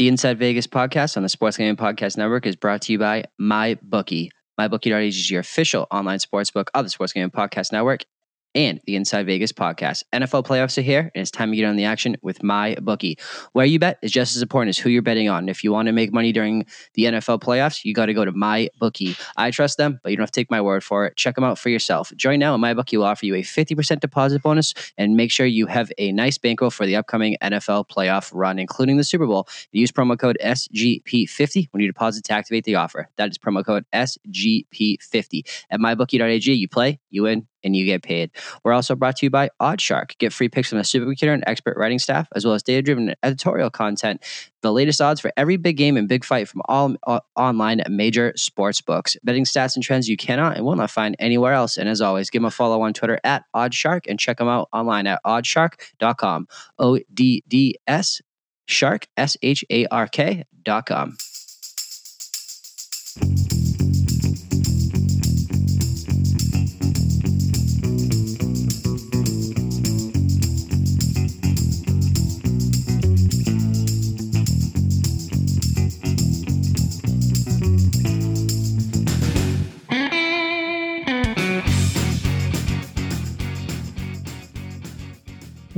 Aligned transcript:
The 0.00 0.08
Inside 0.08 0.38
Vegas 0.38 0.66
podcast 0.66 1.18
on 1.18 1.24
the 1.24 1.28
Sports 1.28 1.58
Gambling 1.58 1.76
Podcast 1.76 2.16
Network 2.16 2.46
is 2.46 2.56
brought 2.56 2.80
to 2.80 2.92
you 2.92 2.98
by 2.98 3.24
MyBookie. 3.38 4.30
MyBookie.ag 4.58 5.08
is 5.08 5.30
your 5.30 5.40
official 5.40 5.86
online 5.90 6.20
sportsbook 6.20 6.68
of 6.72 6.86
the 6.86 6.88
Sports 6.88 7.12
Gambling 7.12 7.32
Podcast 7.32 7.70
Network 7.70 8.06
and 8.54 8.80
the 8.84 8.96
Inside 8.96 9.26
Vegas 9.26 9.52
podcast. 9.52 10.04
NFL 10.12 10.44
playoffs 10.44 10.76
are 10.78 10.82
here, 10.82 11.10
and 11.14 11.22
it's 11.22 11.30
time 11.30 11.50
to 11.50 11.56
get 11.56 11.64
on 11.64 11.76
the 11.76 11.84
action 11.84 12.16
with 12.22 12.42
my 12.42 12.76
bookie. 12.80 13.18
Where 13.52 13.66
you 13.66 13.78
bet 13.78 13.98
is 14.02 14.10
just 14.10 14.36
as 14.36 14.42
important 14.42 14.70
as 14.70 14.78
who 14.78 14.90
you're 14.90 15.02
betting 15.02 15.28
on. 15.28 15.48
If 15.48 15.64
you 15.64 15.72
want 15.72 15.86
to 15.86 15.92
make 15.92 16.12
money 16.12 16.32
during 16.32 16.66
the 16.94 17.04
NFL 17.04 17.40
playoffs, 17.42 17.84
you 17.84 17.94
got 17.94 18.06
to 18.06 18.14
go 18.14 18.24
to 18.24 18.32
my 18.32 18.68
bookie. 18.78 19.16
I 19.36 19.50
trust 19.50 19.76
them, 19.76 20.00
but 20.02 20.10
you 20.10 20.16
don't 20.16 20.22
have 20.22 20.30
to 20.30 20.40
take 20.40 20.50
my 20.50 20.60
word 20.60 20.84
for 20.84 21.06
it. 21.06 21.16
Check 21.16 21.34
them 21.34 21.44
out 21.44 21.58
for 21.58 21.68
yourself. 21.68 22.12
Join 22.16 22.38
now, 22.38 22.54
and 22.54 22.60
my 22.60 22.74
bookie 22.74 22.96
will 22.96 23.06
offer 23.06 23.26
you 23.26 23.34
a 23.34 23.42
50% 23.42 24.00
deposit 24.00 24.42
bonus, 24.42 24.74
and 24.96 25.16
make 25.16 25.30
sure 25.30 25.46
you 25.46 25.66
have 25.66 25.90
a 25.98 26.12
nice 26.12 26.38
bankroll 26.38 26.70
for 26.70 26.86
the 26.86 26.96
upcoming 26.96 27.36
NFL 27.42 27.88
playoff 27.88 28.30
run, 28.34 28.58
including 28.58 28.96
the 28.96 29.04
Super 29.04 29.26
Bowl. 29.26 29.48
Use 29.72 29.90
promo 29.90 30.18
code 30.18 30.38
SGP50 30.44 31.68
when 31.72 31.80
you 31.80 31.88
deposit 31.88 32.24
to 32.24 32.32
activate 32.32 32.64
the 32.64 32.74
offer. 32.76 33.08
That 33.16 33.30
is 33.30 33.38
promo 33.38 33.64
code 33.64 33.84
SGP50 33.92 35.64
at 35.70 35.80
mybookie.ag. 35.80 36.52
You 36.52 36.68
play, 36.68 36.99
you 37.10 37.24
win, 37.24 37.46
and 37.62 37.76
you 37.76 37.84
get 37.84 38.02
paid. 38.02 38.30
We're 38.64 38.72
also 38.72 38.94
brought 38.94 39.16
to 39.16 39.26
you 39.26 39.30
by 39.30 39.50
Oddshark. 39.60 40.16
Get 40.18 40.32
free 40.32 40.48
picks 40.48 40.68
from 40.68 40.78
the 40.78 40.84
supercomputer 40.84 41.34
and 41.34 41.44
expert 41.46 41.76
writing 41.76 41.98
staff, 41.98 42.28
as 42.34 42.44
well 42.44 42.54
as 42.54 42.62
data 42.62 42.82
driven 42.82 43.14
editorial 43.22 43.70
content. 43.70 44.22
The 44.62 44.72
latest 44.72 45.00
odds 45.00 45.20
for 45.20 45.32
every 45.36 45.56
big 45.56 45.76
game 45.76 45.96
and 45.96 46.08
big 46.08 46.24
fight 46.24 46.48
from 46.48 46.62
all 46.66 46.94
uh, 47.06 47.20
online 47.36 47.82
major 47.88 48.32
sports 48.36 48.80
books. 48.80 49.16
Betting 49.24 49.44
stats 49.44 49.74
and 49.74 49.82
trends 49.82 50.08
you 50.08 50.16
cannot 50.16 50.56
and 50.56 50.64
will 50.64 50.76
not 50.76 50.90
find 50.90 51.16
anywhere 51.18 51.52
else. 51.52 51.76
And 51.76 51.88
as 51.88 52.00
always, 52.00 52.30
give 52.30 52.42
them 52.42 52.46
a 52.46 52.50
follow 52.50 52.82
on 52.82 52.92
Twitter 52.92 53.18
at 53.24 53.44
Oddshark 53.54 54.02
and 54.08 54.18
check 54.18 54.38
them 54.38 54.48
out 54.48 54.68
online 54.72 55.06
at 55.06 55.20
oddshark.com. 55.24 56.48
O 56.78 56.98
D 57.12 57.42
D 57.48 57.76
S 57.86 58.20
Shark, 58.66 59.06
S 59.16 59.36
H 59.42 59.64
A 59.70 59.86
R 59.86 60.06
K.com. 60.06 61.16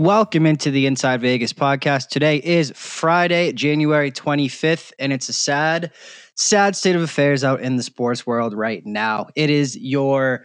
Welcome 0.03 0.47
into 0.47 0.73
the 0.73 0.87
Inside 0.87 1.21
Vegas 1.21 1.53
podcast. 1.53 2.09
Today 2.09 2.39
is 2.39 2.73
Friday, 2.75 3.53
January 3.53 4.11
25th, 4.11 4.91
and 4.99 5.13
it's 5.13 5.29
a 5.29 5.33
sad, 5.33 5.93
sad 6.35 6.75
state 6.75 6.97
of 6.97 7.03
affairs 7.03 7.45
out 7.45 7.61
in 7.61 7.77
the 7.77 7.85
sports 7.85 8.27
world 8.27 8.53
right 8.53 8.85
now. 8.85 9.29
It 9.37 9.49
is 9.49 9.77
your 9.77 10.45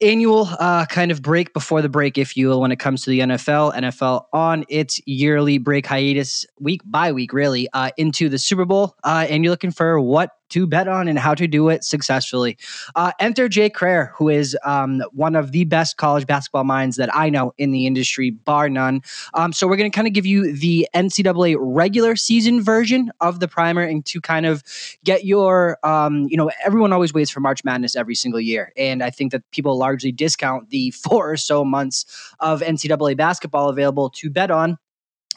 annual 0.00 0.48
uh, 0.60 0.86
kind 0.86 1.10
of 1.10 1.22
break 1.22 1.52
before 1.52 1.82
the 1.82 1.88
break, 1.88 2.18
if 2.18 2.36
you 2.36 2.46
will, 2.46 2.60
when 2.60 2.70
it 2.70 2.78
comes 2.78 3.02
to 3.02 3.10
the 3.10 3.18
NFL. 3.18 3.74
NFL 3.74 4.26
on 4.32 4.64
its 4.68 5.00
yearly 5.06 5.58
break 5.58 5.86
hiatus, 5.86 6.46
week 6.60 6.80
by 6.84 7.10
week, 7.10 7.32
really, 7.32 7.68
uh, 7.72 7.90
into 7.96 8.28
the 8.28 8.38
Super 8.38 8.64
Bowl. 8.64 8.94
Uh, 9.02 9.26
and 9.28 9.42
you're 9.42 9.50
looking 9.50 9.72
for 9.72 10.00
what 10.00 10.30
to 10.54 10.68
bet 10.68 10.86
on 10.86 11.08
and 11.08 11.18
how 11.18 11.34
to 11.34 11.48
do 11.48 11.68
it 11.68 11.82
successfully. 11.82 12.56
Uh, 12.94 13.10
enter 13.18 13.48
Jay 13.48 13.68
Krier, 13.68 14.12
who 14.12 14.28
is 14.28 14.56
um, 14.64 15.02
one 15.10 15.34
of 15.34 15.50
the 15.50 15.64
best 15.64 15.96
college 15.96 16.28
basketball 16.28 16.62
minds 16.62 16.96
that 16.96 17.12
I 17.12 17.28
know 17.28 17.52
in 17.58 17.72
the 17.72 17.88
industry, 17.88 18.30
bar 18.30 18.68
none. 18.68 19.02
Um, 19.34 19.52
so 19.52 19.66
we're 19.66 19.76
going 19.76 19.90
to 19.90 19.94
kind 19.94 20.06
of 20.06 20.14
give 20.14 20.26
you 20.26 20.56
the 20.56 20.86
NCAA 20.94 21.56
regular 21.58 22.14
season 22.14 22.62
version 22.62 23.10
of 23.20 23.40
the 23.40 23.48
primer 23.48 23.82
and 23.82 24.06
to 24.06 24.20
kind 24.20 24.46
of 24.46 24.62
get 25.02 25.24
your, 25.24 25.84
um, 25.84 26.28
you 26.28 26.36
know, 26.36 26.52
everyone 26.64 26.92
always 26.92 27.12
waits 27.12 27.32
for 27.32 27.40
March 27.40 27.64
Madness 27.64 27.96
every 27.96 28.14
single 28.14 28.40
year. 28.40 28.72
And 28.76 29.02
I 29.02 29.10
think 29.10 29.32
that 29.32 29.42
people 29.50 29.76
largely 29.76 30.12
discount 30.12 30.70
the 30.70 30.90
four 30.92 31.32
or 31.32 31.36
so 31.36 31.64
months 31.64 32.06
of 32.38 32.60
NCAA 32.60 33.16
basketball 33.16 33.70
available 33.70 34.08
to 34.10 34.30
bet 34.30 34.52
on 34.52 34.78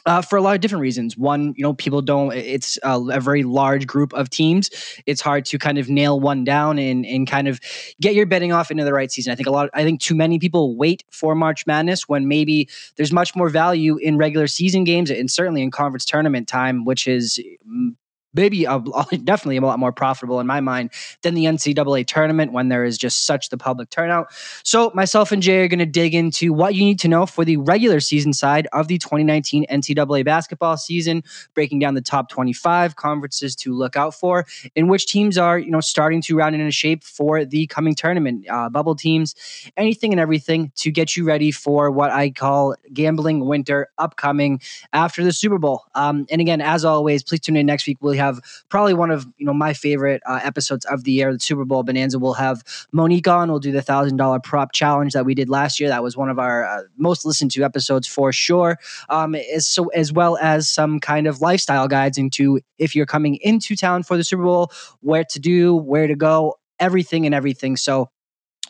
uh, 0.08 0.22
for 0.22 0.36
a 0.36 0.42
lot 0.42 0.54
of 0.54 0.62
different 0.62 0.80
reasons. 0.80 1.18
One, 1.18 1.52
you 1.54 1.62
know, 1.62 1.74
people 1.74 2.00
don't. 2.00 2.32
It's 2.32 2.78
a, 2.82 2.98
a, 2.98 3.20
very 3.20 3.42
large 3.42 3.86
group 3.86 4.14
of 4.14 4.30
teams. 4.30 4.70
It's 5.04 5.20
hard 5.20 5.44
to 5.44 5.58
kind 5.58 5.76
of 5.76 5.90
nail 5.90 6.18
one 6.18 6.44
down 6.44 6.78
and 6.78 7.04
and 7.04 7.28
kind 7.28 7.46
of 7.46 7.60
get 8.00 8.14
your 8.14 8.24
betting 8.24 8.50
off 8.50 8.70
into 8.70 8.84
the 8.84 8.94
right 8.94 9.12
season. 9.12 9.32
I 9.32 9.36
think 9.36 9.46
a 9.46 9.50
lot. 9.50 9.68
I 9.74 9.84
think 9.84 10.00
too 10.00 10.14
many 10.14 10.38
people 10.38 10.76
wait 10.76 11.04
for 11.10 11.34
March 11.34 11.66
Madness 11.66 12.08
when 12.08 12.26
maybe 12.26 12.70
there's 12.96 13.12
much 13.12 13.36
more 13.36 13.50
value 13.50 13.98
in 13.98 14.16
regular 14.16 14.46
season 14.46 14.82
games 14.84 15.10
and 15.10 15.30
certainly 15.30 15.62
in 15.62 15.70
conference 15.70 16.06
tournament 16.06 16.48
time, 16.48 16.86
which 16.86 17.06
is 17.06 17.38
mm, 17.68 17.94
maybe 18.38 18.64
a, 18.64 18.78
definitely 19.24 19.56
a 19.56 19.60
lot 19.60 19.78
more 19.78 19.92
profitable 19.92 20.40
in 20.40 20.46
my 20.46 20.60
mind 20.60 20.90
than 21.22 21.34
the 21.34 21.44
NCAA 21.44 22.06
tournament 22.06 22.52
when 22.52 22.68
there 22.68 22.84
is 22.84 22.96
just 22.96 23.26
such 23.26 23.48
the 23.48 23.58
public 23.58 23.90
turnout. 23.90 24.28
So 24.62 24.92
myself 24.94 25.32
and 25.32 25.42
Jay 25.42 25.64
are 25.64 25.68
going 25.68 25.78
to 25.80 25.86
dig 25.86 26.14
into 26.14 26.52
what 26.52 26.74
you 26.74 26.84
need 26.84 27.00
to 27.00 27.08
know 27.08 27.26
for 27.26 27.44
the 27.44 27.56
regular 27.56 28.00
season 28.00 28.32
side 28.32 28.68
of 28.72 28.88
the 28.88 28.98
2019 28.98 29.66
NCAA 29.66 30.24
basketball 30.24 30.76
season, 30.76 31.22
breaking 31.54 31.80
down 31.80 31.94
the 31.94 32.00
top 32.00 32.28
25 32.30 32.96
conferences 32.96 33.56
to 33.56 33.74
look 33.74 33.96
out 33.96 34.14
for, 34.14 34.46
in 34.74 34.88
which 34.88 35.06
teams 35.06 35.36
are 35.36 35.58
you 35.58 35.70
know 35.70 35.80
starting 35.80 36.22
to 36.22 36.36
round 36.36 36.54
into 36.54 36.70
shape 36.70 37.02
for 37.02 37.44
the 37.44 37.66
coming 37.66 37.94
tournament, 37.94 38.46
uh, 38.48 38.68
bubble 38.68 38.94
teams, 38.94 39.34
anything 39.76 40.12
and 40.12 40.20
everything 40.20 40.70
to 40.76 40.90
get 40.90 41.16
you 41.16 41.24
ready 41.24 41.50
for 41.50 41.90
what 41.90 42.10
I 42.10 42.30
call 42.30 42.74
gambling 42.92 43.46
winter 43.46 43.88
upcoming 43.98 44.60
after 44.92 45.24
the 45.24 45.32
Super 45.32 45.58
Bowl. 45.58 45.84
Um, 45.94 46.26
and 46.30 46.40
again, 46.40 46.60
as 46.60 46.84
always, 46.84 47.22
please 47.22 47.40
tune 47.40 47.56
in 47.56 47.66
next 47.66 47.86
week. 47.86 47.98
We'll 48.00 48.14
have 48.14 48.27
probably 48.68 48.94
one 48.94 49.10
of 49.10 49.26
you 49.36 49.46
know 49.46 49.54
my 49.54 49.72
favorite 49.72 50.22
uh, 50.26 50.40
episodes 50.42 50.84
of 50.86 51.04
the 51.04 51.12
year, 51.12 51.32
the 51.32 51.40
Super 51.40 51.64
Bowl 51.64 51.82
Bonanza. 51.82 52.18
We'll 52.18 52.34
have 52.34 52.62
Monique 52.92 53.28
on. 53.28 53.50
We'll 53.50 53.60
do 53.60 53.72
the 53.72 53.82
thousand 53.82 54.16
dollar 54.16 54.40
prop 54.40 54.72
challenge 54.72 55.12
that 55.12 55.24
we 55.24 55.34
did 55.34 55.48
last 55.48 55.80
year. 55.80 55.88
That 55.88 56.02
was 56.02 56.16
one 56.16 56.28
of 56.28 56.38
our 56.38 56.64
uh, 56.64 56.82
most 56.96 57.24
listened 57.24 57.50
to 57.52 57.62
episodes 57.62 58.06
for 58.06 58.32
sure. 58.32 58.78
Um, 59.08 59.34
as 59.34 59.68
so 59.68 59.88
as 59.88 60.12
well 60.12 60.36
as 60.38 60.68
some 60.68 61.00
kind 61.00 61.26
of 61.26 61.40
lifestyle 61.40 61.88
guides 61.88 62.18
into 62.18 62.60
if 62.78 62.94
you're 62.94 63.06
coming 63.06 63.36
into 63.42 63.76
town 63.76 64.02
for 64.02 64.16
the 64.16 64.24
Super 64.24 64.42
Bowl, 64.42 64.70
where 65.00 65.24
to 65.24 65.38
do, 65.38 65.74
where 65.74 66.06
to 66.06 66.14
go, 66.14 66.54
everything 66.80 67.26
and 67.26 67.34
everything. 67.34 67.76
So 67.76 68.10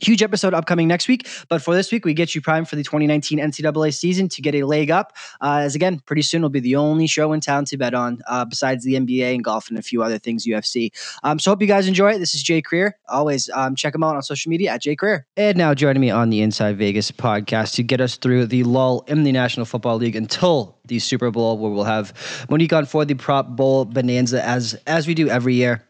Huge 0.00 0.22
episode 0.22 0.54
upcoming 0.54 0.88
next 0.88 1.08
week. 1.08 1.28
But 1.48 1.62
for 1.62 1.74
this 1.74 1.90
week, 1.90 2.04
we 2.04 2.14
get 2.14 2.34
you 2.34 2.40
primed 2.40 2.68
for 2.68 2.76
the 2.76 2.84
2019 2.84 3.38
NCAA 3.38 3.94
season 3.94 4.28
to 4.28 4.42
get 4.42 4.54
a 4.54 4.64
leg 4.64 4.90
up. 4.90 5.16
Uh, 5.40 5.60
as 5.62 5.74
again, 5.74 6.00
pretty 6.00 6.22
soon 6.22 6.42
will 6.42 6.48
be 6.48 6.60
the 6.60 6.76
only 6.76 7.06
show 7.06 7.32
in 7.32 7.40
town 7.40 7.64
to 7.66 7.76
bet 7.76 7.94
on, 7.94 8.20
uh, 8.28 8.44
besides 8.44 8.84
the 8.84 8.94
NBA 8.94 9.34
and 9.34 9.44
golf 9.44 9.68
and 9.68 9.78
a 9.78 9.82
few 9.82 10.02
other 10.02 10.18
things 10.18 10.46
UFC. 10.46 10.90
Um, 11.22 11.38
so 11.38 11.50
hope 11.50 11.60
you 11.60 11.66
guys 11.66 11.88
enjoy 11.88 12.12
it. 12.12 12.18
This 12.18 12.34
is 12.34 12.42
Jay 12.42 12.62
Krier. 12.62 12.92
Always 13.08 13.50
um, 13.50 13.74
check 13.74 13.94
him 13.94 14.02
out 14.02 14.16
on 14.16 14.22
social 14.22 14.50
media 14.50 14.70
at 14.72 14.82
Jay 14.82 14.96
Krier. 14.96 15.22
And 15.36 15.56
now 15.56 15.74
joining 15.74 16.00
me 16.00 16.10
on 16.10 16.30
the 16.30 16.42
Inside 16.42 16.76
Vegas 16.78 17.10
podcast 17.10 17.74
to 17.74 17.82
get 17.82 18.00
us 18.00 18.16
through 18.16 18.46
the 18.46 18.64
lull 18.64 19.04
in 19.08 19.24
the 19.24 19.32
National 19.32 19.66
Football 19.66 19.96
League 19.96 20.16
until 20.16 20.76
the 20.84 20.98
Super 20.98 21.30
Bowl, 21.30 21.58
where 21.58 21.70
we'll 21.70 21.84
have 21.84 22.12
Monique 22.48 22.72
on 22.72 22.86
for 22.86 23.04
the 23.04 23.14
Prop 23.14 23.48
Bowl 23.48 23.84
Bonanza 23.84 24.44
as 24.44 24.74
as 24.86 25.06
we 25.06 25.14
do 25.14 25.28
every 25.28 25.54
year 25.54 25.87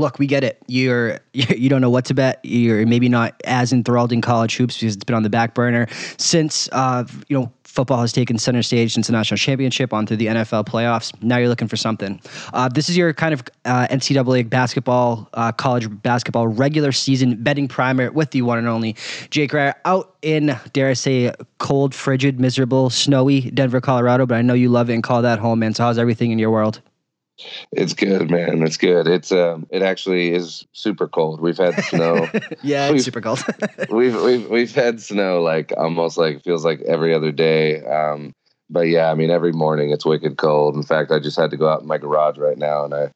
look, 0.00 0.18
we 0.18 0.26
get 0.26 0.42
it. 0.42 0.58
You're 0.66 1.20
you 1.32 1.68
don't 1.68 1.80
know 1.80 1.90
what 1.90 2.06
to 2.06 2.14
bet. 2.14 2.40
You're 2.42 2.86
maybe 2.86 3.08
not 3.08 3.40
as 3.44 3.72
enthralled 3.72 4.12
in 4.12 4.20
college 4.20 4.56
hoops 4.56 4.76
because 4.76 4.96
it's 4.96 5.04
been 5.04 5.16
on 5.16 5.22
the 5.22 5.30
back 5.30 5.54
burner 5.54 5.86
since 6.16 6.68
uh, 6.72 7.04
you 7.28 7.38
know 7.38 7.52
football 7.70 8.00
has 8.00 8.12
taken 8.12 8.36
center 8.36 8.62
stage 8.62 8.94
since 8.94 9.06
the 9.06 9.12
national 9.12 9.38
championship 9.38 9.92
on 9.92 10.04
through 10.04 10.16
the 10.16 10.26
NFL 10.26 10.66
playoffs. 10.66 11.12
Now 11.22 11.36
you're 11.36 11.48
looking 11.48 11.68
for 11.68 11.76
something. 11.76 12.20
Uh, 12.52 12.68
this 12.68 12.88
is 12.88 12.96
your 12.96 13.14
kind 13.14 13.32
of 13.32 13.44
uh, 13.64 13.86
NCAA 13.88 14.50
basketball, 14.50 15.28
uh, 15.34 15.52
college 15.52 15.86
basketball 16.02 16.48
regular 16.48 16.90
season 16.90 17.40
betting 17.42 17.68
primer 17.68 18.10
with 18.10 18.32
the 18.32 18.42
one 18.42 18.58
and 18.58 18.66
only 18.66 18.96
Jake 19.30 19.52
Krier 19.52 19.74
out 19.84 20.16
in, 20.22 20.58
dare 20.72 20.88
I 20.88 20.94
say, 20.94 21.32
cold, 21.58 21.94
frigid, 21.94 22.40
miserable, 22.40 22.90
snowy 22.90 23.42
Denver, 23.42 23.80
Colorado. 23.80 24.26
But 24.26 24.38
I 24.38 24.42
know 24.42 24.54
you 24.54 24.68
love 24.68 24.90
it 24.90 24.94
and 24.94 25.02
call 25.02 25.22
that 25.22 25.38
home, 25.38 25.60
man. 25.60 25.72
So 25.72 25.84
how's 25.84 25.98
everything 25.98 26.32
in 26.32 26.40
your 26.40 26.50
world? 26.50 26.80
It's 27.72 27.94
good, 27.94 28.30
man. 28.30 28.62
It's 28.62 28.76
good. 28.76 29.06
It's 29.06 29.32
um, 29.32 29.66
it 29.70 29.82
actually 29.82 30.32
is 30.32 30.66
super 30.72 31.08
cold. 31.08 31.40
We've 31.40 31.58
had 31.58 31.82
snow. 31.84 32.28
yeah, 32.62 32.90
it's 32.90 33.04
super 33.04 33.20
cold. 33.20 33.44
we've 33.90 34.20
we've 34.20 34.48
we've 34.48 34.74
had 34.74 35.00
snow 35.00 35.42
like 35.42 35.72
almost 35.76 36.18
like 36.18 36.42
feels 36.42 36.64
like 36.64 36.80
every 36.82 37.14
other 37.14 37.32
day. 37.32 37.84
Um, 37.84 38.32
but 38.68 38.88
yeah, 38.88 39.10
I 39.10 39.14
mean 39.14 39.30
every 39.30 39.52
morning 39.52 39.90
it's 39.90 40.04
wicked 40.04 40.36
cold. 40.36 40.74
In 40.74 40.82
fact, 40.82 41.10
I 41.10 41.18
just 41.18 41.38
had 41.38 41.50
to 41.50 41.56
go 41.56 41.68
out 41.68 41.82
in 41.82 41.86
my 41.86 41.98
garage 41.98 42.38
right 42.38 42.58
now, 42.58 42.84
and 42.84 42.94
I 42.94 43.10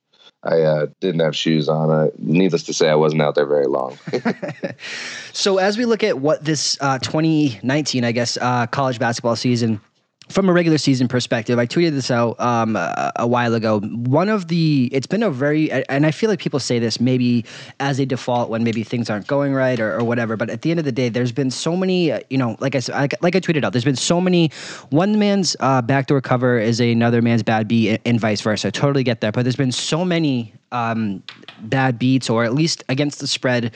I 0.44 0.60
uh, 0.60 0.87
didn't 1.00 1.20
have 1.20 1.34
shoes 1.34 1.69
on. 1.69 1.90
Uh, 1.90 2.08
needless 2.19 2.64
to 2.64 2.75
say, 2.75 2.90
I 2.90 2.94
wasn't 2.94 3.22
out 3.22 3.34
there 3.34 3.46
very 3.46 3.66
long. 3.66 3.98
so 5.32 5.58
as 5.58 5.78
we 5.78 5.87
look 5.87 6.02
at 6.02 6.19
what 6.19 6.44
this 6.44 6.76
uh, 6.81 6.98
2019, 6.98 8.04
I 8.04 8.12
guess, 8.12 8.37
uh, 8.37 8.66
college 8.66 8.98
basketball 8.98 9.37
season 9.37 9.81
from 10.28 10.48
a 10.48 10.52
regular 10.52 10.78
season 10.78 11.06
perspective, 11.06 11.58
I 11.58 11.66
tweeted 11.66 11.92
this 11.92 12.10
out 12.10 12.38
um, 12.40 12.76
a, 12.76 13.12
a, 13.16 13.26
while 13.26 13.54
ago. 13.54 13.80
One 13.80 14.28
of 14.28 14.48
the, 14.48 14.88
it's 14.92 15.06
been 15.06 15.22
a 15.22 15.30
very, 15.30 15.70
and 15.70 16.06
I 16.06 16.10
feel 16.10 16.30
like 16.30 16.38
people 16.38 16.60
say 16.60 16.78
this 16.78 16.98
maybe 17.00 17.44
as 17.80 17.98
a 17.98 18.06
default 18.06 18.48
when 18.48 18.64
maybe 18.64 18.82
things 18.82 19.10
aren't 19.10 19.26
going 19.26 19.52
right 19.52 19.78
or, 19.78 19.98
or 19.98 20.04
whatever. 20.04 20.36
But 20.36 20.50
at 20.50 20.62
the 20.62 20.70
end 20.70 20.80
of 20.80 20.86
the 20.86 20.92
day, 20.92 21.08
there's 21.08 21.32
been 21.32 21.50
so 21.50 21.76
many, 21.76 22.10
uh, 22.10 22.20
you 22.30 22.38
know, 22.38 22.56
like 22.60 22.74
I 22.74 22.80
said, 22.80 23.14
like 23.20 23.36
I 23.36 23.40
tweeted 23.40 23.64
out, 23.64 23.72
there's 23.72 23.84
been 23.84 23.96
so 23.96 24.20
many. 24.20 24.50
One 24.90 25.18
man's 25.18 25.56
uh, 25.60 25.82
backdoor 25.82 26.20
cover 26.20 26.58
is 26.58 26.80
another 26.80 27.20
man's 27.20 27.42
bad 27.42 27.68
beat, 27.68 28.00
and 28.04 28.18
vice 28.18 28.40
versa. 28.40 28.68
I 28.68 28.70
totally 28.70 29.04
get 29.04 29.20
that. 29.20 29.34
But 29.34 29.42
there's 29.42 29.56
been 29.56 29.72
so 29.72 30.04
many 30.04 30.54
um, 30.72 31.22
bad 31.62 31.98
beats, 31.98 32.30
or 32.30 32.44
at 32.44 32.54
least 32.54 32.82
against 32.88 33.20
the 33.20 33.26
spread 33.26 33.74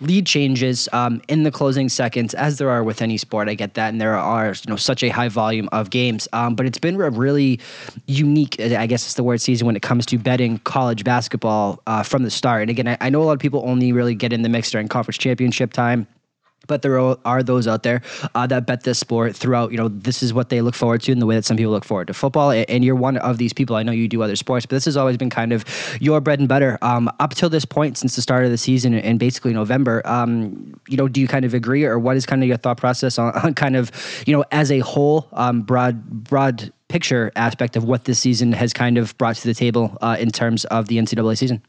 lead 0.00 0.26
changes 0.26 0.88
um, 0.92 1.22
in 1.28 1.42
the 1.42 1.50
closing 1.50 1.88
seconds, 1.88 2.34
as 2.34 2.58
there 2.58 2.70
are 2.70 2.84
with 2.84 3.02
any 3.02 3.16
sport. 3.16 3.48
I 3.48 3.54
get 3.54 3.74
that, 3.74 3.88
and 3.88 4.00
there 4.00 4.16
are 4.16 4.48
you 4.48 4.68
know 4.68 4.76
such 4.76 5.02
a 5.02 5.08
high 5.08 5.28
volume 5.28 5.68
of 5.72 5.90
games. 5.90 6.28
Um, 6.32 6.54
but 6.54 6.66
it's 6.66 6.78
been 6.78 7.00
a 7.00 7.10
really 7.10 7.60
unique, 8.06 8.60
I 8.60 8.86
guess 8.86 9.04
it's 9.04 9.14
the 9.14 9.24
word 9.24 9.40
season 9.40 9.66
when 9.66 9.76
it 9.76 9.82
comes 9.82 10.06
to 10.06 10.18
betting 10.18 10.58
college 10.58 11.04
basketball 11.04 11.82
uh, 11.86 12.02
from 12.02 12.22
the 12.22 12.30
start. 12.30 12.62
And 12.62 12.70
again, 12.70 12.88
I, 12.88 12.96
I 13.00 13.10
know 13.10 13.22
a 13.22 13.24
lot 13.24 13.32
of 13.32 13.38
people 13.38 13.62
only 13.66 13.92
really 13.92 14.14
get 14.14 14.32
in 14.32 14.42
the 14.42 14.48
mix 14.48 14.70
during 14.70 14.88
conference 14.88 15.18
championship 15.18 15.72
time 15.72 16.06
but 16.66 16.82
there 16.82 16.98
are 16.98 17.42
those 17.42 17.66
out 17.66 17.82
there 17.82 18.02
uh, 18.34 18.46
that 18.46 18.66
bet 18.66 18.82
this 18.82 18.98
sport 18.98 19.36
throughout. 19.36 19.70
You 19.70 19.78
know, 19.78 19.88
this 19.88 20.22
is 20.22 20.32
what 20.32 20.48
they 20.48 20.60
look 20.60 20.74
forward 20.74 21.02
to 21.02 21.12
in 21.12 21.18
the 21.18 21.26
way 21.26 21.34
that 21.36 21.44
some 21.44 21.56
people 21.56 21.72
look 21.72 21.84
forward 21.84 22.08
to 22.08 22.14
football. 22.14 22.50
And 22.50 22.84
you're 22.84 22.96
one 22.96 23.16
of 23.18 23.38
these 23.38 23.52
people. 23.52 23.76
I 23.76 23.82
know 23.82 23.92
you 23.92 24.08
do 24.08 24.22
other 24.22 24.36
sports, 24.36 24.66
but 24.66 24.76
this 24.76 24.84
has 24.84 24.96
always 24.96 25.16
been 25.16 25.30
kind 25.30 25.52
of 25.52 25.64
your 26.00 26.20
bread 26.20 26.38
and 26.38 26.48
butter 26.48 26.78
um, 26.82 27.10
up 27.20 27.34
till 27.34 27.48
this 27.48 27.64
point 27.64 27.98
since 27.98 28.16
the 28.16 28.22
start 28.22 28.44
of 28.44 28.50
the 28.50 28.58
season 28.58 28.94
and 28.94 29.18
basically 29.18 29.52
November. 29.52 30.02
Um, 30.04 30.78
you 30.88 30.96
know, 30.96 31.08
do 31.08 31.20
you 31.20 31.28
kind 31.28 31.44
of 31.44 31.54
agree, 31.54 31.84
or 31.84 31.98
what 31.98 32.16
is 32.16 32.26
kind 32.26 32.42
of 32.42 32.48
your 32.48 32.56
thought 32.56 32.78
process 32.78 33.18
on, 33.18 33.32
on 33.42 33.54
kind 33.54 33.76
of 33.76 33.90
you 34.26 34.36
know 34.36 34.44
as 34.52 34.70
a 34.70 34.80
whole 34.80 35.28
um, 35.32 35.62
broad 35.62 36.04
broad 36.08 36.72
picture 36.88 37.32
aspect 37.36 37.76
of 37.76 37.84
what 37.84 38.04
this 38.04 38.18
season 38.18 38.52
has 38.52 38.72
kind 38.72 38.98
of 38.98 39.16
brought 39.18 39.36
to 39.36 39.46
the 39.46 39.54
table 39.54 39.96
uh, 40.00 40.16
in 40.18 40.30
terms 40.30 40.64
of 40.66 40.86
the 40.86 40.98
NCAA 40.98 41.36
season? 41.36 41.62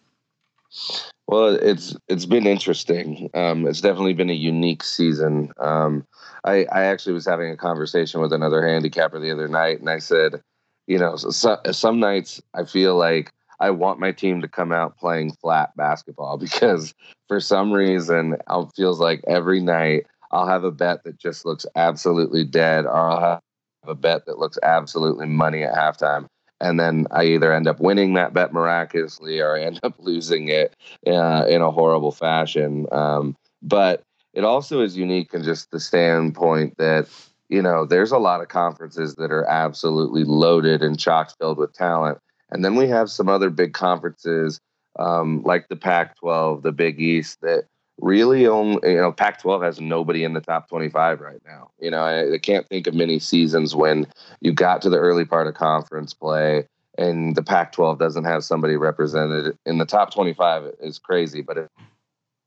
Well, 1.27 1.55
it's 1.55 1.95
it's 2.07 2.25
been 2.25 2.47
interesting. 2.47 3.29
Um, 3.33 3.67
it's 3.67 3.81
definitely 3.81 4.13
been 4.13 4.29
a 4.29 4.33
unique 4.33 4.83
season. 4.83 5.51
Um, 5.59 6.05
I, 6.45 6.65
I 6.71 6.85
actually 6.85 7.13
was 7.13 7.25
having 7.25 7.51
a 7.51 7.57
conversation 7.57 8.21
with 8.21 8.31
another 8.31 8.65
handicapper 8.65 9.19
the 9.19 9.31
other 9.31 9.49
night, 9.49 9.81
and 9.81 9.89
I 9.89 9.99
said, 9.99 10.41
you 10.87 10.97
know, 10.97 11.17
so, 11.17 11.59
some 11.71 11.99
nights 11.99 12.41
I 12.53 12.63
feel 12.63 12.95
like 12.95 13.33
I 13.59 13.71
want 13.71 13.99
my 13.99 14.13
team 14.13 14.39
to 14.41 14.47
come 14.47 14.71
out 14.71 14.97
playing 14.97 15.33
flat 15.41 15.75
basketball 15.75 16.37
because 16.37 16.93
for 17.27 17.41
some 17.41 17.73
reason 17.73 18.33
it 18.33 18.71
feels 18.77 19.01
like 19.01 19.21
every 19.27 19.59
night 19.59 20.05
I'll 20.31 20.47
have 20.47 20.63
a 20.63 20.71
bet 20.71 21.03
that 21.03 21.19
just 21.19 21.45
looks 21.45 21.65
absolutely 21.75 22.45
dead, 22.45 22.85
or 22.85 22.95
I'll 22.95 23.19
have 23.19 23.41
a 23.85 23.95
bet 23.95 24.27
that 24.27 24.39
looks 24.39 24.57
absolutely 24.63 25.27
money 25.27 25.63
at 25.63 25.75
halftime 25.75 26.27
and 26.59 26.79
then 26.79 27.07
I 27.11 27.25
either 27.25 27.53
end 27.53 27.67
up 27.67 27.79
winning 27.79 28.13
that 28.13 28.33
bet 28.33 28.53
miraculously 28.53 29.39
or 29.39 29.55
I 29.55 29.63
end 29.63 29.79
up 29.83 29.95
losing 29.99 30.49
it 30.49 30.75
uh, 31.05 31.45
in 31.47 31.61
a 31.61 31.71
horrible 31.71 32.11
fashion. 32.11 32.87
Um, 32.91 33.35
but 33.61 34.03
it 34.33 34.43
also 34.43 34.81
is 34.81 34.97
unique 34.97 35.33
in 35.33 35.43
just 35.43 35.71
the 35.71 35.79
standpoint 35.79 36.77
that 36.77 37.07
you 37.49 37.61
know 37.61 37.85
there's 37.85 38.11
a 38.11 38.17
lot 38.17 38.41
of 38.41 38.49
conferences 38.49 39.15
that 39.15 39.31
are 39.31 39.45
absolutely 39.45 40.23
loaded 40.23 40.81
and 40.81 40.99
chock 40.99 41.33
filled 41.39 41.57
with 41.57 41.73
talent, 41.73 42.19
and 42.51 42.63
then 42.63 42.75
we 42.75 42.87
have 42.87 43.09
some 43.09 43.29
other 43.29 43.49
big 43.49 43.73
conferences 43.73 44.59
um, 44.99 45.43
like 45.43 45.67
the 45.67 45.75
Pac-12, 45.75 46.63
the 46.63 46.71
Big 46.71 46.99
East 46.99 47.41
that 47.41 47.65
really 47.99 48.47
only 48.47 48.79
you 48.91 48.97
know 48.97 49.11
Pac-12 49.11 49.63
has 49.63 49.81
nobody 49.81 50.23
in 50.23 50.33
the 50.33 50.41
top 50.41 50.69
25 50.69 51.19
right 51.19 51.41
now. 51.45 51.71
You 51.79 51.91
know, 51.91 52.01
I, 52.01 52.33
I, 52.33 52.37
can't 52.37 52.67
think 52.67 52.87
of 52.87 52.93
many 52.93 53.19
seasons 53.19 53.75
when 53.75 54.07
you 54.41 54.53
got 54.53 54.81
to 54.83 54.89
the 54.89 54.99
early 54.99 55.25
part 55.25 55.47
of 55.47 55.55
conference 55.55 56.13
play 56.13 56.67
and 56.97 57.35
the 57.35 57.43
Pac-12 57.43 57.99
doesn't 57.99 58.25
have 58.25 58.43
somebody 58.43 58.75
represented 58.75 59.57
in 59.65 59.77
the 59.77 59.85
top 59.85 60.13
25 60.13 60.73
is 60.81 60.97
crazy, 60.97 61.41
but 61.41 61.57
at 61.57 61.69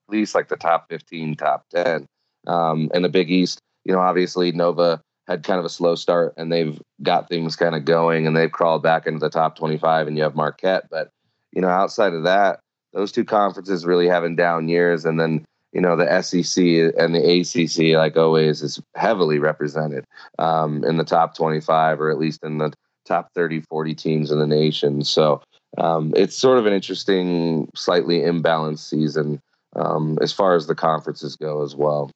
least 0.08 0.34
like 0.34 0.48
the 0.48 0.56
top 0.56 0.88
15, 0.88 1.36
top 1.36 1.64
10. 1.70 2.06
Um, 2.46 2.90
and 2.92 3.04
the 3.04 3.08
Big 3.08 3.30
East, 3.30 3.60
you 3.84 3.92
know, 3.92 4.00
obviously 4.00 4.50
Nova 4.50 5.00
had 5.28 5.44
kind 5.44 5.60
of 5.60 5.64
a 5.64 5.70
slow 5.70 5.94
start 5.94 6.34
and 6.36 6.50
they've 6.50 6.80
got 7.02 7.28
things 7.28 7.54
kind 7.54 7.76
of 7.76 7.84
going 7.84 8.26
and 8.26 8.36
they've 8.36 8.50
crawled 8.50 8.82
back 8.82 9.06
into 9.06 9.20
the 9.20 9.30
top 9.30 9.56
25 9.56 10.08
and 10.08 10.16
you 10.16 10.24
have 10.24 10.34
Marquette, 10.34 10.88
but 10.90 11.10
you 11.52 11.60
know, 11.60 11.68
outside 11.68 12.12
of 12.12 12.24
that, 12.24 12.60
those 12.92 13.12
two 13.12 13.24
conferences 13.24 13.86
really 13.86 14.08
having 14.08 14.36
down 14.36 14.68
years, 14.68 15.04
and 15.04 15.18
then 15.18 15.44
you 15.72 15.80
know 15.80 15.96
the 15.96 16.22
SEC 16.22 16.64
and 16.98 17.14
the 17.14 17.40
ACC, 17.40 17.96
like 17.96 18.16
always, 18.16 18.62
is 18.62 18.80
heavily 18.94 19.38
represented 19.38 20.04
um, 20.38 20.84
in 20.84 20.96
the 20.96 21.04
top 21.04 21.36
25 21.36 22.00
or 22.00 22.10
at 22.10 22.18
least 22.18 22.42
in 22.42 22.58
the 22.58 22.72
top 23.06 23.32
30, 23.34 23.60
40 23.62 23.94
teams 23.94 24.30
in 24.30 24.38
the 24.38 24.46
nation. 24.46 25.02
So 25.02 25.42
um, 25.78 26.12
it's 26.16 26.36
sort 26.36 26.58
of 26.58 26.66
an 26.66 26.72
interesting, 26.72 27.68
slightly 27.74 28.20
imbalanced 28.20 28.88
season 28.88 29.40
um, 29.76 30.18
as 30.20 30.32
far 30.32 30.54
as 30.54 30.66
the 30.66 30.74
conferences 30.74 31.36
go 31.36 31.62
as 31.62 31.74
well. 31.74 32.10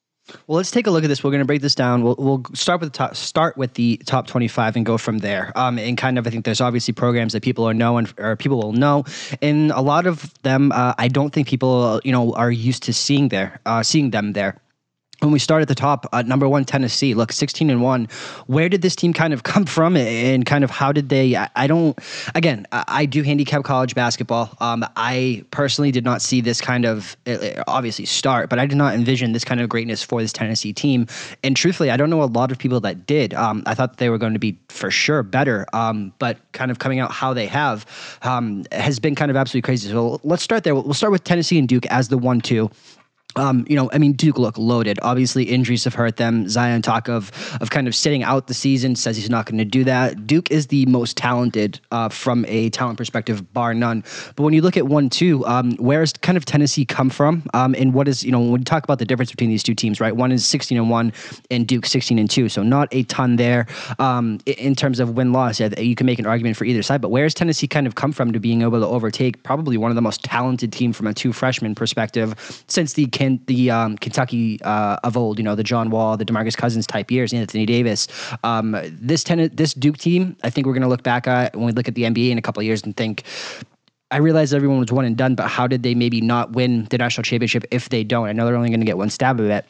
Well, 0.47 0.57
let's 0.57 0.71
take 0.71 0.87
a 0.87 0.91
look 0.91 1.05
at 1.05 1.09
this. 1.09 1.23
We're 1.23 1.31
going 1.31 1.43
to 1.43 1.47
break 1.47 1.61
this 1.61 1.75
down. 1.75 2.03
We'll, 2.03 2.17
we'll 2.19 2.43
start 2.55 2.81
with 2.81 2.93
the 2.93 2.97
top, 2.97 3.15
start 3.15 3.57
with 3.59 3.75
the 3.75 3.99
top 4.07 4.27
25 4.27 4.77
and 4.77 4.87
go 4.87 4.97
from 4.97 5.19
there. 5.19 5.53
Um, 5.55 5.79
and 5.79 5.99
kind 5.99 6.19
of, 6.19 6.27
I 6.27 6.31
think 6.31 6.47
there's 6.47 6.63
obviously 6.63 6.95
programs 6.95 7.35
that 7.35 7.43
people 7.43 7.69
are 7.69 7.75
knowing 7.75 8.09
or 8.19 8.35
people 8.37 8.59
will 8.59 8.73
know, 8.73 9.05
and 9.43 9.71
a 9.71 9.81
lot 9.81 10.07
of 10.07 10.33
them, 10.43 10.73
uh, 10.73 10.95
I 10.97 11.09
don't 11.09 11.31
think 11.31 11.47
people, 11.47 12.01
you 12.05 12.13
know, 12.13 12.33
are 12.35 12.51
used 12.51 12.85
to 12.85 12.95
seeing 12.95 13.29
there, 13.29 13.61
uh, 13.67 13.83
seeing 13.83 14.11
them 14.11 14.33
there 14.33 14.61
when 15.21 15.33
we 15.33 15.39
start 15.39 15.63
at 15.63 15.69
the 15.69 15.75
top, 15.75 16.07
uh, 16.13 16.23
number 16.23 16.49
one 16.49 16.65
Tennessee, 16.65 17.15
look, 17.15 17.33
sixteen 17.33 17.71
and 17.71 17.81
one. 17.83 18.09
Where 18.47 18.69
did 18.69 18.83
this 18.83 18.97
team 18.97 19.13
kind 19.13 19.33
of 19.33 19.43
come 19.55 19.65
from, 19.65 19.97
and 19.97 20.45
kind 20.45 20.65
of 20.65 20.71
how 20.71 20.93
did 20.93 21.09
they? 21.09 21.37
I, 21.37 21.49
I 21.57 21.67
don't. 21.67 21.99
Again, 22.35 22.67
I, 22.73 22.85
I, 22.89 23.07
do 23.07 23.23
handicap 23.23 23.65
college 23.65 23.95
basketball. 23.95 24.57
Um, 24.61 24.85
I 24.97 25.45
personally 25.51 25.91
did 25.91 26.05
not 26.05 26.23
see 26.23 26.41
this 26.41 26.61
kind 26.61 26.85
of 26.85 27.17
uh, 27.27 27.63
obviously 27.67 28.07
start, 28.07 28.51
but 28.51 28.59
I 28.59 28.67
did 28.67 28.77
not 28.77 28.95
envision 28.95 29.33
this 29.33 29.45
kind 29.45 29.61
of 29.61 29.69
greatness 29.69 30.03
for 30.03 30.21
this 30.21 30.33
Tennessee 30.33 30.73
team. 30.73 31.07
And 31.43 31.57
truthfully, 31.57 31.91
I 31.91 31.97
don't 31.97 32.11
know 32.11 32.23
a 32.23 32.25
lot 32.25 32.51
of 32.51 32.59
people 32.59 32.81
that 32.81 33.07
did. 33.07 33.35
Um, 33.35 33.63
I 33.67 33.75
thought 33.75 33.99
they 33.99 34.11
were 34.11 34.19
going 34.19 34.33
to 34.33 34.39
be 34.39 34.59
for 34.69 34.91
sure 34.91 35.23
better, 35.23 35.67
um, 35.73 36.13
but 36.19 36.39
kind 36.53 36.71
of 36.71 36.79
coming 36.79 36.99
out 36.99 37.13
how 37.13 37.33
they 37.35 37.47
have 37.47 37.87
um, 38.23 38.65
has 38.73 38.99
been 38.99 39.15
kind 39.15 39.31
of 39.31 39.37
absolutely 39.37 39.63
crazy. 39.63 39.89
So 39.89 40.21
let's 40.25 40.43
start 40.43 40.65
there. 40.65 40.75
We'll 40.75 40.95
start 40.95 41.13
with 41.13 41.25
Tennessee 41.25 41.59
and 41.59 41.69
Duke 41.69 41.87
as 41.87 42.09
the 42.09 42.19
one 42.19 42.41
two. 42.41 42.71
Um, 43.37 43.65
you 43.69 43.77
know, 43.77 43.91
I 43.93 43.99
mean, 43.99 44.13
Duke 44.13 44.39
look 44.39 44.57
loaded. 44.59 44.99
Obviously, 45.03 45.45
injuries 45.45 45.85
have 45.85 45.95
hurt 45.95 46.17
them. 46.17 46.49
Zion 46.49 46.83
talk 46.83 47.09
of 47.09 47.31
of 47.61 47.71
kind 47.71 47.89
of 47.89 47.95
sitting 47.95 48.23
out 48.23 48.47
the 48.47 48.55
season 48.55 48.97
says 48.97 49.17
he's 49.17 49.31
not 49.31 49.47
going 49.47 49.59
to 49.59 49.65
do 49.65 49.85
that. 49.85 50.27
Duke 50.27 50.51
is 50.51 50.69
the 50.69 50.87
most 50.87 51.17
talented 51.17 51.81
uh, 51.91 52.09
from 52.09 52.45
a 52.49 52.71
talent 52.71 52.99
perspective, 52.99 53.53
bar 53.53 53.75
none. 53.75 54.05
But 54.37 54.45
when 54.45 54.55
you 54.55 54.63
look 54.63 54.77
at 54.77 54.87
one 54.87 55.11
two, 55.11 55.45
um, 55.47 55.77
where 55.77 56.01
does 56.01 56.13
kind 56.13 56.37
of 56.37 56.45
Tennessee 56.45 56.85
come 56.85 57.11
from? 57.11 57.43
Um, 57.55 57.75
and 57.79 57.95
what 57.95 58.09
is 58.09 58.25
you 58.25 58.33
know 58.33 58.41
when 58.41 58.61
you 58.61 58.65
talk 58.65 58.85
about 58.85 58.99
the 58.99 59.05
difference 59.05 59.31
between 59.31 59.51
these 59.51 59.63
two 59.63 59.75
teams, 59.75 60.01
right? 60.01 60.15
One 60.15 60.33
is 60.33 60.45
sixteen 60.45 60.79
and 60.79 60.91
one, 60.91 61.13
and 61.51 61.67
Duke 61.67 61.87
sixteen 61.87 62.19
and 62.19 62.31
two. 62.31 62.49
So 62.49 62.63
not 62.63 62.89
a 62.93 63.03
ton 63.05 63.37
there 63.37 63.67
um, 63.99 64.39
in 64.47 64.75
terms 64.75 65.01
of 65.01 65.17
win 65.17 65.33
loss. 65.33 65.61
Yeah, 65.61 65.79
you 65.81 65.95
can 65.95 66.07
make 66.07 66.19
an 66.19 66.27
argument 66.27 66.57
for 66.57 66.65
either 66.65 66.83
side. 66.83 67.01
But 67.01 67.11
where 67.11 67.25
does 67.25 67.35
Tennessee 67.35 67.67
kind 67.67 67.87
of 67.87 67.95
come 67.95 68.13
from 68.13 68.33
to 68.33 68.41
being 68.41 68.63
able 68.63 68.81
to 68.81 68.87
overtake 68.87 69.43
probably 69.43 69.77
one 69.77 69.91
of 69.91 69.95
the 69.95 70.03
most 70.03 70.23
talented 70.23 70.73
team 70.73 70.93
from 70.93 71.07
a 71.07 71.15
two 71.15 71.33
freshman 71.33 71.75
perspective 71.75 72.35
since 72.69 72.95
the 72.95 73.07
the 73.47 73.71
um, 73.71 73.97
Kentucky 73.99 74.61
uh, 74.63 74.97
of 75.05 75.17
old, 75.17 75.39
you 75.39 75.45
know, 75.45 75.55
the 75.55 75.65
John 75.65 75.91
Wall, 75.91 76.17
the 76.17 76.25
Demarcus 76.25 76.57
Cousins 76.57 76.87
type 76.87 77.11
years, 77.11 77.33
Anthony 77.33 77.67
Davis. 77.67 78.09
Um, 78.43 78.77
this 78.85 79.25
ten- 79.25 79.51
this 79.55 79.75
Duke 79.75 79.99
team, 79.99 80.37
I 80.43 80.51
think 80.51 80.67
we're 80.67 80.73
going 80.73 80.83
to 80.83 80.89
look 80.89 81.03
back 81.03 81.27
at 81.27 81.55
when 81.57 81.67
we 81.67 81.73
look 81.73 81.89
at 81.89 81.95
the 81.95 82.03
NBA 82.03 82.31
in 82.31 82.39
a 82.39 82.43
couple 82.43 82.61
of 82.61 82.67
years 82.67 82.83
and 82.83 82.97
think. 82.97 83.25
I 84.11 84.19
realize 84.19 84.55
everyone 84.55 84.79
was 84.79 84.93
one 84.93 85.05
and 85.05 85.17
done, 85.17 85.35
but 85.35 85.49
how 85.49 85.67
did 85.67 85.83
they 85.83 85.95
maybe 85.95 86.21
not 86.21 86.53
win 86.53 86.85
the 86.85 86.99
national 86.99 87.25
championship 87.25 87.65
if 87.73 87.89
they 87.89 88.05
don't? 88.05 88.29
I 88.29 88.33
know 88.33 88.47
they're 88.47 88.55
only 88.55 88.69
going 88.69 88.81
to 88.81 88.87
get 88.87 88.97
one 88.97 89.11
stab 89.11 89.41
of 89.41 89.47
it. 89.47 89.67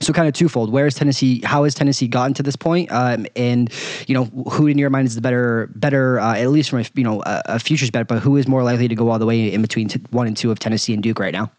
So 0.00 0.12
kind 0.12 0.26
of 0.26 0.34
twofold. 0.34 0.72
Where 0.72 0.86
is 0.86 0.94
Tennessee? 0.94 1.40
How 1.44 1.64
has 1.64 1.74
Tennessee 1.74 2.08
gotten 2.08 2.34
to 2.34 2.42
this 2.42 2.56
point? 2.56 2.90
Um, 2.90 3.26
and 3.36 3.72
you 4.08 4.14
know, 4.14 4.24
who 4.50 4.66
in 4.66 4.78
your 4.78 4.90
mind 4.90 5.06
is 5.06 5.14
the 5.14 5.20
better, 5.20 5.70
better 5.76 6.18
uh, 6.18 6.36
at 6.36 6.50
least 6.50 6.70
from 6.70 6.80
a 6.80 6.84
you 6.94 7.04
know 7.04 7.22
a, 7.22 7.42
a 7.46 7.58
futures 7.58 7.90
bet, 7.90 8.08
but 8.08 8.18
who 8.18 8.36
is 8.36 8.48
more 8.48 8.64
likely 8.64 8.88
to 8.88 8.94
go 8.94 9.10
all 9.10 9.18
the 9.18 9.26
way 9.26 9.52
in 9.52 9.62
between 9.62 9.88
t- 9.88 10.00
one 10.10 10.26
and 10.26 10.36
two 10.36 10.50
of 10.50 10.58
Tennessee 10.58 10.92
and 10.92 11.02
Duke 11.02 11.20
right 11.20 11.32
now? 11.32 11.52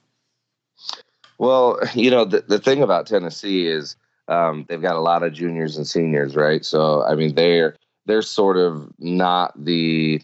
Well, 1.43 1.79
you 1.93 2.09
know, 2.09 2.25
the, 2.25 2.41
the 2.47 2.59
thing 2.59 2.81
about 2.81 3.07
Tennessee 3.07 3.67
is 3.67 3.95
um, 4.27 4.65
they've 4.69 4.81
got 4.81 4.95
a 4.95 5.01
lot 5.01 5.23
of 5.23 5.33
juniors 5.33 5.77
and 5.77 5.85
seniors, 5.85 6.35
right? 6.35 6.63
So, 6.63 7.03
I 7.03 7.15
mean, 7.15 7.35
they're 7.35 7.75
they're 8.05 8.21
sort 8.21 8.57
of 8.57 8.89
not 8.99 9.53
the 9.63 10.21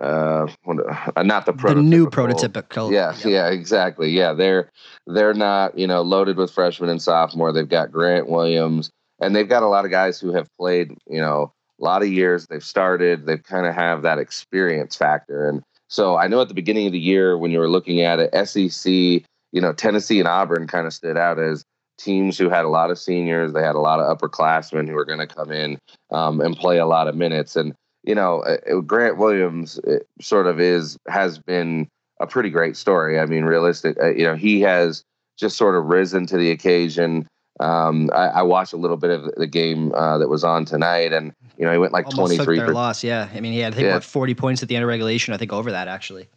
uh, 0.00 0.46
uh 0.66 1.22
not 1.22 1.46
the, 1.46 1.52
the 1.52 1.74
new 1.74 2.06
prototypical. 2.06 2.90
Yeah, 2.90 3.14
yeah, 3.24 3.28
yeah, 3.28 3.50
exactly. 3.50 4.10
Yeah, 4.10 4.32
they're 4.32 4.70
they're 5.06 5.34
not 5.34 5.76
you 5.76 5.86
know 5.86 6.02
loaded 6.02 6.36
with 6.36 6.50
freshmen 6.50 6.88
and 6.88 7.02
sophomore. 7.02 7.52
They've 7.52 7.68
got 7.68 7.92
Grant 7.92 8.28
Williams, 8.28 8.90
and 9.20 9.34
they've 9.34 9.48
got 9.48 9.62
a 9.62 9.68
lot 9.68 9.84
of 9.84 9.90
guys 9.90 10.20
who 10.20 10.32
have 10.32 10.48
played 10.58 10.96
you 11.08 11.20
know 11.20 11.52
a 11.80 11.84
lot 11.84 12.02
of 12.02 12.08
years. 12.08 12.46
They've 12.46 12.64
started. 12.64 13.26
They've 13.26 13.42
kind 13.42 13.66
of 13.66 13.74
have 13.74 14.02
that 14.02 14.18
experience 14.18 14.96
factor, 14.96 15.48
and 15.48 15.62
so 15.88 16.16
I 16.16 16.26
know 16.28 16.40
at 16.40 16.48
the 16.48 16.54
beginning 16.54 16.86
of 16.86 16.92
the 16.92 16.98
year 16.98 17.36
when 17.36 17.50
you 17.50 17.58
were 17.58 17.68
looking 17.68 18.00
at 18.00 18.18
it, 18.18 18.48
SEC 18.48 19.24
you 19.52 19.60
know, 19.60 19.72
Tennessee 19.72 20.18
and 20.18 20.28
Auburn 20.28 20.66
kind 20.66 20.86
of 20.86 20.92
stood 20.92 21.16
out 21.16 21.38
as 21.38 21.64
teams 21.98 22.38
who 22.38 22.48
had 22.48 22.64
a 22.64 22.68
lot 22.68 22.90
of 22.90 22.98
seniors. 22.98 23.52
They 23.52 23.62
had 23.62 23.74
a 23.74 23.80
lot 23.80 24.00
of 24.00 24.18
upperclassmen 24.18 24.88
who 24.88 24.94
were 24.94 25.04
going 25.04 25.18
to 25.20 25.26
come 25.26 25.50
in 25.50 25.78
um, 26.10 26.40
and 26.40 26.56
play 26.56 26.78
a 26.78 26.86
lot 26.86 27.08
of 27.08 27.14
minutes. 27.14 27.54
And 27.56 27.74
you 28.02 28.14
know, 28.14 28.42
uh, 28.42 28.80
Grant 28.80 29.18
Williams 29.18 29.78
uh, 29.80 29.98
sort 30.20 30.46
of 30.46 30.60
is 30.60 30.98
has 31.08 31.38
been 31.38 31.88
a 32.20 32.26
pretty 32.26 32.50
great 32.50 32.76
story. 32.76 33.18
I 33.18 33.26
mean, 33.26 33.44
realistic. 33.44 33.96
Uh, 34.00 34.10
you 34.10 34.24
know, 34.24 34.34
he 34.34 34.60
has 34.62 35.04
just 35.38 35.56
sort 35.56 35.76
of 35.76 35.86
risen 35.86 36.26
to 36.26 36.36
the 36.36 36.50
occasion. 36.50 37.26
Um, 37.60 38.10
I, 38.12 38.28
I, 38.28 38.42
watched 38.42 38.72
a 38.72 38.76
little 38.76 38.96
bit 38.96 39.10
of 39.10 39.34
the 39.36 39.46
game 39.46 39.92
uh, 39.94 40.18
that 40.18 40.28
was 40.28 40.42
on 40.42 40.64
tonight, 40.64 41.12
and 41.12 41.32
you 41.58 41.64
know 41.64 41.70
he 41.70 41.78
went 41.78 41.92
like 41.92 42.08
twenty 42.08 42.38
three. 42.38 42.58
for 42.58 42.72
loss. 42.72 43.04
Yeah, 43.04 43.28
I 43.32 43.40
mean 43.40 43.52
he 43.52 43.60
had 43.60 43.74
I 43.74 43.76
think 43.76 43.86
yeah. 43.86 43.94
what 43.94 44.04
forty 44.04 44.34
points 44.34 44.62
at 44.62 44.68
the 44.68 44.74
end 44.74 44.82
of 44.82 44.88
regulation. 44.88 45.34
I 45.34 45.36
think 45.36 45.52
over 45.52 45.70
that 45.70 45.86
actually. 45.86 46.28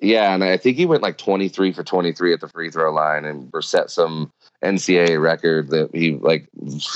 Yeah, 0.00 0.34
and 0.34 0.44
I 0.44 0.56
think 0.56 0.76
he 0.76 0.86
went 0.86 1.02
like 1.02 1.18
twenty 1.18 1.48
three 1.48 1.72
for 1.72 1.82
twenty 1.82 2.12
three 2.12 2.32
at 2.32 2.40
the 2.40 2.48
free 2.48 2.70
throw 2.70 2.92
line, 2.92 3.24
and 3.24 3.50
set 3.60 3.90
some 3.90 4.30
NCAA 4.62 5.20
record 5.22 5.70
that 5.70 5.94
he 5.94 6.12
like 6.16 6.48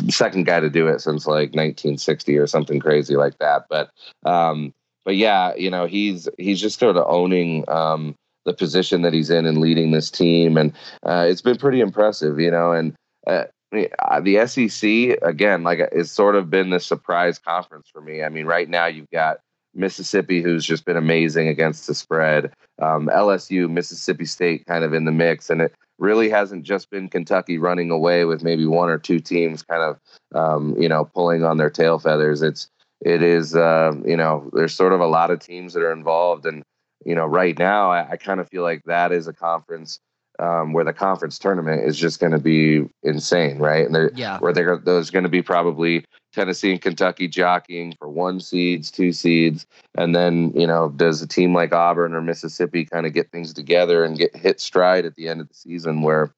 second 0.09 0.47
guy 0.47 0.61
to 0.61 0.69
do 0.69 0.88
it 0.88 1.00
since 1.00 1.26
like 1.26 1.55
nineteen 1.55 1.97
sixty 1.97 2.37
or 2.37 2.47
something 2.47 2.81
crazy 2.81 3.17
like 3.17 3.38
that. 3.38 3.67
But 3.71 3.90
um, 4.26 4.75
but 5.05 5.17
yeah, 5.17 5.55
you 5.55 5.71
know 5.71 5.87
he's 5.87 6.28
he's 6.38 6.61
just 6.61 6.78
sort 6.78 6.97
of 6.97 7.05
owning 7.09 7.64
um, 7.69 8.14
the 8.45 8.52
position 8.52 9.02
that 9.02 9.12
he's 9.12 9.31
in 9.31 9.47
and 9.47 9.59
leading 9.59 9.90
this 9.90 10.11
team, 10.11 10.57
and 10.57 10.73
uh, 11.05 11.26
it's 11.28 11.43
been 11.43 11.57
pretty 11.57 11.81
impressive, 11.81 12.38
you 12.40 12.50
know. 12.50 12.73
And 12.73 12.95
uh, 13.26 13.45
the 13.73 14.47
SEC 14.47 15.19
again, 15.23 15.62
like 15.62 15.81
it's 15.93 16.11
sort 16.11 16.35
of 16.35 16.50
been 16.50 16.71
the 16.71 16.81
surprise 16.81 17.38
conference 17.38 17.88
for 17.93 18.00
me. 18.00 18.23
I 18.23 18.28
mean, 18.28 18.47
right 18.47 18.69
now 18.69 18.87
you've 18.87 19.11
got 19.11 19.38
Mississippi, 19.78 20.42
who's 20.42 20.64
just 20.64 20.85
been 20.85 20.97
amazing 20.97 21.49
against 21.49 21.87
the 21.87 21.94
spread. 21.94 22.52
Um, 22.80 23.08
LSU, 23.12 23.70
Mississippi 23.70 24.25
State, 24.25 24.66
kind 24.66 24.85
of 24.85 24.92
in 24.92 25.04
the 25.04 25.12
mix, 25.12 25.50
and 25.50 25.62
it 25.62 25.75
really 25.99 26.28
hasn't 26.28 26.64
just 26.64 26.90
been 26.90 27.08
Kentucky 27.08 27.58
running 27.58 27.90
away 27.90 28.25
with 28.25 28.42
maybe 28.42 28.66
one 28.66 28.88
or 28.88 28.99
two 28.99 29.20
teams, 29.20 29.62
kind 29.62 29.82
of, 29.82 29.99
um, 30.35 30.75
you 30.80 30.88
know, 30.88 31.04
pulling 31.04 31.44
on 31.44 31.56
their 31.56 31.70
tail 31.70 31.99
feathers. 31.99 32.42
It's 32.42 32.68
it 33.00 33.23
is, 33.23 33.54
uh, 33.54 33.92
you 34.04 34.16
know, 34.16 34.50
there's 34.52 34.75
sort 34.75 34.92
of 34.92 35.00
a 35.00 35.06
lot 35.06 35.30
of 35.30 35.38
teams 35.38 35.73
that 35.75 35.82
are 35.82 35.92
involved, 35.92 36.47
and 36.47 36.62
you 37.04 37.14
know, 37.14 37.26
right 37.26 37.58
now, 37.58 37.90
I, 37.90 38.11
I 38.11 38.16
kind 38.16 38.40
of 38.40 38.49
feel 38.49 38.62
like 38.62 38.82
that 38.85 39.12
is 39.12 39.28
a 39.28 39.32
conference 39.32 40.00
um, 40.38 40.73
where 40.73 40.85
the 40.85 40.92
conference 40.92 41.38
tournament 41.38 41.85
is 41.85 41.99
just 41.99 42.20
going 42.20 42.32
to 42.32 42.38
be 42.38 42.88
insane, 43.02 43.58
right? 43.58 43.88
And 43.88 44.16
yeah. 44.16 44.38
where 44.38 44.52
they're, 44.52 44.78
there's 44.78 45.11
going 45.11 45.25
to 45.25 45.28
be 45.28 45.42
probably 45.42 46.04
Tennessee 46.38 46.71
and 46.71 46.80
Kentucky 46.80 47.26
jockeying 47.26 47.95
for 47.99 48.09
one 48.09 48.38
seeds, 48.38 48.92
two 48.92 49.11
seeds, 49.11 49.66
and 49.97 50.14
then 50.14 50.52
you 50.54 50.68
know, 50.68 50.88
does 50.90 51.21
a 51.21 51.26
team 51.26 51.52
like 51.52 51.73
Auburn 51.73 52.14
or 52.14 52.23
Mississippi 52.23 52.85
kind 52.85 53.07
of 53.07 53.12
get 53.12 53.33
things 53.33 53.52
together 53.52 54.04
and 54.04 54.16
get 54.16 54.37
hit 54.37 54.61
stride 54.61 55.04
at 55.04 55.16
the 55.16 55.26
end 55.28 55.40
of 55.40 55.49
the 55.49 55.54
season 55.54 56.02
where 56.02 56.33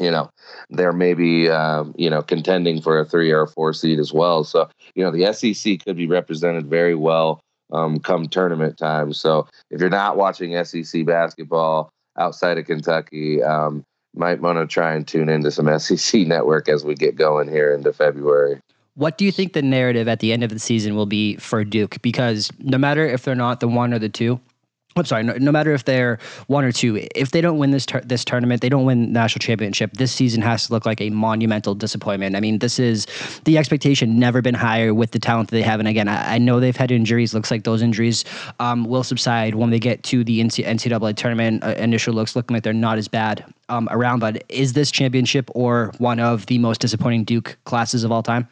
you 0.00 0.10
know 0.10 0.30
they're 0.70 0.92
maybe 0.92 1.48
um, 1.48 1.94
you 1.96 2.10
know 2.10 2.22
contending 2.22 2.82
for 2.82 2.98
a 2.98 3.04
three 3.04 3.30
or 3.30 3.42
a 3.42 3.46
four 3.46 3.72
seed 3.72 4.00
as 4.00 4.12
well. 4.12 4.42
So 4.42 4.68
you 4.96 5.04
know 5.04 5.12
the 5.12 5.32
SEC 5.32 5.84
could 5.84 5.96
be 5.96 6.08
represented 6.08 6.66
very 6.66 6.96
well 6.96 7.40
um, 7.72 8.00
come 8.00 8.26
tournament 8.26 8.78
time. 8.78 9.12
So 9.12 9.46
if 9.70 9.80
you're 9.80 9.90
not 9.90 10.16
watching 10.16 10.64
SEC 10.64 11.06
basketball 11.06 11.92
outside 12.18 12.58
of 12.58 12.66
Kentucky, 12.66 13.44
um, 13.44 13.84
might 14.12 14.40
want 14.40 14.58
to 14.58 14.66
try 14.66 14.92
and 14.92 15.06
tune 15.06 15.28
into 15.28 15.52
some 15.52 15.78
SEC 15.78 16.22
network 16.26 16.68
as 16.68 16.84
we 16.84 16.96
get 16.96 17.14
going 17.14 17.48
here 17.48 17.72
into 17.72 17.92
February. 17.92 18.60
What 18.94 19.18
do 19.18 19.24
you 19.24 19.32
think 19.32 19.52
the 19.52 19.62
narrative 19.62 20.08
at 20.08 20.20
the 20.20 20.32
end 20.32 20.42
of 20.42 20.50
the 20.50 20.58
season 20.58 20.94
will 20.96 21.06
be 21.06 21.36
for 21.36 21.64
Duke? 21.64 22.02
Because 22.02 22.50
no 22.58 22.76
matter 22.78 23.06
if 23.06 23.24
they're 23.24 23.34
not 23.34 23.60
the 23.60 23.68
one 23.68 23.94
or 23.94 23.98
the 23.98 24.08
two, 24.08 24.40
I'm 24.96 25.04
sorry. 25.04 25.22
No, 25.22 25.34
no, 25.34 25.52
matter 25.52 25.72
if 25.72 25.84
they're 25.84 26.18
one 26.48 26.64
or 26.64 26.72
two, 26.72 27.06
if 27.14 27.30
they 27.30 27.40
don't 27.40 27.58
win 27.58 27.70
this 27.70 27.86
tur- 27.86 28.02
this 28.04 28.24
tournament, 28.24 28.60
they 28.60 28.68
don't 28.68 28.84
win 28.84 29.12
national 29.12 29.38
championship. 29.38 29.92
This 29.92 30.10
season 30.10 30.42
has 30.42 30.66
to 30.66 30.72
look 30.72 30.84
like 30.84 31.00
a 31.00 31.10
monumental 31.10 31.76
disappointment. 31.76 32.34
I 32.34 32.40
mean, 32.40 32.58
this 32.58 32.80
is 32.80 33.06
the 33.44 33.56
expectation 33.56 34.18
never 34.18 34.42
been 34.42 34.54
higher 34.54 34.92
with 34.92 35.12
the 35.12 35.20
talent 35.20 35.50
that 35.50 35.56
they 35.56 35.62
have. 35.62 35.78
And 35.78 35.88
again, 35.88 36.08
I, 36.08 36.34
I 36.34 36.38
know 36.38 36.58
they've 36.58 36.76
had 36.76 36.90
injuries. 36.90 37.32
Looks 37.32 37.52
like 37.52 37.62
those 37.62 37.82
injuries 37.82 38.24
um, 38.58 38.84
will 38.84 39.04
subside 39.04 39.54
when 39.54 39.70
they 39.70 39.78
get 39.78 40.02
to 40.04 40.24
the 40.24 40.40
NCAA 40.40 41.14
tournament. 41.14 41.62
Uh, 41.62 41.74
initial 41.78 42.12
looks 42.12 42.34
looking 42.34 42.54
like 42.54 42.64
they're 42.64 42.72
not 42.72 42.98
as 42.98 43.06
bad 43.06 43.44
um, 43.68 43.88
around. 43.92 44.18
But 44.18 44.42
is 44.48 44.72
this 44.72 44.90
championship 44.90 45.48
or 45.54 45.92
one 45.98 46.18
of 46.18 46.46
the 46.46 46.58
most 46.58 46.80
disappointing 46.80 47.22
Duke 47.22 47.56
classes 47.64 48.02
of 48.02 48.10
all 48.10 48.24
time? 48.24 48.48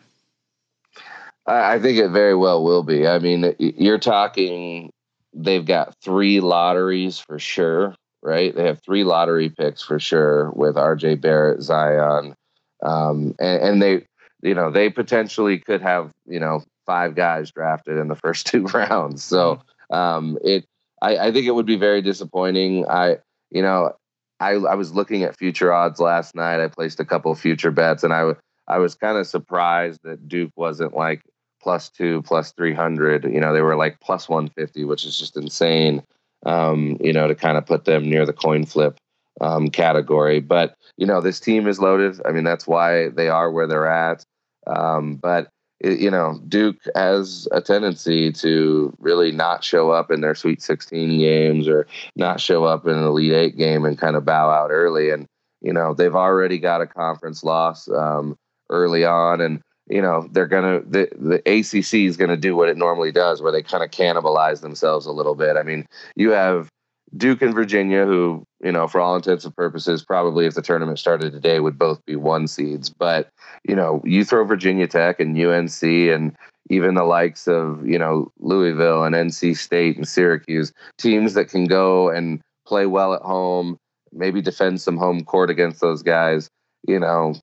I 1.48 1.78
think 1.78 1.98
it 1.98 2.10
very 2.10 2.34
well 2.34 2.62
will 2.62 2.82
be. 2.82 3.06
I 3.06 3.18
mean, 3.18 3.54
you're 3.58 3.98
talking 3.98 4.92
they've 5.32 5.64
got 5.64 5.94
three 6.02 6.40
lotteries 6.40 7.18
for 7.18 7.38
sure, 7.38 7.94
right? 8.22 8.54
They 8.54 8.64
have 8.64 8.82
three 8.82 9.04
lottery 9.04 9.48
picks 9.48 9.82
for 9.82 9.98
sure 9.98 10.50
with 10.50 10.76
RJ 10.76 11.20
Barrett, 11.20 11.62
Zion, 11.62 12.34
um, 12.82 13.34
and, 13.38 13.62
and 13.62 13.82
they, 13.82 14.04
you 14.42 14.54
know, 14.54 14.70
they 14.70 14.90
potentially 14.90 15.58
could 15.58 15.80
have, 15.80 16.12
you 16.26 16.40
know, 16.40 16.62
five 16.86 17.14
guys 17.14 17.50
drafted 17.50 17.96
in 17.96 18.08
the 18.08 18.16
first 18.16 18.46
two 18.48 18.64
rounds. 18.64 19.24
So 19.24 19.60
mm-hmm. 19.90 19.96
um, 19.96 20.38
it, 20.42 20.66
I, 21.00 21.16
I 21.28 21.32
think 21.32 21.46
it 21.46 21.54
would 21.54 21.66
be 21.66 21.76
very 21.76 22.02
disappointing. 22.02 22.86
I, 22.88 23.18
you 23.50 23.62
know, 23.62 23.92
I, 24.40 24.52
I 24.52 24.74
was 24.74 24.92
looking 24.92 25.22
at 25.22 25.36
future 25.36 25.72
odds 25.72 26.00
last 26.00 26.34
night. 26.34 26.60
I 26.60 26.68
placed 26.68 27.00
a 27.00 27.04
couple 27.04 27.34
future 27.34 27.70
bets, 27.70 28.04
and 28.04 28.12
I, 28.12 28.32
I 28.66 28.78
was 28.78 28.94
kind 28.94 29.18
of 29.18 29.26
surprised 29.26 30.00
that 30.04 30.28
Duke 30.28 30.52
wasn't 30.56 30.94
like 30.94 31.22
plus 31.60 31.88
two, 31.88 32.22
plus 32.22 32.52
300. 32.52 33.24
You 33.24 33.40
know, 33.40 33.52
they 33.52 33.62
were 33.62 33.76
like 33.76 34.00
plus 34.00 34.28
150, 34.28 34.84
which 34.84 35.04
is 35.04 35.18
just 35.18 35.36
insane, 35.36 36.02
um, 36.46 36.96
you 37.00 37.12
know, 37.12 37.28
to 37.28 37.34
kind 37.34 37.58
of 37.58 37.66
put 37.66 37.84
them 37.84 38.08
near 38.08 38.24
the 38.24 38.32
coin 38.32 38.64
flip 38.64 38.98
um, 39.40 39.68
category. 39.68 40.40
But, 40.40 40.76
you 40.96 41.06
know, 41.06 41.20
this 41.20 41.40
team 41.40 41.66
is 41.66 41.80
loaded. 41.80 42.20
I 42.26 42.32
mean, 42.32 42.44
that's 42.44 42.66
why 42.66 43.08
they 43.08 43.28
are 43.28 43.50
where 43.50 43.66
they're 43.66 43.88
at. 43.88 44.24
Um, 44.66 45.16
but, 45.16 45.48
it, 45.80 46.00
you 46.00 46.10
know, 46.10 46.40
Duke 46.48 46.78
has 46.94 47.46
a 47.52 47.60
tendency 47.60 48.32
to 48.32 48.92
really 48.98 49.30
not 49.30 49.62
show 49.62 49.90
up 49.90 50.10
in 50.10 50.20
their 50.20 50.34
Sweet 50.34 50.60
16 50.60 51.18
games 51.18 51.68
or 51.68 51.86
not 52.16 52.40
show 52.40 52.64
up 52.64 52.86
in 52.86 52.96
an 52.96 53.04
Elite 53.04 53.32
Eight 53.32 53.56
game 53.56 53.84
and 53.84 53.98
kind 53.98 54.16
of 54.16 54.24
bow 54.24 54.50
out 54.50 54.70
early. 54.70 55.10
And, 55.10 55.26
you 55.60 55.72
know, 55.72 55.94
they've 55.94 56.14
already 56.14 56.58
got 56.58 56.80
a 56.80 56.86
conference 56.86 57.44
loss 57.44 57.88
um, 57.88 58.36
early 58.70 59.04
on. 59.04 59.40
And, 59.40 59.62
you 59.90 60.02
know 60.02 60.28
they're 60.32 60.46
gonna 60.46 60.80
the 60.80 61.08
the 61.18 61.38
ACC 61.46 62.06
is 62.06 62.16
gonna 62.16 62.36
do 62.36 62.56
what 62.56 62.68
it 62.68 62.76
normally 62.76 63.12
does, 63.12 63.42
where 63.42 63.52
they 63.52 63.62
kind 63.62 63.84
of 63.84 63.90
cannibalize 63.90 64.60
themselves 64.60 65.06
a 65.06 65.12
little 65.12 65.34
bit. 65.34 65.56
I 65.56 65.62
mean, 65.62 65.86
you 66.16 66.30
have 66.30 66.68
Duke 67.16 67.42
and 67.42 67.54
Virginia, 67.54 68.04
who 68.04 68.44
you 68.62 68.72
know, 68.72 68.88
for 68.88 69.00
all 69.00 69.16
intents 69.16 69.44
and 69.44 69.54
purposes, 69.54 70.04
probably 70.04 70.46
if 70.46 70.54
the 70.54 70.62
tournament 70.62 70.98
started 70.98 71.32
today, 71.32 71.60
would 71.60 71.78
both 71.78 72.04
be 72.06 72.16
one 72.16 72.48
seeds. 72.48 72.90
But 72.90 73.30
you 73.66 73.74
know, 73.74 74.02
you 74.04 74.24
throw 74.24 74.44
Virginia 74.44 74.86
Tech 74.86 75.20
and 75.20 75.38
UNC 75.38 75.82
and 75.82 76.36
even 76.70 76.94
the 76.94 77.04
likes 77.04 77.48
of 77.48 77.86
you 77.86 77.98
know 77.98 78.30
Louisville 78.40 79.04
and 79.04 79.14
NC 79.14 79.56
State 79.56 79.96
and 79.96 80.06
Syracuse, 80.06 80.72
teams 80.98 81.34
that 81.34 81.48
can 81.48 81.66
go 81.66 82.08
and 82.10 82.40
play 82.66 82.86
well 82.86 83.14
at 83.14 83.22
home, 83.22 83.78
maybe 84.12 84.42
defend 84.42 84.80
some 84.80 84.96
home 84.96 85.24
court 85.24 85.50
against 85.50 85.80
those 85.80 86.02
guys 86.02 86.50
you 86.86 86.98
know, 86.98 87.34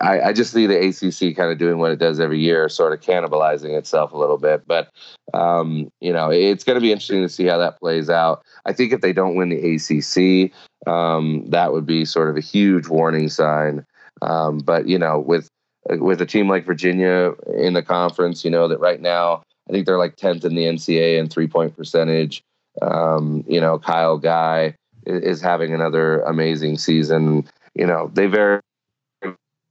I, 0.00 0.20
I 0.20 0.32
just 0.32 0.52
see 0.52 0.66
the 0.66 0.78
ACC 0.78 1.36
kind 1.36 1.50
of 1.50 1.58
doing 1.58 1.78
what 1.78 1.92
it 1.92 1.98
does 1.98 2.20
every 2.20 2.38
year, 2.38 2.68
sort 2.68 2.92
of 2.92 3.00
cannibalizing 3.00 3.76
itself 3.76 4.12
a 4.12 4.18
little 4.18 4.38
bit. 4.38 4.66
But, 4.66 4.90
um, 5.34 5.90
you 6.00 6.12
know, 6.12 6.30
it's 6.30 6.64
going 6.64 6.76
to 6.76 6.80
be 6.80 6.92
interesting 6.92 7.22
to 7.22 7.28
see 7.28 7.46
how 7.46 7.58
that 7.58 7.80
plays 7.80 8.10
out. 8.10 8.44
I 8.64 8.72
think 8.72 8.92
if 8.92 9.00
they 9.00 9.12
don't 9.12 9.34
win 9.34 9.48
the 9.48 9.74
ACC, 9.74 10.52
um, 10.86 11.48
that 11.48 11.72
would 11.72 11.86
be 11.86 12.04
sort 12.04 12.28
of 12.28 12.36
a 12.36 12.40
huge 12.40 12.88
warning 12.88 13.28
sign. 13.28 13.84
Um, 14.22 14.58
but, 14.58 14.86
you 14.86 14.98
know, 14.98 15.18
with 15.18 15.48
with 15.88 16.20
a 16.20 16.26
team 16.26 16.48
like 16.48 16.66
Virginia 16.66 17.32
in 17.56 17.74
the 17.74 17.82
conference, 17.82 18.44
you 18.44 18.50
know, 18.50 18.66
that 18.68 18.80
right 18.80 19.00
now, 19.00 19.42
I 19.68 19.72
think 19.72 19.86
they're 19.86 19.98
like 19.98 20.16
10th 20.16 20.44
in 20.44 20.54
the 20.54 20.64
NCAA 20.64 21.18
in 21.18 21.28
three 21.28 21.46
point 21.46 21.76
percentage. 21.76 22.42
Um, 22.82 23.44
you 23.48 23.60
know, 23.60 23.78
Kyle 23.78 24.18
Guy 24.18 24.74
is 25.06 25.40
having 25.40 25.72
another 25.72 26.20
amazing 26.22 26.78
season. 26.78 27.46
You 27.76 27.86
know, 27.86 28.10
they 28.12 28.26
very 28.26 28.60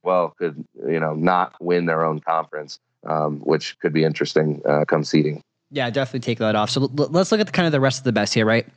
well 0.03 0.35
could 0.37 0.63
you 0.87 0.99
know 0.99 1.13
not 1.13 1.55
win 1.59 1.85
their 1.85 2.05
own 2.05 2.19
conference, 2.19 2.79
um, 3.05 3.39
which 3.39 3.77
could 3.79 3.93
be 3.93 4.03
interesting 4.03 4.61
uh, 4.65 4.85
come 4.85 5.03
seeding. 5.03 5.41
Yeah, 5.71 5.89
definitely 5.89 6.19
take 6.21 6.37
that 6.37 6.55
off. 6.55 6.69
So 6.69 6.81
let's 6.81 7.31
look 7.31 7.41
at 7.41 7.47
the, 7.47 7.51
kind 7.51 7.65
of 7.65 7.71
the 7.71 7.79
rest 7.79 7.99
of 7.99 8.03
the 8.03 8.11
best 8.13 8.33
here, 8.33 8.45
right? 8.45 8.67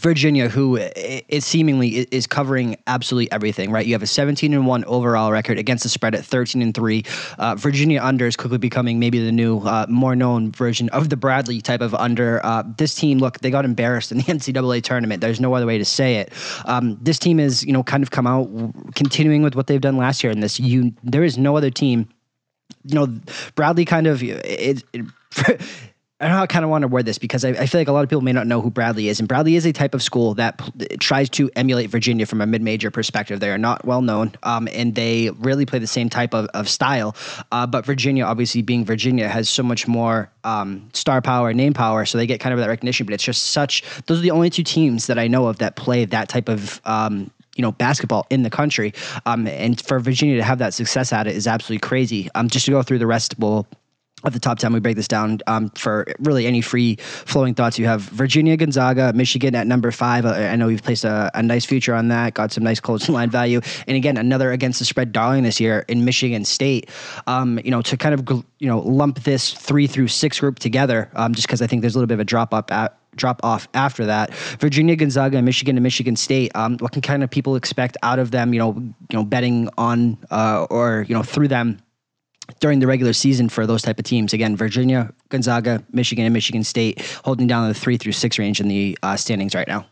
Virginia, 0.00 0.48
who 0.48 0.76
is 0.76 1.44
seemingly 1.44 1.98
is 2.10 2.26
covering 2.26 2.76
absolutely 2.88 3.30
everything, 3.30 3.70
right? 3.70 3.86
You 3.86 3.94
have 3.94 4.02
a 4.02 4.08
17 4.08 4.52
and 4.52 4.66
one 4.66 4.84
overall 4.86 5.30
record 5.30 5.56
against 5.58 5.84
the 5.84 5.88
spread 5.88 6.14
at 6.16 6.24
13 6.24 6.62
and 6.62 6.74
three. 6.74 7.04
Uh, 7.38 7.54
Virginia 7.54 8.02
under 8.02 8.26
is 8.26 8.36
quickly 8.36 8.58
becoming 8.58 8.98
maybe 8.98 9.24
the 9.24 9.30
new, 9.30 9.60
uh, 9.60 9.86
more 9.88 10.16
known 10.16 10.50
version 10.50 10.88
of 10.88 11.10
the 11.10 11.16
Bradley 11.16 11.60
type 11.60 11.80
of 11.80 11.94
under. 11.94 12.44
Uh, 12.44 12.64
this 12.76 12.94
team, 12.94 13.18
look, 13.18 13.38
they 13.38 13.50
got 13.50 13.64
embarrassed 13.64 14.10
in 14.10 14.18
the 14.18 14.24
NCAA 14.24 14.82
tournament. 14.82 15.20
There's 15.20 15.40
no 15.40 15.54
other 15.54 15.66
way 15.66 15.78
to 15.78 15.84
say 15.84 16.16
it. 16.16 16.32
Um, 16.64 16.98
this 17.00 17.18
team 17.18 17.38
is, 17.38 17.64
you 17.64 17.72
know, 17.72 17.84
kind 17.84 18.02
of 18.02 18.10
come 18.10 18.26
out 18.26 18.48
continuing 18.96 19.42
with 19.42 19.54
what 19.54 19.68
they've 19.68 19.80
done 19.80 19.96
last 19.96 20.24
year 20.24 20.32
in 20.32 20.40
this. 20.40 20.58
You, 20.58 20.92
there 21.04 21.22
is 21.22 21.38
no 21.38 21.56
other 21.56 21.70
team. 21.70 22.08
You 22.84 22.94
know, 22.96 23.06
Bradley 23.54 23.84
kind 23.84 24.08
of 24.08 24.22
it, 24.22 24.82
it 24.92 25.04
I 26.24 26.28
don't 26.28 26.38
know. 26.38 26.42
I 26.42 26.46
kind 26.46 26.64
of 26.64 26.70
want 26.70 26.82
to 26.82 26.88
word 26.88 27.04
this 27.04 27.18
because 27.18 27.44
I, 27.44 27.50
I, 27.50 27.66
feel 27.66 27.78
like 27.78 27.88
a 27.88 27.92
lot 27.92 28.02
of 28.02 28.08
people 28.08 28.22
may 28.22 28.32
not 28.32 28.46
know 28.46 28.62
who 28.62 28.70
Bradley 28.70 29.08
is, 29.08 29.18
and 29.18 29.28
Bradley 29.28 29.56
is 29.56 29.66
a 29.66 29.74
type 29.74 29.92
of 29.92 30.02
school 30.02 30.32
that 30.36 30.56
p- 30.56 30.96
tries 30.96 31.28
to 31.30 31.50
emulate 31.54 31.90
Virginia 31.90 32.24
from 32.24 32.40
a 32.40 32.46
mid-major 32.46 32.90
perspective. 32.90 33.40
They 33.40 33.50
are 33.50 33.58
not 33.58 33.84
well 33.84 34.00
known, 34.00 34.32
um, 34.42 34.66
and 34.72 34.94
they 34.94 35.28
really 35.36 35.66
play 35.66 35.80
the 35.80 35.86
same 35.86 36.08
type 36.08 36.32
of, 36.32 36.46
of 36.54 36.66
style. 36.66 37.14
Uh, 37.52 37.66
but 37.66 37.84
Virginia, 37.84 38.24
obviously 38.24 38.62
being 38.62 38.86
Virginia, 38.86 39.28
has 39.28 39.50
so 39.50 39.62
much 39.62 39.86
more 39.86 40.30
um, 40.44 40.88
star 40.94 41.20
power, 41.20 41.50
and 41.50 41.58
name 41.58 41.74
power, 41.74 42.06
so 42.06 42.16
they 42.16 42.26
get 42.26 42.40
kind 42.40 42.54
of 42.54 42.58
that 42.58 42.70
recognition. 42.70 43.04
But 43.04 43.12
it's 43.12 43.24
just 43.24 43.48
such; 43.48 43.82
those 44.06 44.18
are 44.18 44.22
the 44.22 44.30
only 44.30 44.48
two 44.48 44.64
teams 44.64 45.08
that 45.08 45.18
I 45.18 45.28
know 45.28 45.46
of 45.48 45.58
that 45.58 45.76
play 45.76 46.06
that 46.06 46.30
type 46.30 46.48
of 46.48 46.80
um, 46.86 47.30
you 47.54 47.60
know 47.60 47.72
basketball 47.72 48.26
in 48.30 48.44
the 48.44 48.50
country. 48.50 48.94
Um, 49.26 49.46
and 49.46 49.78
for 49.78 50.00
Virginia 50.00 50.36
to 50.36 50.42
have 50.42 50.56
that 50.60 50.72
success 50.72 51.12
at 51.12 51.26
it 51.26 51.36
is 51.36 51.46
absolutely 51.46 51.86
crazy. 51.86 52.30
Um, 52.34 52.48
just 52.48 52.64
to 52.64 52.70
go 52.70 52.82
through 52.82 53.00
the 53.00 53.06
rest, 53.06 53.34
we'll 53.38 53.66
at 54.24 54.32
the 54.32 54.40
top 54.40 54.58
10 54.58 54.72
we 54.72 54.80
break 54.80 54.96
this 54.96 55.08
down 55.08 55.40
um, 55.46 55.70
for 55.70 56.06
really 56.20 56.46
any 56.46 56.60
free 56.60 56.96
flowing 56.96 57.54
thoughts 57.54 57.78
you 57.78 57.86
have 57.86 58.02
virginia 58.02 58.56
gonzaga 58.56 59.12
michigan 59.12 59.54
at 59.54 59.66
number 59.66 59.90
five 59.90 60.24
uh, 60.24 60.30
i 60.30 60.56
know 60.56 60.66
we've 60.66 60.82
placed 60.82 61.04
a, 61.04 61.30
a, 61.34 61.42
nice 61.42 61.64
future 61.64 61.94
on 61.94 62.08
that 62.08 62.34
got 62.34 62.52
some 62.52 62.64
nice 62.64 62.80
closing 62.80 63.14
line 63.18 63.30
value 63.30 63.60
and 63.86 63.96
again 63.96 64.16
another 64.16 64.52
against 64.52 64.78
the 64.78 64.84
spread 64.84 65.12
darling 65.12 65.42
this 65.42 65.60
year 65.60 65.84
in 65.88 66.04
michigan 66.04 66.44
state 66.44 66.88
um, 67.26 67.58
you 67.64 67.70
know 67.70 67.82
to 67.82 67.96
kind 67.96 68.14
of 68.14 68.44
you 68.58 68.68
know 68.68 68.80
lump 68.80 69.22
this 69.24 69.52
three 69.52 69.86
through 69.86 70.08
six 70.08 70.40
group 70.40 70.58
together 70.58 71.10
um, 71.14 71.34
just 71.34 71.46
because 71.46 71.62
i 71.62 71.66
think 71.66 71.82
there's 71.82 71.94
a 71.94 71.98
little 71.98 72.06
bit 72.06 72.14
of 72.14 72.20
a 72.20 72.24
drop 72.24 72.54
up 72.54 72.70
at 72.72 72.98
drop 73.16 73.40
off 73.44 73.68
after 73.74 74.06
that. 74.06 74.34
Virginia, 74.58 74.96
Gonzaga, 74.96 75.40
Michigan, 75.42 75.76
and 75.76 75.82
Michigan 75.82 76.16
State. 76.16 76.50
Um, 76.54 76.78
what 76.78 76.92
can 76.92 77.02
kind 77.02 77.22
of 77.22 77.30
people 77.30 77.56
expect 77.56 77.96
out 78.02 78.18
of 78.18 78.30
them? 78.30 78.52
You 78.52 78.58
know, 78.58 78.74
you 78.76 79.18
know, 79.18 79.24
betting 79.24 79.68
on 79.78 80.18
uh, 80.30 80.66
or 80.70 81.06
you 81.08 81.14
know 81.14 81.22
through 81.22 81.48
them 81.48 81.78
during 82.60 82.78
the 82.78 82.86
regular 82.86 83.12
season 83.12 83.48
for 83.48 83.66
those 83.66 83.82
type 83.82 83.98
of 83.98 84.04
teams. 84.04 84.32
Again, 84.32 84.56
Virginia, 84.56 85.12
Gonzaga, 85.28 85.82
Michigan, 85.92 86.24
and 86.24 86.34
Michigan 86.34 86.64
State 86.64 87.00
holding 87.24 87.46
down 87.46 87.68
the 87.68 87.74
three 87.74 87.96
through 87.96 88.12
six 88.12 88.38
range 88.38 88.60
in 88.60 88.68
the 88.68 88.98
uh, 89.02 89.16
standings 89.16 89.54
right 89.54 89.68
now. 89.68 89.86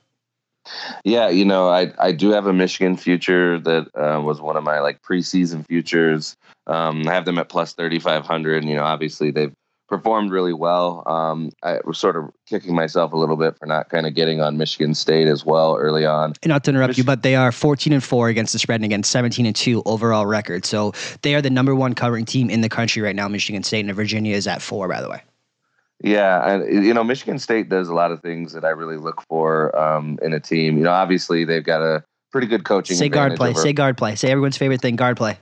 Yeah, 1.04 1.28
you 1.28 1.44
know, 1.44 1.68
I 1.68 1.92
I 1.98 2.12
do 2.12 2.30
have 2.30 2.46
a 2.46 2.52
Michigan 2.52 2.96
future 2.96 3.58
that 3.60 3.88
uh, 3.96 4.20
was 4.20 4.40
one 4.40 4.56
of 4.56 4.62
my 4.62 4.78
like 4.78 5.02
preseason 5.02 5.66
futures. 5.66 6.36
Um, 6.66 7.06
I 7.08 7.14
have 7.14 7.24
them 7.24 7.38
at 7.38 7.48
plus 7.48 7.72
thirty 7.72 7.98
five 7.98 8.24
hundred. 8.24 8.64
You 8.64 8.76
know, 8.76 8.84
obviously 8.84 9.32
they've 9.32 9.54
performed 9.92 10.30
really 10.30 10.54
well. 10.54 11.02
Um, 11.06 11.50
I 11.62 11.80
was 11.84 11.98
sort 11.98 12.16
of 12.16 12.30
kicking 12.46 12.74
myself 12.74 13.12
a 13.12 13.16
little 13.16 13.36
bit 13.36 13.58
for 13.58 13.66
not 13.66 13.90
kind 13.90 14.06
of 14.06 14.14
getting 14.14 14.40
on 14.40 14.56
Michigan 14.56 14.94
State 14.94 15.28
as 15.28 15.44
well 15.44 15.76
early 15.76 16.06
on. 16.06 16.32
And 16.42 16.48
not 16.48 16.64
to 16.64 16.70
interrupt 16.70 16.92
Mich- 16.92 16.98
you, 16.98 17.04
but 17.04 17.22
they 17.22 17.36
are 17.36 17.52
14 17.52 17.92
and 17.92 18.02
4 18.02 18.28
against 18.28 18.54
the 18.54 18.58
spread 18.58 18.76
and 18.76 18.86
against 18.86 19.10
17 19.10 19.44
and 19.44 19.54
2 19.54 19.82
overall 19.84 20.24
record. 20.24 20.64
So 20.64 20.92
they 21.20 21.34
are 21.34 21.42
the 21.42 21.50
number 21.50 21.74
one 21.74 21.94
covering 21.94 22.24
team 22.24 22.48
in 22.48 22.62
the 22.62 22.70
country 22.70 23.02
right 23.02 23.14
now, 23.14 23.28
Michigan 23.28 23.62
State, 23.62 23.84
and 23.84 23.94
Virginia 23.94 24.34
is 24.34 24.46
at 24.46 24.62
four, 24.62 24.88
by 24.88 25.02
the 25.02 25.10
way. 25.10 25.20
Yeah, 26.02 26.54
and 26.54 26.86
you 26.86 26.94
know, 26.94 27.04
Michigan 27.04 27.38
State 27.38 27.68
does 27.68 27.90
a 27.90 27.94
lot 27.94 28.12
of 28.12 28.22
things 28.22 28.54
that 28.54 28.64
I 28.64 28.70
really 28.70 28.96
look 28.96 29.22
for 29.28 29.78
um, 29.78 30.18
in 30.22 30.32
a 30.32 30.40
team. 30.40 30.78
You 30.78 30.84
know, 30.84 30.90
obviously 30.90 31.44
they've 31.44 31.62
got 31.62 31.82
a 31.82 32.02
pretty 32.32 32.46
good 32.46 32.64
coaching. 32.64 32.96
Say 32.96 33.10
guard 33.10 33.36
play. 33.36 33.50
Over- 33.50 33.60
say 33.60 33.74
guard 33.74 33.98
play. 33.98 34.16
Say 34.16 34.30
everyone's 34.30 34.56
favorite 34.56 34.80
thing, 34.80 34.96
guard 34.96 35.18
play 35.18 35.36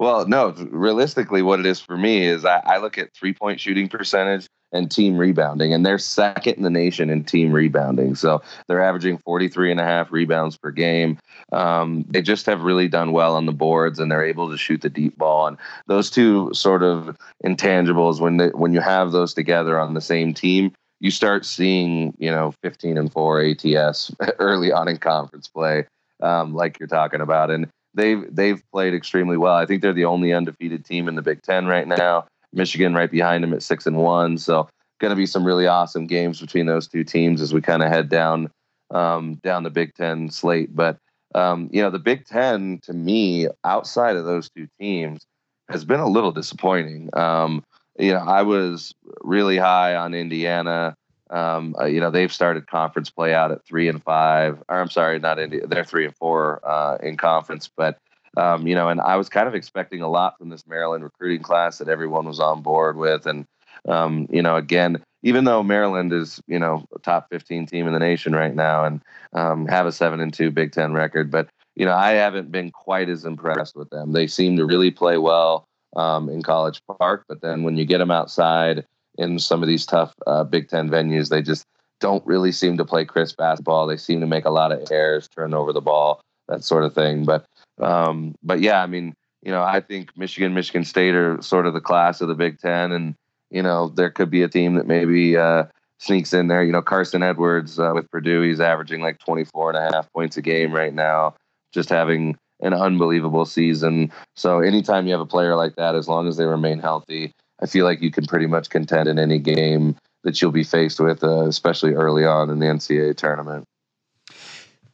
well, 0.00 0.26
no, 0.26 0.50
realistically, 0.70 1.42
what 1.42 1.60
it 1.60 1.66
is 1.66 1.80
for 1.80 1.96
me 1.96 2.26
is 2.26 2.44
I, 2.44 2.60
I 2.64 2.78
look 2.78 2.98
at 2.98 3.14
three 3.14 3.32
point 3.32 3.60
shooting 3.60 3.88
percentage 3.88 4.48
and 4.72 4.90
team 4.90 5.16
rebounding, 5.16 5.72
and 5.72 5.84
they're 5.84 5.98
second 5.98 6.54
in 6.54 6.62
the 6.62 6.70
nation 6.70 7.08
in 7.08 7.24
team 7.24 7.52
rebounding. 7.52 8.14
So 8.14 8.42
they're 8.66 8.82
averaging 8.82 9.18
43 9.18 9.70
and 9.70 9.80
a 9.80 9.84
half 9.84 10.12
rebounds 10.12 10.56
per 10.56 10.70
game. 10.70 11.18
Um, 11.52 12.04
they 12.08 12.20
just 12.20 12.46
have 12.46 12.62
really 12.62 12.88
done 12.88 13.12
well 13.12 13.36
on 13.36 13.46
the 13.46 13.52
boards, 13.52 13.98
and 13.98 14.10
they're 14.10 14.24
able 14.24 14.50
to 14.50 14.58
shoot 14.58 14.82
the 14.82 14.90
deep 14.90 15.16
ball. 15.16 15.46
And 15.46 15.56
those 15.86 16.10
two 16.10 16.52
sort 16.52 16.82
of 16.82 17.16
intangibles, 17.44 18.20
when 18.20 18.36
they, 18.36 18.48
when 18.48 18.72
you 18.72 18.80
have 18.80 19.12
those 19.12 19.32
together 19.32 19.78
on 19.78 19.94
the 19.94 20.00
same 20.00 20.34
team, 20.34 20.72
you 21.00 21.10
start 21.10 21.46
seeing, 21.46 22.14
you 22.18 22.30
know, 22.30 22.52
15 22.62 22.98
and 22.98 23.12
four 23.12 23.40
ATS 23.40 24.12
early 24.38 24.72
on 24.72 24.88
in 24.88 24.98
conference 24.98 25.48
play, 25.48 25.86
um, 26.22 26.54
like 26.54 26.78
you're 26.78 26.88
talking 26.88 27.20
about. 27.20 27.50
And 27.50 27.68
they've 27.94 28.24
they've 28.34 28.62
played 28.72 28.94
extremely 28.94 29.36
well. 29.36 29.54
I 29.54 29.66
think 29.66 29.82
they're 29.82 29.92
the 29.92 30.04
only 30.04 30.32
undefeated 30.32 30.84
team 30.84 31.08
in 31.08 31.14
the 31.14 31.22
Big 31.22 31.42
Ten 31.42 31.66
right 31.66 31.86
now. 31.86 32.26
Michigan 32.52 32.94
right 32.94 33.10
behind 33.10 33.44
them 33.44 33.52
at 33.52 33.62
six 33.62 33.86
and 33.86 33.96
one. 33.96 34.38
So 34.38 34.68
going 34.98 35.10
to 35.10 35.16
be 35.16 35.26
some 35.26 35.44
really 35.44 35.66
awesome 35.66 36.06
games 36.06 36.40
between 36.40 36.66
those 36.66 36.88
two 36.88 37.04
teams 37.04 37.40
as 37.40 37.54
we 37.54 37.60
kind 37.60 37.82
of 37.82 37.88
head 37.88 38.08
down 38.08 38.50
um, 38.90 39.34
down 39.36 39.62
the 39.62 39.70
Big 39.70 39.94
Ten 39.94 40.30
slate. 40.30 40.74
But 40.74 40.98
um, 41.34 41.68
you 41.72 41.82
know, 41.82 41.90
the 41.90 41.98
Big 41.98 42.24
Ten 42.26 42.80
to 42.84 42.92
me, 42.92 43.48
outside 43.64 44.16
of 44.16 44.24
those 44.24 44.48
two 44.50 44.68
teams, 44.80 45.26
has 45.68 45.84
been 45.84 46.00
a 46.00 46.08
little 46.08 46.32
disappointing. 46.32 47.10
Um, 47.12 47.64
you 47.98 48.12
know, 48.12 48.20
I 48.20 48.42
was 48.42 48.94
really 49.22 49.58
high 49.58 49.94
on 49.94 50.14
Indiana. 50.14 50.94
Um, 51.30 51.74
uh, 51.78 51.84
you 51.84 52.00
know, 52.00 52.10
they've 52.10 52.32
started 52.32 52.66
conference 52.66 53.10
play 53.10 53.34
out 53.34 53.50
at 53.50 53.64
three 53.64 53.88
and 53.88 54.02
five. 54.02 54.62
Or 54.68 54.80
I'm 54.80 54.90
sorry, 54.90 55.18
not 55.18 55.38
India. 55.38 55.66
They're 55.66 55.84
three 55.84 56.06
and 56.06 56.16
four 56.16 56.60
uh, 56.64 56.98
in 57.02 57.16
conference. 57.16 57.68
But 57.74 57.98
um, 58.36 58.66
you 58.66 58.74
know, 58.74 58.88
and 58.88 59.00
I 59.00 59.16
was 59.16 59.28
kind 59.28 59.48
of 59.48 59.54
expecting 59.54 60.00
a 60.00 60.08
lot 60.08 60.38
from 60.38 60.48
this 60.48 60.66
Maryland 60.66 61.04
recruiting 61.04 61.42
class 61.42 61.78
that 61.78 61.88
everyone 61.88 62.26
was 62.26 62.40
on 62.40 62.62
board 62.62 62.96
with. 62.96 63.26
And 63.26 63.46
um, 63.88 64.26
you 64.30 64.42
know, 64.42 64.56
again, 64.56 65.02
even 65.22 65.44
though 65.44 65.62
Maryland 65.62 66.12
is 66.12 66.40
you 66.46 66.58
know 66.58 66.84
a 66.94 66.98
top 66.98 67.28
15 67.30 67.66
team 67.66 67.86
in 67.86 67.92
the 67.92 67.98
nation 67.98 68.34
right 68.34 68.54
now 68.54 68.84
and 68.84 69.02
um, 69.32 69.66
have 69.66 69.86
a 69.86 69.92
seven 69.92 70.20
and 70.20 70.32
two 70.32 70.50
Big 70.50 70.72
Ten 70.72 70.92
record, 70.92 71.30
but 71.30 71.48
you 71.74 71.84
know, 71.84 71.94
I 71.94 72.12
haven't 72.12 72.50
been 72.50 72.72
quite 72.72 73.08
as 73.08 73.24
impressed 73.24 73.76
with 73.76 73.88
them. 73.90 74.12
They 74.12 74.26
seem 74.26 74.56
to 74.56 74.66
really 74.66 74.90
play 74.90 75.16
well 75.16 75.68
um, 75.94 76.28
in 76.28 76.42
College 76.42 76.82
Park, 76.98 77.24
but 77.28 77.40
then 77.40 77.62
when 77.62 77.76
you 77.76 77.84
get 77.84 77.98
them 77.98 78.10
outside 78.10 78.84
in 79.18 79.38
some 79.38 79.62
of 79.62 79.68
these 79.68 79.84
tough 79.84 80.14
uh, 80.26 80.44
Big 80.44 80.68
Ten 80.68 80.88
venues. 80.88 81.28
They 81.28 81.42
just 81.42 81.66
don't 82.00 82.24
really 82.26 82.52
seem 82.52 82.78
to 82.78 82.84
play 82.84 83.04
crisp 83.04 83.36
basketball. 83.36 83.86
They 83.86 83.96
seem 83.96 84.20
to 84.20 84.26
make 84.26 84.44
a 84.44 84.50
lot 84.50 84.72
of 84.72 84.90
errors, 84.90 85.28
turn 85.28 85.52
over 85.52 85.72
the 85.72 85.80
ball, 85.80 86.20
that 86.46 86.64
sort 86.64 86.84
of 86.84 86.94
thing. 86.94 87.24
But 87.24 87.44
um, 87.80 88.34
but 88.42 88.60
yeah, 88.60 88.82
I 88.82 88.86
mean, 88.86 89.14
you 89.42 89.50
know, 89.50 89.62
I 89.62 89.80
think 89.80 90.16
Michigan, 90.16 90.54
Michigan 90.54 90.84
State 90.84 91.14
are 91.14 91.40
sort 91.42 91.66
of 91.66 91.74
the 91.74 91.80
class 91.80 92.20
of 92.20 92.28
the 92.28 92.34
Big 92.34 92.58
Ten, 92.58 92.92
and 92.92 93.14
you 93.50 93.62
know, 93.62 93.88
there 93.88 94.10
could 94.10 94.30
be 94.30 94.42
a 94.42 94.48
team 94.48 94.74
that 94.74 94.86
maybe 94.86 95.36
uh, 95.36 95.64
sneaks 95.98 96.32
in 96.32 96.48
there. 96.48 96.62
You 96.62 96.72
know, 96.72 96.82
Carson 96.82 97.22
Edwards 97.22 97.78
uh, 97.78 97.92
with 97.94 98.10
Purdue, 98.10 98.42
he's 98.42 98.60
averaging 98.60 99.00
like 99.00 99.18
24 99.18 99.70
and 99.70 99.78
a 99.78 99.94
half 99.94 100.12
points 100.12 100.36
a 100.36 100.42
game 100.42 100.72
right 100.72 100.94
now, 100.94 101.34
just 101.72 101.88
having 101.88 102.36
an 102.60 102.74
unbelievable 102.74 103.44
season. 103.44 104.12
So 104.36 104.60
anytime 104.60 105.06
you 105.06 105.12
have 105.12 105.20
a 105.20 105.26
player 105.26 105.54
like 105.54 105.76
that, 105.76 105.94
as 105.94 106.08
long 106.08 106.26
as 106.26 106.36
they 106.36 106.44
remain 106.44 106.80
healthy, 106.80 107.32
I 107.60 107.66
feel 107.66 107.84
like 107.84 108.02
you 108.02 108.10
can 108.10 108.26
pretty 108.26 108.46
much 108.46 108.70
contend 108.70 109.08
in 109.08 109.18
any 109.18 109.38
game 109.38 109.96
that 110.24 110.40
you'll 110.40 110.52
be 110.52 110.64
faced 110.64 111.00
with, 111.00 111.22
uh, 111.22 111.46
especially 111.46 111.94
early 111.94 112.24
on 112.24 112.50
in 112.50 112.58
the 112.58 112.66
NCAA 112.66 113.16
tournament. 113.16 113.64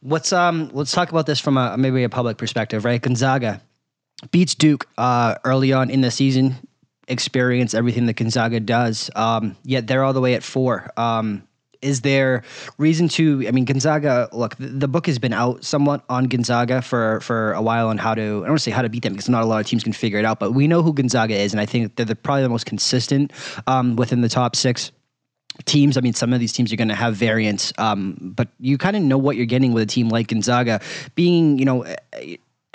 What's 0.01 0.31
um? 0.31 0.69
Let's 0.73 0.91
talk 0.91 1.09
about 1.09 1.25
this 1.25 1.39
from 1.39 1.57
a 1.57 1.77
maybe 1.77 2.03
a 2.03 2.09
public 2.09 2.37
perspective, 2.37 2.85
right? 2.85 3.01
Gonzaga 3.01 3.61
beats 4.31 4.55
Duke 4.55 4.87
uh, 4.97 5.35
early 5.43 5.73
on 5.73 5.89
in 5.89 6.01
the 6.01 6.11
season. 6.11 6.55
Experience 7.07 7.73
everything 7.73 8.05
that 8.07 8.15
Gonzaga 8.15 8.59
does. 8.59 9.09
Um, 9.15 9.55
yet 9.63 9.87
they're 9.87 10.03
all 10.03 10.13
the 10.13 10.21
way 10.21 10.35
at 10.35 10.43
four. 10.43 10.91
Um, 10.97 11.47
is 11.85 12.01
there 12.01 12.43
reason 12.77 13.07
to? 13.09 13.45
I 13.47 13.51
mean, 13.51 13.65
Gonzaga. 13.65 14.27
Look, 14.33 14.55
the, 14.57 14.67
the, 14.67 14.87
book 14.87 15.05
has 15.05 15.19
been 15.19 15.33
out 15.33 15.63
somewhat 15.63 16.03
on 16.09 16.25
Gonzaga 16.25 16.81
for 16.81 17.19
for 17.21 17.53
a 17.53 17.61
while 17.61 17.87
on 17.87 17.97
how 17.97 18.15
to. 18.15 18.21
I 18.21 18.25
don't 18.25 18.41
want 18.41 18.57
to 18.57 18.63
say 18.63 18.71
how 18.71 18.81
to 18.81 18.89
beat 18.89 19.03
them 19.03 19.13
because 19.13 19.29
not 19.29 19.43
a 19.43 19.45
lot 19.45 19.61
of 19.61 19.67
teams 19.67 19.83
can 19.83 19.93
figure 19.93 20.17
it 20.17 20.25
out. 20.25 20.39
But 20.39 20.51
we 20.51 20.67
know 20.67 20.81
who 20.81 20.91
Gonzaga 20.93 21.35
is, 21.35 21.53
and 21.53 21.61
I 21.61 21.65
think 21.65 21.95
they're 21.95 22.05
the, 22.05 22.15
probably 22.15 22.43
the 22.43 22.49
most 22.49 22.65
consistent 22.65 23.31
um, 23.67 23.95
within 23.95 24.21
the 24.21 24.29
top 24.29 24.55
six 24.55 24.91
teams. 25.65 25.95
I 25.95 26.01
mean, 26.01 26.13
some 26.13 26.33
of 26.33 26.39
these 26.39 26.51
teams 26.51 26.73
are 26.73 26.75
going 26.75 26.89
to 26.89 26.95
have 26.95 27.15
variance, 27.15 27.71
um, 27.77 28.17
but 28.19 28.49
you 28.59 28.77
kind 28.77 28.95
of 28.97 29.03
know 29.03 29.17
what 29.17 29.37
you're 29.37 29.45
getting 29.45 29.71
with 29.71 29.83
a 29.83 29.87
team 29.87 30.09
like 30.09 30.27
Gonzaga, 30.27 30.81
being 31.13 31.59
you 31.59 31.65
know 31.65 31.85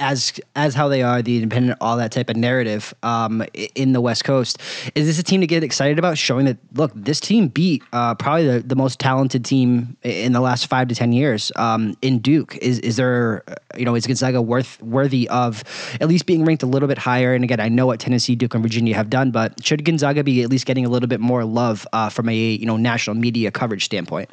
as 0.01 0.41
as 0.57 0.75
how 0.75 0.89
they 0.89 1.03
are, 1.03 1.23
the 1.23 1.37
independent, 1.37 1.79
all 1.81 1.97
that 1.99 2.11
type 2.11 2.31
of 2.31 2.37
narrative 2.37 2.93
um, 3.03 3.45
in 3.75 3.93
the 3.93 4.01
West 4.01 4.25
Coast. 4.25 4.59
Is 4.95 5.07
this 5.07 5.19
a 5.19 5.23
team 5.23 5.41
to 5.43 5.47
get 5.47 5.63
excited 5.63 5.99
about? 5.99 6.19
Showing 6.19 6.47
that 6.47 6.57
look, 6.75 6.91
this 6.95 7.21
team 7.21 7.49
beat 7.49 7.83
uh, 7.93 8.15
probably 8.15 8.47
the, 8.47 8.61
the 8.61 8.75
most 8.75 8.99
talented 8.99 9.45
team 9.45 9.97
in 10.03 10.33
the 10.33 10.41
last 10.41 10.67
five 10.67 10.89
to 10.89 10.95
ten 10.95 11.13
years 11.13 11.53
um, 11.57 11.95
in 12.03 12.19
Duke. 12.19 12.57
Is 12.57 12.81
is 12.81 12.97
there 12.97 13.45
you 13.77 13.85
know 13.85 13.95
is 13.95 14.07
Gonzaga 14.07 14.43
worth 14.43 14.83
worthy 14.83 15.29
of 15.29 15.63
at 16.01 16.09
least 16.09 16.27
being 16.27 16.45
ranked 16.45 16.63
a 16.63 16.67
little 16.67 16.89
bit 16.89 16.99
higher? 16.99 17.35
And 17.35 17.45
again, 17.45 17.61
I 17.61 17.69
know 17.69 17.87
what 17.87 18.01
Tennessee, 18.01 18.35
Duke, 18.35 18.55
and 18.55 18.63
Virginia 18.63 18.95
have 18.97 19.11
done, 19.11 19.31
but 19.31 19.65
should 19.65 19.85
Gonzaga 19.85 20.25
be 20.25 20.43
at 20.43 20.49
least 20.49 20.67
getting 20.67 20.87
a 20.87 20.89
little 20.89 21.09
bit 21.09 21.21
more 21.21 21.45
love 21.45 21.87
uh, 21.93 22.09
from 22.09 22.29
a 22.29 22.35
you 22.35 22.67
know 22.67 22.79
national 22.79 23.17
media 23.17 23.51
coverage 23.51 23.85
standpoint? 23.85 24.31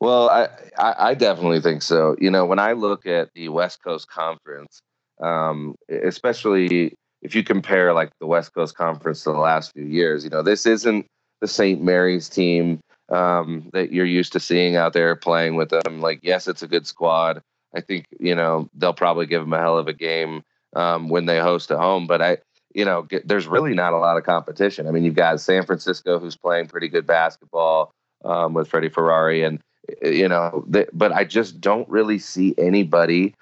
Well, 0.00 0.28
I, 0.30 0.48
I, 0.78 1.14
definitely 1.14 1.60
think 1.60 1.82
so. 1.82 2.14
You 2.20 2.30
know, 2.30 2.46
when 2.46 2.60
I 2.60 2.72
look 2.72 3.04
at 3.04 3.30
the 3.34 3.48
West 3.48 3.82
Coast 3.82 4.08
Conference, 4.08 4.80
um, 5.20 5.74
especially 5.88 6.94
if 7.20 7.34
you 7.34 7.42
compare 7.42 7.92
like 7.92 8.10
the 8.20 8.26
West 8.26 8.54
Coast 8.54 8.76
Conference 8.76 9.24
to 9.24 9.32
the 9.32 9.38
last 9.38 9.72
few 9.72 9.84
years, 9.84 10.22
you 10.22 10.30
know, 10.30 10.42
this 10.42 10.66
isn't 10.66 11.06
the 11.40 11.48
St. 11.48 11.82
Mary's 11.82 12.28
team 12.28 12.78
um, 13.08 13.70
that 13.72 13.92
you're 13.92 14.06
used 14.06 14.32
to 14.34 14.40
seeing 14.40 14.76
out 14.76 14.92
there 14.92 15.16
playing 15.16 15.56
with 15.56 15.70
them. 15.70 16.00
Like, 16.00 16.20
yes, 16.22 16.46
it's 16.46 16.62
a 16.62 16.68
good 16.68 16.86
squad. 16.86 17.42
I 17.74 17.80
think 17.80 18.06
you 18.18 18.34
know 18.34 18.68
they'll 18.74 18.94
probably 18.94 19.26
give 19.26 19.42
them 19.42 19.52
a 19.52 19.58
hell 19.58 19.78
of 19.78 19.88
a 19.88 19.92
game 19.92 20.42
um, 20.74 21.08
when 21.08 21.26
they 21.26 21.38
host 21.38 21.70
at 21.70 21.78
home. 21.78 22.06
But 22.06 22.22
I, 22.22 22.38
you 22.74 22.84
know, 22.84 23.02
get, 23.02 23.26
there's 23.26 23.46
really 23.46 23.74
not 23.74 23.92
a 23.92 23.98
lot 23.98 24.16
of 24.16 24.24
competition. 24.24 24.86
I 24.86 24.90
mean, 24.90 25.04
you've 25.04 25.14
got 25.14 25.40
San 25.40 25.64
Francisco 25.64 26.18
who's 26.18 26.36
playing 26.36 26.68
pretty 26.68 26.88
good 26.88 27.06
basketball 27.06 27.92
um, 28.24 28.54
with 28.54 28.68
Freddie 28.68 28.88
Ferrari, 28.88 29.42
and 29.42 29.60
you 30.02 30.28
know, 30.28 30.64
but 30.66 31.12
I 31.12 31.24
just 31.24 31.60
don't 31.60 31.88
really 31.88 32.18
see 32.18 32.54
anybody 32.58 33.34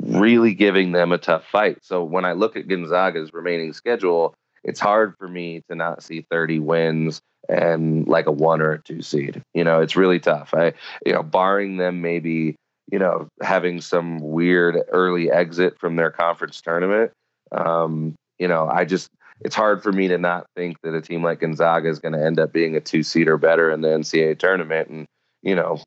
really 0.00 0.54
giving 0.54 0.92
them 0.92 1.12
a 1.12 1.18
tough 1.18 1.44
fight. 1.46 1.78
So 1.82 2.04
when 2.04 2.24
I 2.24 2.32
look 2.32 2.56
at 2.56 2.68
Gonzaga's 2.68 3.32
remaining 3.32 3.72
schedule, 3.72 4.34
it's 4.64 4.80
hard 4.80 5.14
for 5.18 5.28
me 5.28 5.62
to 5.68 5.74
not 5.74 6.02
see 6.02 6.26
30 6.30 6.60
wins 6.60 7.20
and 7.48 8.06
like 8.06 8.26
a 8.26 8.32
one 8.32 8.60
or 8.60 8.72
a 8.72 8.82
two 8.82 9.02
seed. 9.02 9.42
You 9.54 9.64
know, 9.64 9.80
it's 9.80 9.96
really 9.96 10.20
tough. 10.20 10.54
I, 10.54 10.74
you 11.04 11.12
know, 11.12 11.22
barring 11.22 11.78
them 11.78 12.00
maybe, 12.00 12.56
you 12.90 12.98
know, 12.98 13.28
having 13.42 13.80
some 13.80 14.18
weird 14.20 14.76
early 14.90 15.30
exit 15.30 15.78
from 15.78 15.96
their 15.96 16.10
conference 16.10 16.60
tournament. 16.60 17.12
Um, 17.52 18.14
you 18.38 18.48
know, 18.48 18.68
I 18.68 18.84
just, 18.84 19.08
it's 19.40 19.54
hard 19.54 19.82
for 19.82 19.92
me 19.92 20.08
to 20.08 20.18
not 20.18 20.46
think 20.56 20.76
that 20.82 20.94
a 20.94 21.00
team 21.00 21.22
like 21.22 21.40
Gonzaga 21.40 21.88
is 21.88 21.98
going 21.98 22.12
to 22.12 22.24
end 22.24 22.38
up 22.38 22.52
being 22.52 22.76
a 22.76 22.80
two 22.80 23.02
seed 23.02 23.28
or 23.28 23.38
better 23.38 23.70
in 23.70 23.80
the 23.80 23.88
NCAA 23.88 24.38
tournament. 24.38 24.88
And, 24.88 25.06
you 25.42 25.54
know, 25.54 25.78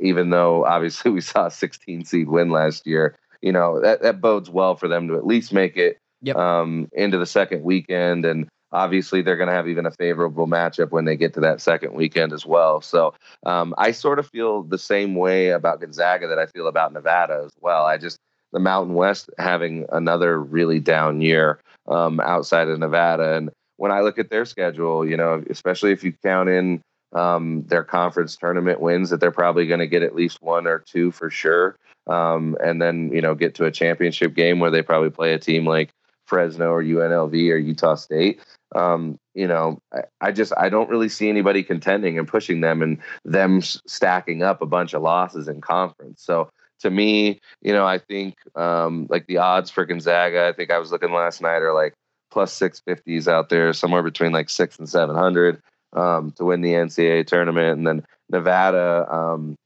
even 0.00 0.30
though 0.30 0.64
obviously 0.64 1.10
we 1.10 1.20
saw 1.20 1.46
a 1.46 1.50
16 1.50 2.04
seed 2.04 2.28
win 2.28 2.50
last 2.50 2.86
year, 2.86 3.16
you 3.42 3.52
know, 3.52 3.80
that, 3.80 4.02
that 4.02 4.20
bodes 4.20 4.50
well 4.50 4.76
for 4.76 4.88
them 4.88 5.08
to 5.08 5.16
at 5.16 5.26
least 5.26 5.52
make 5.52 5.76
it 5.76 5.98
yep. 6.22 6.36
um, 6.36 6.88
into 6.92 7.18
the 7.18 7.26
second 7.26 7.62
weekend. 7.62 8.24
And 8.24 8.48
obviously, 8.72 9.22
they're 9.22 9.36
going 9.36 9.48
to 9.48 9.54
have 9.54 9.68
even 9.68 9.86
a 9.86 9.90
favorable 9.90 10.46
matchup 10.46 10.90
when 10.90 11.04
they 11.04 11.16
get 11.16 11.34
to 11.34 11.40
that 11.40 11.60
second 11.60 11.94
weekend 11.94 12.32
as 12.32 12.44
well. 12.44 12.80
So 12.80 13.14
um, 13.46 13.74
I 13.78 13.92
sort 13.92 14.18
of 14.18 14.28
feel 14.28 14.62
the 14.62 14.78
same 14.78 15.14
way 15.14 15.50
about 15.50 15.80
Gonzaga 15.80 16.28
that 16.28 16.38
I 16.38 16.46
feel 16.46 16.66
about 16.66 16.92
Nevada 16.92 17.42
as 17.44 17.52
well. 17.60 17.84
I 17.84 17.96
just, 17.96 18.18
the 18.52 18.60
Mountain 18.60 18.94
West 18.94 19.30
having 19.38 19.86
another 19.92 20.40
really 20.40 20.80
down 20.80 21.20
year 21.20 21.60
um, 21.88 22.20
outside 22.20 22.68
of 22.68 22.78
Nevada. 22.78 23.36
And 23.36 23.50
when 23.76 23.92
I 23.92 24.00
look 24.00 24.18
at 24.18 24.28
their 24.28 24.44
schedule, 24.44 25.08
you 25.08 25.16
know, 25.16 25.42
especially 25.48 25.92
if 25.92 26.04
you 26.04 26.12
count 26.22 26.48
in 26.48 26.82
um, 27.12 27.64
their 27.66 27.84
conference 27.84 28.36
tournament 28.36 28.80
wins, 28.80 29.10
that 29.10 29.20
they're 29.20 29.30
probably 29.30 29.66
going 29.66 29.80
to 29.80 29.86
get 29.86 30.02
at 30.02 30.14
least 30.14 30.42
one 30.42 30.66
or 30.66 30.78
two 30.78 31.10
for 31.10 31.30
sure. 31.30 31.76
Um, 32.06 32.56
and 32.62 32.80
then, 32.80 33.10
you 33.12 33.20
know, 33.20 33.34
get 33.34 33.54
to 33.56 33.66
a 33.66 33.70
championship 33.70 34.34
game 34.34 34.58
where 34.58 34.70
they 34.70 34.82
probably 34.82 35.10
play 35.10 35.32
a 35.32 35.38
team 35.38 35.66
like 35.66 35.90
Fresno 36.26 36.70
or 36.70 36.82
UNLV 36.82 37.32
or 37.52 37.56
Utah 37.56 37.96
State. 37.96 38.40
Um, 38.74 39.18
you 39.34 39.48
know, 39.48 39.78
I, 39.92 40.02
I, 40.20 40.32
just 40.32 40.52
I 40.56 40.68
don't 40.68 40.88
really 40.88 41.08
see 41.08 41.28
anybody 41.28 41.62
contending 41.62 42.18
and 42.18 42.28
pushing 42.28 42.60
them 42.60 42.82
and 42.82 42.98
them 43.24 43.60
stacking 43.62 44.42
up 44.42 44.62
a 44.62 44.66
bunch 44.66 44.94
of 44.94 45.02
losses 45.02 45.48
in 45.48 45.60
conference. 45.60 46.22
So 46.22 46.48
to 46.80 46.90
me, 46.90 47.40
you 47.62 47.72
know, 47.72 47.84
I 47.84 47.98
think 47.98 48.36
um, 48.54 49.06
like 49.10 49.26
the 49.26 49.38
odds 49.38 49.70
for 49.70 49.84
Gonzaga, 49.84 50.46
I 50.46 50.52
think 50.52 50.70
I 50.70 50.78
was 50.78 50.92
looking 50.92 51.12
last 51.12 51.42
night 51.42 51.62
are 51.62 51.74
like 51.74 51.94
plus 52.30 52.52
six 52.52 52.80
fifties 52.80 53.26
out 53.26 53.48
there, 53.48 53.72
somewhere 53.72 54.02
between 54.02 54.32
like 54.32 54.48
six 54.48 54.78
and 54.78 54.88
seven 54.88 55.16
hundred 55.16 55.60
um, 55.92 56.32
to 56.32 56.44
win 56.44 56.60
the 56.60 56.72
NCAA 56.72 57.26
tournament, 57.26 57.78
and 57.78 57.86
then 57.86 58.04
Nevada. 58.28 59.06
Um, 59.12 59.56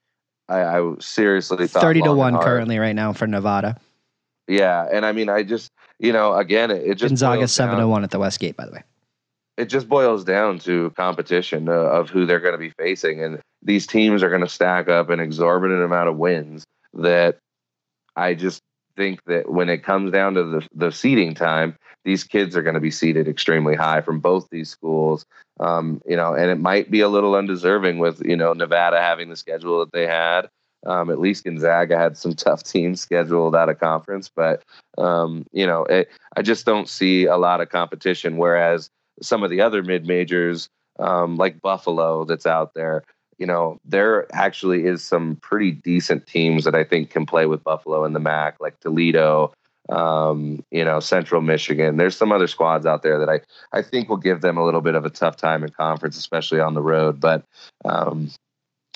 I, 0.49 0.79
I 0.79 0.95
seriously 1.01 1.67
thought 1.67 1.83
thirty 1.83 2.03
to 2.03 2.13
one 2.13 2.39
currently 2.39 2.79
right 2.79 2.95
now 2.95 3.13
for 3.13 3.27
Nevada. 3.27 3.77
Yeah, 4.47 4.87
and 4.93 5.07
I 5.07 5.13
mean, 5.13 5.29
I 5.29 5.43
just 5.43 5.71
you 5.99 6.13
know, 6.13 6.35
again, 6.35 6.71
it, 6.71 6.83
it 6.83 6.95
just 6.97 7.11
Gonzaga 7.11 7.49
seven 7.49 7.79
to 7.79 7.89
one 7.89 8.05
at 8.05 8.11
the 8.11 8.19
Westgate, 8.19 8.57
by 8.57 8.67
the 8.67 8.73
way. 8.73 8.83
It 9.57 9.67
just 9.67 9.89
boils 9.89 10.25
down 10.25 10.59
to 10.61 10.91
competition 10.97 11.69
uh, 11.69 11.73
of 11.73 12.11
who 12.11 12.27
they're 12.27 12.41
going 12.41 12.55
to 12.55 12.59
be 12.59 12.71
facing, 12.71 13.23
and 13.23 13.41
these 13.63 13.87
teams 13.87 14.23
are 14.23 14.29
going 14.29 14.43
to 14.43 14.49
stack 14.49 14.89
up 14.89 15.11
an 15.11 15.21
exorbitant 15.21 15.83
amount 15.83 16.09
of 16.09 16.17
wins. 16.17 16.65
That 16.93 17.39
I 18.17 18.35
just 18.35 18.61
think 18.97 19.25
that 19.25 19.51
when 19.51 19.69
it 19.69 19.83
comes 19.83 20.13
down 20.13 20.35
to 20.35 20.45
the 20.45 20.69
the 20.75 20.91
seating 20.91 21.35
time, 21.35 21.77
these 22.05 22.25
kids 22.25 22.57
are 22.57 22.63
going 22.63 22.75
to 22.75 22.81
be 22.81 22.91
seated 22.91 23.29
extremely 23.29 23.75
high 23.75 24.01
from 24.01 24.21
both 24.21 24.49
these 24.51 24.71
schools. 24.71 25.27
Um, 25.61 26.01
you 26.07 26.17
know, 26.17 26.35
and 26.35 26.51
it 26.51 26.59
might 26.59 26.91
be 26.91 27.01
a 27.01 27.09
little 27.09 27.35
undeserving 27.35 27.99
with 27.99 28.23
you 28.25 28.37
know 28.37 28.53
Nevada 28.53 29.01
having 29.01 29.31
the 29.31 29.37
schedule 29.37 29.81
that 29.81 29.93
they 29.93 30.07
had. 30.07 30.49
Um, 30.87 31.09
at 31.09 31.19
least 31.19 31.45
Gonzaga 31.45 31.97
had 31.97 32.17
some 32.19 32.35
tough 32.35 32.63
teams 32.63 33.01
scheduled 33.01 33.57
out 33.57 33.69
of 33.71 33.81
conference, 33.81 34.31
but 34.35 34.63
um, 34.99 35.47
you 35.53 35.67
know, 35.67 35.85
it, 35.85 36.11
I 36.37 36.43
just 36.43 36.67
don't 36.67 36.89
see 36.89 37.25
a 37.25 37.37
lot 37.37 37.61
of 37.61 37.71
competition. 37.71 38.37
Whereas 38.37 38.91
some 39.23 39.43
of 39.43 39.51
the 39.51 39.61
other 39.61 39.83
mid 39.83 40.07
majors, 40.07 40.69
um, 40.99 41.37
like 41.37 41.61
Buffalo, 41.61 42.25
that's 42.25 42.47
out 42.47 42.75
there, 42.75 43.05
you 43.39 43.47
know, 43.47 43.79
there 43.85 44.27
actually 44.35 44.87
is 44.87 45.03
some 45.03 45.37
pretty 45.37 45.73
decent 45.73 46.27
teams 46.27 46.65
that 46.65 46.75
I 46.75 46.85
think 46.85 47.11
can 47.11 47.27
play 47.27 47.47
with 47.47 47.65
Buffalo 47.65 48.05
in 48.05 48.13
the 48.13 48.21
MAC, 48.21 48.57
like 48.61 48.79
Toledo, 48.81 49.53
um, 49.89 50.65
you 50.71 50.85
know, 50.85 51.01
Central 51.01 51.41
Michigan. 51.41 51.97
There's 51.97 52.17
some 52.17 52.33
other 52.33 52.47
squads 52.47 52.87
out 52.87 53.03
there 53.03 53.19
that 53.19 53.29
I, 53.29 53.41
I 53.77 53.83
think 53.83 54.09
will 54.09 54.17
give 54.17 54.41
them 54.41 54.57
a 54.57 54.65
little 54.65 54.81
bit 54.81 54.95
of 54.95 55.05
a 55.05 55.11
tough 55.11 55.37
time 55.37 55.63
in 55.63 55.71
conference, 55.71 56.17
especially 56.17 56.61
on 56.61 56.75
the 56.75 56.83
road. 56.83 57.21
But, 57.21 57.45
um, 57.85 58.31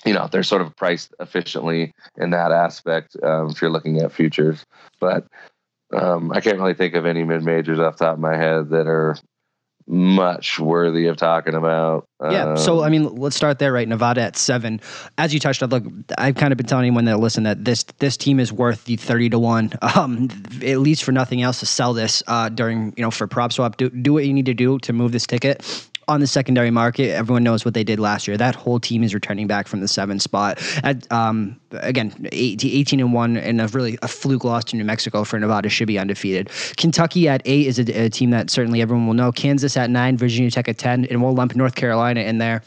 you 0.05 0.15
know, 0.15 0.29
they're 0.31 0.43
sort 0.43 0.63
of 0.63 0.75
priced 0.77 1.15
efficiently 1.21 1.93
in 2.17 2.31
that 2.31 2.53
aspect 2.53 3.17
um, 3.23 3.51
if 3.51 3.61
you're 3.61 3.71
looking 3.71 4.01
at 4.01 4.13
futures. 4.13 4.65
But 5.01 5.27
um, 5.93 6.33
I 6.33 6.41
can't 6.41 6.59
really 6.59 6.75
think 6.75 6.95
of 6.95 7.07
any 7.07 7.25
mid 7.25 7.43
majors 7.43 7.79
off 7.79 7.97
the 7.97 8.07
top 8.07 8.15
of 8.15 8.21
my 8.21 8.37
head 8.37 8.71
that 8.71 8.87
are 8.87 9.17
much 9.89 10.61
worthy 10.61 11.07
of 11.07 11.17
talking 11.17 11.55
about. 11.55 12.07
Yeah. 12.23 12.55
So, 12.57 12.79
um, 12.79 12.85
I 12.85 12.89
mean, 12.91 13.15
let's 13.17 13.37
start 13.37 13.59
there, 13.59 13.73
right? 13.73 13.89
Nevada 13.89 14.21
at 14.21 14.37
seven. 14.37 14.81
As 15.17 15.33
you 15.33 15.41
touched 15.41 15.63
on, 15.63 15.71
look, 15.71 15.85
I've 16.19 16.35
kind 16.35 16.53
of 16.53 16.59
been 16.59 16.67
telling 16.67 16.85
anyone 16.85 17.07
that 17.07 17.19
listen 17.19 17.45
that 17.45 17.65
this 17.65 17.85
this 17.99 18.17
team 18.17 18.39
is 18.39 18.53
worth 18.53 18.85
the 18.85 18.97
30 18.97 19.31
to 19.31 19.39
1, 19.39 19.73
um, 19.97 20.29
at 20.63 20.81
least 20.81 21.05
for 21.05 21.13
nothing 21.13 21.43
else 21.43 21.61
to 21.61 21.67
sell 21.67 21.95
this 21.95 22.23
uh, 22.27 22.49
during, 22.49 22.93
you 22.97 23.03
know, 23.03 23.11
for 23.11 23.27
prop 23.27 23.53
swap. 23.53 23.77
Do, 23.77 23.89
do 23.89 24.13
what 24.13 24.27
you 24.27 24.33
need 24.33 24.47
to 24.47 24.55
do 24.55 24.79
to 24.81 24.93
move 24.93 25.13
this 25.13 25.27
ticket 25.27 25.89
on 26.09 26.21
the 26.21 26.27
secondary 26.27 26.71
market. 26.71 27.11
Everyone 27.11 27.45
knows 27.45 27.65
what 27.65 27.75
they 27.75 27.85
did 27.85 28.01
last 28.01 28.27
year. 28.27 28.37
That 28.37 28.55
whole 28.55 28.81
team 28.81 29.05
is 29.05 29.15
returning 29.15 29.47
back 29.47 29.69
from 29.69 29.81
the 29.81 29.89
seven 29.89 30.19
spot. 30.19 30.61
At 30.83 31.11
um, 31.13 31.61
again, 31.73 32.29
18, 32.33 32.99
and 33.01 33.13
one, 33.13 33.37
and 33.37 33.61
a 33.61 33.69
really 33.69 33.99
a 34.03 34.09
fluke 34.09 34.45
loss 34.45 34.65
to 34.65 34.77
New 34.77 34.85
Mexico 34.85 35.23
for 35.25 35.39
Nevada 35.39 35.69
should 35.69 35.87
be 35.87 35.99
undefeated. 35.99 36.51
Kentucky 36.77 37.29
at 37.29 37.43
eight 37.45 37.67
is 37.67 37.79
a, 37.79 38.05
a 38.05 38.09
team 38.09 38.31
that 38.31 38.51
certainly 38.51 38.81
everyone 38.83 39.07
will 39.07 39.15
know. 39.15 39.31
Kansas 39.31 39.77
at 39.77 39.91
nine, 39.91 40.17
Virginia 40.17 40.51
Tech 40.51 40.69
at 40.69 40.79
ten, 40.79 41.05
and 41.05 41.23
we'll 41.23 41.35
lump 41.35 41.55
North 41.55 41.75
Carolina 41.75 42.21
in 42.21 42.39
there 42.39 42.63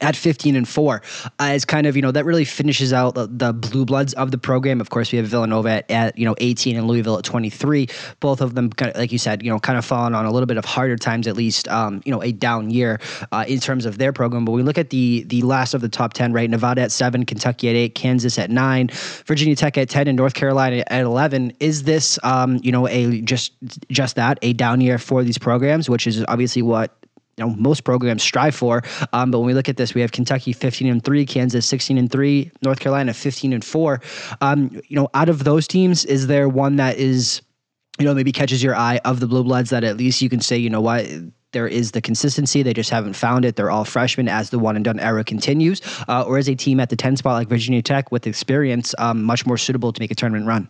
at 0.00 0.16
15 0.16 0.56
and 0.56 0.68
4 0.68 1.02
uh, 1.40 1.44
is 1.44 1.64
kind 1.64 1.86
of 1.86 1.96
you 1.96 2.02
know 2.02 2.10
that 2.10 2.24
really 2.24 2.44
finishes 2.44 2.92
out 2.92 3.14
the, 3.14 3.26
the, 3.26 3.52
blue 3.52 3.84
bloods 3.84 4.12
of 4.14 4.30
the 4.30 4.38
program. 4.38 4.80
Of 4.80 4.90
course 4.90 5.12
we 5.12 5.18
have 5.18 5.26
villanova 5.26 5.70
at, 5.70 5.90
at, 5.90 6.18
you 6.18 6.24
know 6.24 6.34
18 6.38 6.76
and 6.76 6.86
louisville 6.86 7.18
at 7.18 7.24
23 7.24 7.88
both 8.20 8.40
of 8.40 8.54
them 8.54 8.70
kind 8.70 8.90
of, 8.90 8.98
like 8.98 9.12
you 9.12 9.18
said 9.18 9.42
you 9.42 9.50
know 9.50 9.58
kind 9.58 9.78
of 9.78 9.84
fallen 9.84 10.14
on 10.14 10.24
a 10.24 10.30
little 10.30 10.46
bit 10.46 10.56
of 10.56 10.64
harder 10.64 10.96
times 10.96 11.26
at 11.26 11.36
least 11.36 11.68
um, 11.68 12.02
you 12.04 12.12
know 12.12 12.22
a 12.22 12.32
down 12.32 12.70
year 12.70 13.00
uh, 13.32 13.44
in 13.46 13.60
terms 13.60 13.86
of 13.86 13.98
their 13.98 14.12
program. 14.12 14.44
But 14.44 14.52
we 14.52 14.62
look 14.62 14.78
at 14.78 14.90
the 14.90 15.24
the 15.24 15.42
last 15.42 15.74
of 15.74 15.80
the 15.80 15.88
top 15.88 16.12
10 16.12 16.32
right? 16.32 16.50
Nevada 16.50 16.82
at 16.82 16.92
7 16.92 17.24
kentucky 17.24 17.68
at 17.68 17.76
8 17.76 17.94
kansas 17.94 18.38
at 18.38 18.50
9 18.50 18.88
virginia 19.24 19.56
tech 19.56 19.78
at 19.78 19.88
10 19.88 20.08
and 20.08 20.16
north 20.16 20.34
carolina 20.34 20.84
at 20.88 21.02
11 21.02 21.52
is 21.60 21.84
this 21.84 22.18
um, 22.22 22.58
you 22.62 22.72
know 22.72 22.86
a 22.88 23.20
just 23.22 23.52
just 23.88 24.16
that 24.16 24.38
a 24.42 24.52
down 24.52 24.80
year 24.80 24.98
for 24.98 25.22
these 25.22 25.38
programs 25.38 25.88
which 25.88 26.06
is 26.06 26.24
obviously 26.28 26.62
what 26.62 26.96
you 27.36 27.44
know 27.44 27.54
most 27.56 27.84
programs 27.84 28.22
strive 28.22 28.54
for. 28.54 28.82
Um, 29.12 29.30
but 29.30 29.38
when 29.40 29.46
we 29.46 29.54
look 29.54 29.68
at 29.68 29.76
this, 29.76 29.94
we 29.94 30.00
have 30.00 30.12
Kentucky 30.12 30.52
15 30.52 30.88
and 30.88 31.04
three, 31.04 31.26
Kansas 31.26 31.66
16 31.66 31.98
and 31.98 32.10
three, 32.10 32.50
North 32.62 32.80
Carolina 32.80 33.12
15 33.12 33.52
and 33.52 33.64
four. 33.64 34.00
Um, 34.40 34.70
you 34.88 34.96
know, 34.96 35.08
out 35.14 35.28
of 35.28 35.44
those 35.44 35.66
teams, 35.66 36.04
is 36.04 36.26
there 36.26 36.48
one 36.48 36.76
that 36.76 36.96
is, 36.96 37.42
you 37.98 38.04
know, 38.04 38.14
maybe 38.14 38.32
catches 38.32 38.62
your 38.62 38.74
eye 38.74 39.00
of 39.04 39.20
the 39.20 39.26
blue 39.26 39.44
bloods 39.44 39.70
that 39.70 39.84
at 39.84 39.96
least 39.96 40.22
you 40.22 40.28
can 40.28 40.40
say, 40.40 40.56
you 40.56 40.70
know 40.70 40.80
what, 40.80 41.06
there 41.52 41.66
is 41.66 41.92
the 41.92 42.00
consistency. 42.00 42.62
They 42.62 42.74
just 42.74 42.90
haven't 42.90 43.14
found 43.14 43.44
it. 43.44 43.56
They're 43.56 43.70
all 43.70 43.84
freshmen 43.84 44.28
as 44.28 44.50
the 44.50 44.58
one 44.58 44.76
and 44.76 44.84
done 44.84 45.00
era 45.00 45.24
continues. 45.24 45.80
Uh, 46.08 46.22
or 46.22 46.38
is 46.38 46.48
a 46.48 46.54
team 46.54 46.80
at 46.80 46.90
the 46.90 46.96
10 46.96 47.16
spot 47.16 47.34
like 47.34 47.48
Virginia 47.48 47.82
Tech 47.82 48.12
with 48.12 48.26
experience 48.26 48.94
um, 48.98 49.22
much 49.22 49.46
more 49.46 49.56
suitable 49.56 49.92
to 49.92 50.00
make 50.00 50.10
a 50.10 50.14
tournament 50.14 50.46
run? 50.46 50.68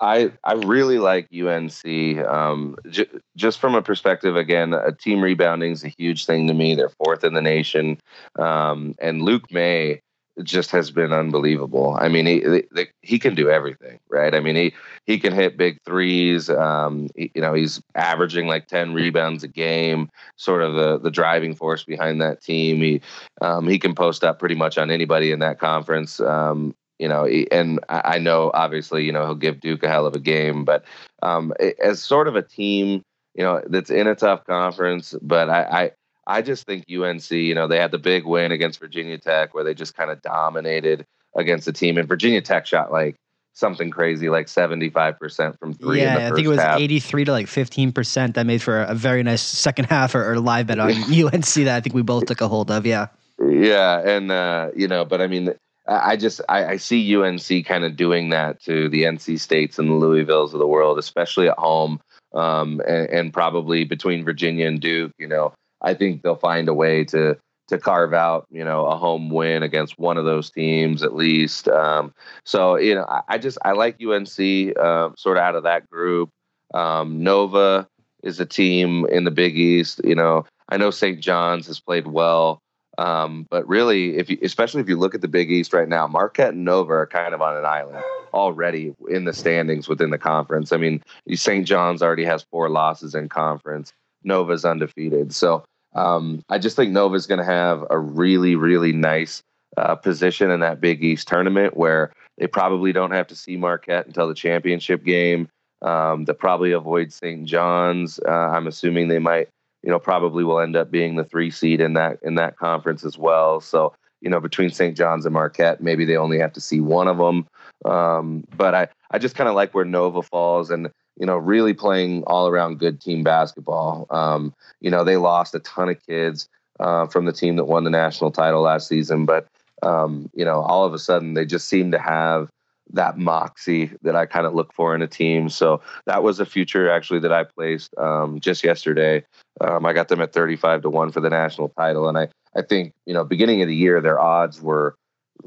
I 0.00 0.32
I 0.44 0.54
really 0.54 0.98
like 0.98 1.28
UNC. 1.32 2.18
Um, 2.26 2.76
j- 2.88 3.08
just 3.36 3.60
from 3.60 3.74
a 3.74 3.82
perspective, 3.82 4.36
again, 4.36 4.72
a 4.72 4.92
team 4.92 5.22
rebounding 5.22 5.72
is 5.72 5.84
a 5.84 5.88
huge 5.88 6.26
thing 6.26 6.46
to 6.46 6.54
me. 6.54 6.74
They're 6.74 6.88
fourth 6.88 7.24
in 7.24 7.34
the 7.34 7.42
nation, 7.42 7.98
um, 8.38 8.94
and 9.00 9.22
Luke 9.22 9.52
Maye 9.52 10.00
just 10.42 10.70
has 10.70 10.90
been 10.90 11.12
unbelievable. 11.12 11.96
I 12.00 12.08
mean, 12.08 12.26
he 12.26 12.88
he 13.02 13.18
can 13.18 13.34
do 13.34 13.50
everything, 13.50 13.98
right? 14.08 14.34
I 14.34 14.40
mean, 14.40 14.56
he 14.56 14.74
he 15.04 15.18
can 15.18 15.32
hit 15.32 15.56
big 15.56 15.78
threes. 15.84 16.48
Um, 16.48 17.08
he, 17.14 17.30
you 17.34 17.42
know, 17.42 17.52
he's 17.52 17.82
averaging 17.94 18.46
like 18.46 18.66
ten 18.66 18.94
rebounds 18.94 19.44
a 19.44 19.48
game. 19.48 20.08
Sort 20.36 20.62
of 20.62 20.74
the 20.74 20.98
the 20.98 21.10
driving 21.10 21.54
force 21.54 21.84
behind 21.84 22.20
that 22.22 22.42
team. 22.42 22.78
He 22.78 23.00
um, 23.42 23.68
he 23.68 23.78
can 23.78 23.94
post 23.94 24.24
up 24.24 24.38
pretty 24.38 24.54
much 24.54 24.78
on 24.78 24.90
anybody 24.90 25.30
in 25.30 25.40
that 25.40 25.58
conference. 25.58 26.20
Um, 26.20 26.74
you 27.00 27.08
know, 27.08 27.24
and 27.24 27.80
I 27.88 28.18
know 28.18 28.50
obviously, 28.52 29.04
you 29.04 29.12
know, 29.12 29.24
he'll 29.24 29.34
give 29.34 29.60
Duke 29.60 29.82
a 29.82 29.88
hell 29.88 30.04
of 30.04 30.14
a 30.14 30.20
game, 30.20 30.66
but 30.66 30.84
um, 31.22 31.54
as 31.82 32.02
sort 32.02 32.28
of 32.28 32.36
a 32.36 32.42
team, 32.42 33.02
you 33.34 33.42
know, 33.42 33.62
that's 33.66 33.90
in 33.90 34.06
a 34.06 34.14
tough 34.14 34.44
conference, 34.44 35.14
but 35.22 35.48
I, 35.48 35.62
I, 35.62 35.90
I 36.26 36.42
just 36.42 36.66
think 36.66 36.84
UNC, 36.92 37.30
you 37.30 37.54
know, 37.54 37.66
they 37.66 37.78
had 37.78 37.90
the 37.90 37.98
big 37.98 38.26
win 38.26 38.52
against 38.52 38.78
Virginia 38.78 39.16
Tech 39.16 39.54
where 39.54 39.64
they 39.64 39.72
just 39.72 39.96
kind 39.96 40.10
of 40.10 40.20
dominated 40.20 41.06
against 41.34 41.64
the 41.64 41.72
team, 41.72 41.96
and 41.96 42.06
Virginia 42.06 42.42
Tech 42.42 42.66
shot 42.66 42.92
like 42.92 43.16
something 43.54 43.90
crazy 43.90 44.28
like 44.28 44.46
75% 44.46 45.58
from 45.58 45.72
three. 45.72 46.02
Yeah, 46.02 46.28
I 46.28 46.34
think 46.34 46.44
it 46.44 46.48
was 46.48 46.60
half. 46.60 46.78
83 46.78 47.24
to 47.24 47.32
like 47.32 47.46
15%. 47.46 48.34
That 48.34 48.46
made 48.46 48.60
for 48.60 48.82
a 48.82 48.94
very 48.94 49.22
nice 49.22 49.42
second 49.42 49.86
half 49.86 50.14
or, 50.14 50.32
or 50.32 50.38
live 50.38 50.66
bet 50.66 50.78
on 50.78 50.90
UNC 51.12 51.54
that 51.54 51.76
I 51.76 51.80
think 51.80 51.94
we 51.94 52.02
both 52.02 52.26
took 52.26 52.42
a 52.42 52.48
hold 52.48 52.70
of. 52.70 52.84
Yeah. 52.84 53.08
Yeah. 53.40 54.00
And, 54.00 54.30
uh, 54.30 54.70
you 54.76 54.86
know, 54.86 55.04
but 55.04 55.20
I 55.20 55.26
mean, 55.26 55.54
I 55.86 56.16
just 56.16 56.40
I, 56.48 56.64
I 56.66 56.76
see 56.76 57.16
UNC 57.16 57.66
kind 57.66 57.84
of 57.84 57.96
doing 57.96 58.30
that 58.30 58.60
to 58.62 58.88
the 58.88 59.04
NC 59.04 59.40
States 59.40 59.78
and 59.78 59.88
the 59.88 59.94
Louisvilles 59.94 60.52
of 60.52 60.58
the 60.58 60.66
world, 60.66 60.98
especially 60.98 61.48
at 61.48 61.58
home, 61.58 62.00
um, 62.34 62.80
and, 62.86 63.08
and 63.08 63.32
probably 63.32 63.84
between 63.84 64.24
Virginia 64.24 64.66
and 64.66 64.80
Duke. 64.80 65.12
You 65.18 65.26
know, 65.26 65.52
I 65.82 65.94
think 65.94 66.22
they'll 66.22 66.36
find 66.36 66.68
a 66.68 66.74
way 66.74 67.04
to 67.06 67.36
to 67.70 67.78
carve 67.78 68.12
out, 68.12 68.46
you 68.50 68.64
know, 68.64 68.84
a 68.86 68.96
home 68.96 69.30
win 69.30 69.62
against 69.62 69.98
one 69.98 70.18
of 70.18 70.24
those 70.24 70.50
teams 70.50 71.04
at 71.04 71.14
least. 71.14 71.68
Um, 71.68 72.12
so, 72.44 72.76
you 72.76 72.96
know, 72.96 73.04
I, 73.08 73.22
I, 73.28 73.38
just 73.38 73.58
I 73.64 73.72
like 73.72 74.02
UNC 74.02 74.76
uh, 74.76 75.10
sort 75.16 75.36
of 75.36 75.42
out 75.42 75.54
of 75.54 75.62
that 75.62 75.88
group. 75.88 76.30
Um, 76.74 77.22
Nova 77.22 77.86
is 78.24 78.40
a 78.40 78.44
team 78.44 79.06
in 79.06 79.22
the 79.22 79.30
Big 79.30 79.56
East. 79.56 80.00
You 80.02 80.16
know, 80.16 80.46
I 80.68 80.78
know 80.78 80.90
St. 80.90 81.20
John's 81.20 81.68
has 81.68 81.78
played 81.78 82.08
well, 82.08 82.60
um, 82.98 83.46
but 83.50 83.66
really, 83.68 84.16
if 84.16 84.28
you, 84.28 84.38
especially 84.42 84.80
if 84.80 84.88
you 84.88 84.96
look 84.96 85.14
at 85.14 85.20
the 85.20 85.28
Big 85.28 85.50
East 85.50 85.72
right 85.72 85.88
now, 85.88 86.06
Marquette 86.06 86.54
and 86.54 86.64
Nova 86.64 86.92
are 86.92 87.06
kind 87.06 87.34
of 87.34 87.40
on 87.40 87.56
an 87.56 87.64
island 87.64 88.02
already 88.34 88.94
in 89.08 89.24
the 89.24 89.32
standings 89.32 89.88
within 89.88 90.10
the 90.10 90.18
conference. 90.18 90.72
I 90.72 90.76
mean, 90.76 91.02
St. 91.32 91.66
John's 91.66 92.02
already 92.02 92.24
has 92.24 92.42
four 92.50 92.68
losses 92.68 93.14
in 93.14 93.28
conference. 93.28 93.92
Nova's 94.22 94.64
undefeated. 94.64 95.32
So 95.32 95.64
um, 95.94 96.42
I 96.48 96.58
just 96.58 96.76
think 96.76 96.92
Nova's 96.92 97.26
going 97.26 97.38
to 97.38 97.44
have 97.44 97.84
a 97.90 97.98
really, 97.98 98.54
really 98.54 98.92
nice 98.92 99.42
uh, 99.76 99.94
position 99.94 100.50
in 100.50 100.60
that 100.60 100.80
Big 100.80 101.02
East 101.02 101.28
tournament 101.28 101.76
where 101.76 102.12
they 102.38 102.46
probably 102.46 102.92
don't 102.92 103.12
have 103.12 103.26
to 103.28 103.36
see 103.36 103.56
Marquette 103.56 104.06
until 104.06 104.28
the 104.28 104.34
championship 104.34 105.04
game. 105.04 105.48
Um, 105.82 106.24
they 106.24 106.32
probably 106.32 106.72
avoid 106.72 107.12
St. 107.12 107.46
John's. 107.46 108.20
Uh, 108.26 108.30
I'm 108.30 108.66
assuming 108.66 109.08
they 109.08 109.18
might, 109.18 109.48
you 109.82 109.90
know, 109.90 109.98
probably 109.98 110.44
will 110.44 110.60
end 110.60 110.76
up 110.76 110.90
being 110.90 111.16
the 111.16 111.24
three 111.24 111.50
seed 111.50 111.80
in 111.80 111.94
that 111.94 112.18
in 112.22 112.34
that 112.36 112.56
conference 112.56 113.04
as 113.04 113.18
well. 113.18 113.60
So 113.60 113.94
you 114.20 114.28
know, 114.28 114.40
between 114.40 114.70
St. 114.70 114.96
John's 114.96 115.24
and 115.24 115.32
Marquette, 115.32 115.80
maybe 115.80 116.04
they 116.04 116.16
only 116.16 116.38
have 116.38 116.52
to 116.52 116.60
see 116.60 116.80
one 116.80 117.08
of 117.08 117.16
them. 117.16 117.46
Um, 117.84 118.44
but 118.56 118.74
I 118.74 118.88
I 119.10 119.18
just 119.18 119.34
kind 119.34 119.48
of 119.48 119.54
like 119.54 119.74
where 119.74 119.84
Nova 119.84 120.22
falls 120.22 120.70
and 120.70 120.90
you 121.20 121.26
know, 121.26 121.36
really 121.36 121.74
playing 121.74 122.24
all 122.26 122.48
around 122.48 122.78
good 122.78 123.00
team 123.00 123.22
basketball. 123.22 124.06
Um, 124.10 124.54
you 124.80 124.90
know, 124.90 125.04
they 125.04 125.18
lost 125.18 125.54
a 125.54 125.58
ton 125.60 125.90
of 125.90 126.04
kids 126.06 126.48
uh, 126.80 127.06
from 127.06 127.26
the 127.26 127.32
team 127.32 127.56
that 127.56 127.66
won 127.66 127.84
the 127.84 127.90
national 127.90 128.30
title 128.30 128.62
last 128.62 128.88
season, 128.88 129.26
but 129.26 129.46
um, 129.82 130.30
you 130.34 130.44
know, 130.44 130.60
all 130.62 130.84
of 130.84 130.94
a 130.94 130.98
sudden 130.98 131.34
they 131.34 131.44
just 131.44 131.68
seem 131.68 131.90
to 131.92 131.98
have 131.98 132.50
that 132.92 133.18
moxie 133.18 133.92
that 134.02 134.16
I 134.16 134.26
kind 134.26 134.46
of 134.46 134.54
look 134.54 134.72
for 134.72 134.94
in 134.94 135.02
a 135.02 135.06
team. 135.06 135.48
So 135.48 135.80
that 136.06 136.22
was 136.22 136.40
a 136.40 136.46
future 136.46 136.90
actually 136.90 137.20
that 137.20 137.32
I 137.32 137.44
placed 137.44 137.94
um, 137.98 138.40
just 138.40 138.64
yesterday. 138.64 139.24
Um, 139.60 139.84
I 139.84 139.92
got 139.92 140.08
them 140.08 140.20
at 140.20 140.32
35 140.32 140.82
to 140.82 140.90
one 140.90 141.12
for 141.12 141.20
the 141.20 141.30
national 141.30 141.68
title. 141.70 142.08
And 142.08 142.16
I, 142.18 142.28
I 142.56 142.62
think, 142.62 142.92
you 143.06 143.14
know, 143.14 143.24
beginning 143.24 143.62
of 143.62 143.68
the 143.68 143.76
year, 143.76 144.00
their 144.00 144.20
odds 144.20 144.60
were 144.60 144.94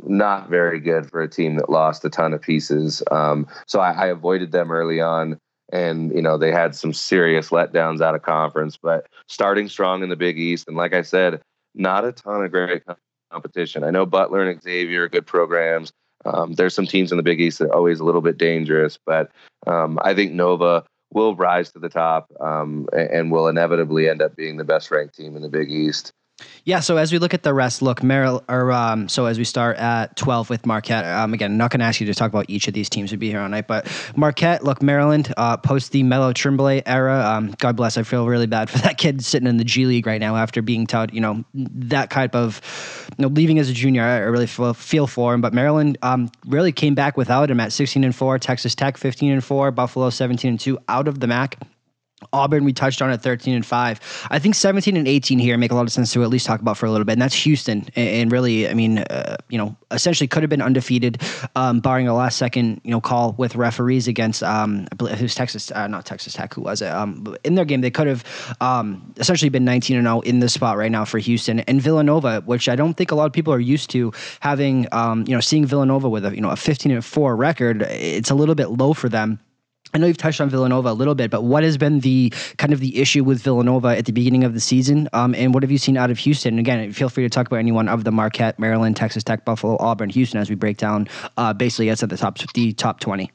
not 0.04 0.50
very 0.50 0.80
good 0.80 1.10
for 1.10 1.22
a 1.22 1.30
team 1.30 1.56
that 1.56 1.70
lost 1.70 2.06
a 2.06 2.10
ton 2.10 2.34
of 2.34 2.42
pieces. 2.42 3.04
Um, 3.12 3.48
so 3.68 3.80
I, 3.80 3.92
I, 3.92 4.08
avoided 4.08 4.52
them 4.52 4.72
early 4.72 5.00
on 5.00 5.38
and 5.72 6.14
you 6.14 6.22
know 6.22 6.38
they 6.38 6.52
had 6.52 6.76
some 6.76 6.94
serious 6.94 7.50
letdowns 7.50 8.02
out 8.02 8.16
of 8.16 8.22
conference 8.22 8.78
but 8.78 9.08
starting 9.28 9.68
strong 9.68 10.04
in 10.04 10.10
the 10.10 10.16
big 10.16 10.38
east 10.38 10.68
and 10.68 10.78
like 10.78 10.94
i 10.94 11.02
said 11.02 11.42
not 11.74 12.06
a 12.06 12.12
ton 12.12 12.44
of 12.44 12.52
great 12.52 12.84
competition 13.32 13.84
i 13.84 13.90
know 13.90 14.06
butler 14.06 14.44
and 14.44 14.62
xavier 14.62 15.04
are 15.04 15.10
good 15.10 15.26
programs 15.26 15.92
um, 16.26 16.54
there's 16.54 16.74
some 16.74 16.86
teams 16.86 17.12
in 17.12 17.18
the 17.18 17.24
big 17.24 17.42
east 17.42 17.60
that 17.60 17.66
are 17.66 17.76
always 17.76 18.00
a 18.00 18.06
little 18.06 18.22
bit 18.22 18.38
dangerous 18.38 18.98
but 19.06 19.32
um, 19.68 19.98
i 20.04 20.14
think 20.14 20.32
nova 20.32 20.84
will 21.14 21.36
rise 21.36 21.72
to 21.72 21.80
the 21.80 21.90
top 21.90 22.32
um, 22.40 22.88
and 22.94 23.32
will 23.32 23.48
inevitably 23.48 24.10
end 24.10 24.22
up 24.22 24.36
being 24.36 24.58
the 24.58 24.64
best 24.64 24.92
ranked 24.92 25.16
team 25.16 25.36
in 25.36 25.42
the 25.42 25.50
big 25.50 25.72
east 25.72 26.14
yeah, 26.66 26.80
so 26.80 26.98
as 26.98 27.12
we 27.12 27.20
look 27.20 27.34
at 27.34 27.44
the 27.44 27.54
rest, 27.54 27.82
look, 27.82 28.02
Merrill, 28.04 28.44
or 28.48 28.72
um, 28.72 29.10
so 29.10 29.26
as 29.26 29.38
we 29.38 29.44
start 29.44 29.78
at 29.78 30.16
12 30.16 30.50
with 30.50 30.66
Marquette, 30.66 31.06
um, 31.06 31.34
again, 31.34 31.58
not 31.58 31.72
going 31.72 31.82
to 31.82 31.86
ask 31.86 32.00
you 32.00 32.08
to 32.08 32.14
talk 32.14 32.32
about 32.32 32.46
each 32.48 32.68
of 32.68 32.74
these 32.74 32.90
teams, 32.90 33.12
would 33.12 33.20
be 33.20 33.30
here 33.30 33.42
all 33.42 33.50
night, 33.50 33.68
but 33.68 33.86
Marquette, 34.16 34.64
look, 34.64 34.82
Maryland, 34.82 35.34
uh, 35.36 35.58
post 35.58 35.92
the 35.92 36.04
Melo 36.04 36.32
Trimble 36.32 36.82
era, 36.86 37.20
um, 37.26 37.54
God 37.60 37.76
bless, 37.76 37.98
I 37.98 38.04
feel 38.04 38.28
really 38.28 38.48
bad 38.48 38.70
for 38.70 38.78
that 38.84 38.98
kid 38.98 39.24
sitting 39.24 39.48
in 39.48 39.58
the 39.58 39.64
G 39.66 39.86
League 39.86 40.08
right 40.08 40.22
now 40.22 40.38
after 40.38 40.62
being 40.62 40.88
taught, 40.88 41.14
you 41.14 41.22
know, 41.22 41.44
that 41.54 42.10
type 42.10 42.34
of, 42.34 42.62
you 43.18 43.24
know, 43.24 43.28
leaving 43.28 43.60
as 43.60 43.70
a 43.70 43.74
junior, 43.74 44.04
I 44.04 44.20
really 44.20 44.48
feel, 44.48 44.74
feel 44.74 45.08
for 45.08 45.34
him, 45.34 45.42
but 45.42 45.54
Maryland 45.54 45.98
um, 46.02 46.32
really 46.46 46.72
came 46.72 46.96
back 46.96 47.18
without 47.18 47.52
him 47.52 47.60
at 47.60 47.74
16 47.74 48.04
and 48.04 48.16
4, 48.16 48.40
Texas 48.40 48.74
Tech 48.74 48.98
15 48.98 49.34
and 49.34 49.44
4, 49.44 49.72
Buffalo 49.72 50.10
17 50.10 50.50
and 50.50 50.60
2, 50.60 50.80
out 50.88 51.08
of 51.08 51.20
the 51.20 51.28
MAC. 51.28 51.58
Auburn, 52.32 52.64
we 52.64 52.74
touched 52.74 53.02
on 53.02 53.10
at 53.10 53.22
13 53.22 53.54
and 53.54 53.66
5. 53.66 54.28
I 54.32 54.40
think 54.40 54.56
17 54.56 54.96
and 54.96 55.08
18 55.08 55.40
here 55.40 55.58
make 55.58 55.72
a 55.72 55.76
lot 55.76 55.84
of 55.84 55.92
sense 55.92 56.14
to 56.14 56.24
at 56.24 56.30
least 56.30 56.46
talk 56.46 56.62
about 56.62 56.78
for 56.78 56.86
a 56.86 56.92
little 56.92 57.06
bit. 57.06 57.14
And 57.14 57.22
that's 57.22 57.36
Houston. 57.36 57.88
And, 57.96 58.32
really, 58.32 58.70
I 58.70 58.74
mean, 58.74 59.00
uh, 59.00 59.38
you 59.50 59.58
know, 59.58 59.76
essentially 59.92 60.28
could 60.28 60.44
have 60.44 60.50
been 60.50 60.62
undefeated, 60.62 61.22
um, 61.56 61.80
barring 61.80 62.08
a 62.08 62.14
last 62.14 62.38
second, 62.38 62.82
you 62.84 62.92
know, 62.92 63.02
call 63.02 63.34
with 63.34 63.56
referees 63.56 64.08
against, 64.08 64.44
um, 64.44 64.88
I 64.92 64.96
believe 64.96 65.20
it 65.20 65.22
was 65.22 65.36
Texas, 65.36 65.72
uh, 65.72 65.88
not 65.88 66.06
Texas 66.06 66.34
Tech, 66.34 66.54
who 66.54 66.62
was 66.62 66.82
it? 66.82 66.90
Um, 66.90 67.36
in 67.44 67.56
their 67.56 67.66
game, 67.66 67.82
they 67.82 67.92
could 67.92 68.08
have 68.08 68.24
um, 68.62 69.14
essentially 69.18 69.50
been 69.50 69.66
19 69.66 69.98
and 69.98 70.06
0 70.06 70.22
in 70.22 70.40
the 70.40 70.50
spot 70.50 70.78
right 70.78 70.92
now 70.92 71.06
for 71.06 71.20
Houston 71.20 71.60
and 71.62 71.82
Villanova, 71.82 72.42
which 72.46 72.70
I 72.70 72.76
don't 72.76 72.96
think 72.96 73.12
a 73.12 73.16
lot 73.16 73.26
of 73.26 73.34
people 73.34 73.54
are 73.54 73.60
used 73.60 73.90
to 73.92 74.12
having, 74.40 74.88
um, 74.92 75.26
you 75.28 75.34
know, 75.34 75.42
seeing 75.42 75.66
Villanova 75.66 76.10
with 76.10 76.26
a, 76.26 76.34
you 76.36 76.42
know, 76.42 76.50
a 76.50 76.56
15 76.56 76.92
and 76.92 77.06
4 77.06 77.36
record. 77.36 77.84
It's 77.84 78.30
a 78.30 78.36
little 78.36 78.56
bit 78.56 78.70
low 78.70 78.94
for 78.94 79.10
them. 79.10 79.40
I 79.94 80.00
know 80.00 80.08
you've 80.08 80.18
touched 80.18 80.42
on 80.42 80.50
Villanova 80.50 80.90
a 80.90 80.94
little 80.94 81.16
bit, 81.16 81.30
but 81.30 81.44
what 81.44 81.64
has 81.64 81.78
been 81.78 82.00
the 82.00 82.34
kind 82.58 82.74
of 82.74 82.80
the 82.80 83.00
issue 83.00 83.24
with 83.24 83.42
Villanova 83.42 83.90
at 83.90 84.06
the 84.06 84.12
beginning 84.12 84.44
of 84.44 84.54
the 84.54 84.60
season, 84.60 85.08
um, 85.14 85.36
and 85.36 85.54
what 85.54 85.64
have 85.64 85.72
you 85.72 85.78
seen 85.78 85.98
out 85.98 86.12
of 86.12 86.18
Houston? 86.20 86.60
again, 86.60 86.92
feel 86.92 87.10
free 87.10 87.24
to 87.24 87.30
talk 87.30 87.48
about 87.48 87.58
anyone 87.58 87.88
of 87.88 88.04
the 88.04 88.12
Marquette, 88.12 88.58
Maryland, 88.58 88.96
Texas 88.96 89.24
Tech, 89.24 89.46
Buffalo, 89.46 89.78
Auburn, 89.80 90.10
Houston 90.10 90.40
as 90.40 90.50
we 90.50 90.56
break 90.56 90.78
down 90.78 91.08
uh, 91.38 91.54
basically 91.54 91.90
it's 91.90 92.04
at 92.04 92.10
the 92.10 92.18
top 92.18 92.38
the 92.54 92.74
top 92.74 93.00
twenty. 93.00 93.32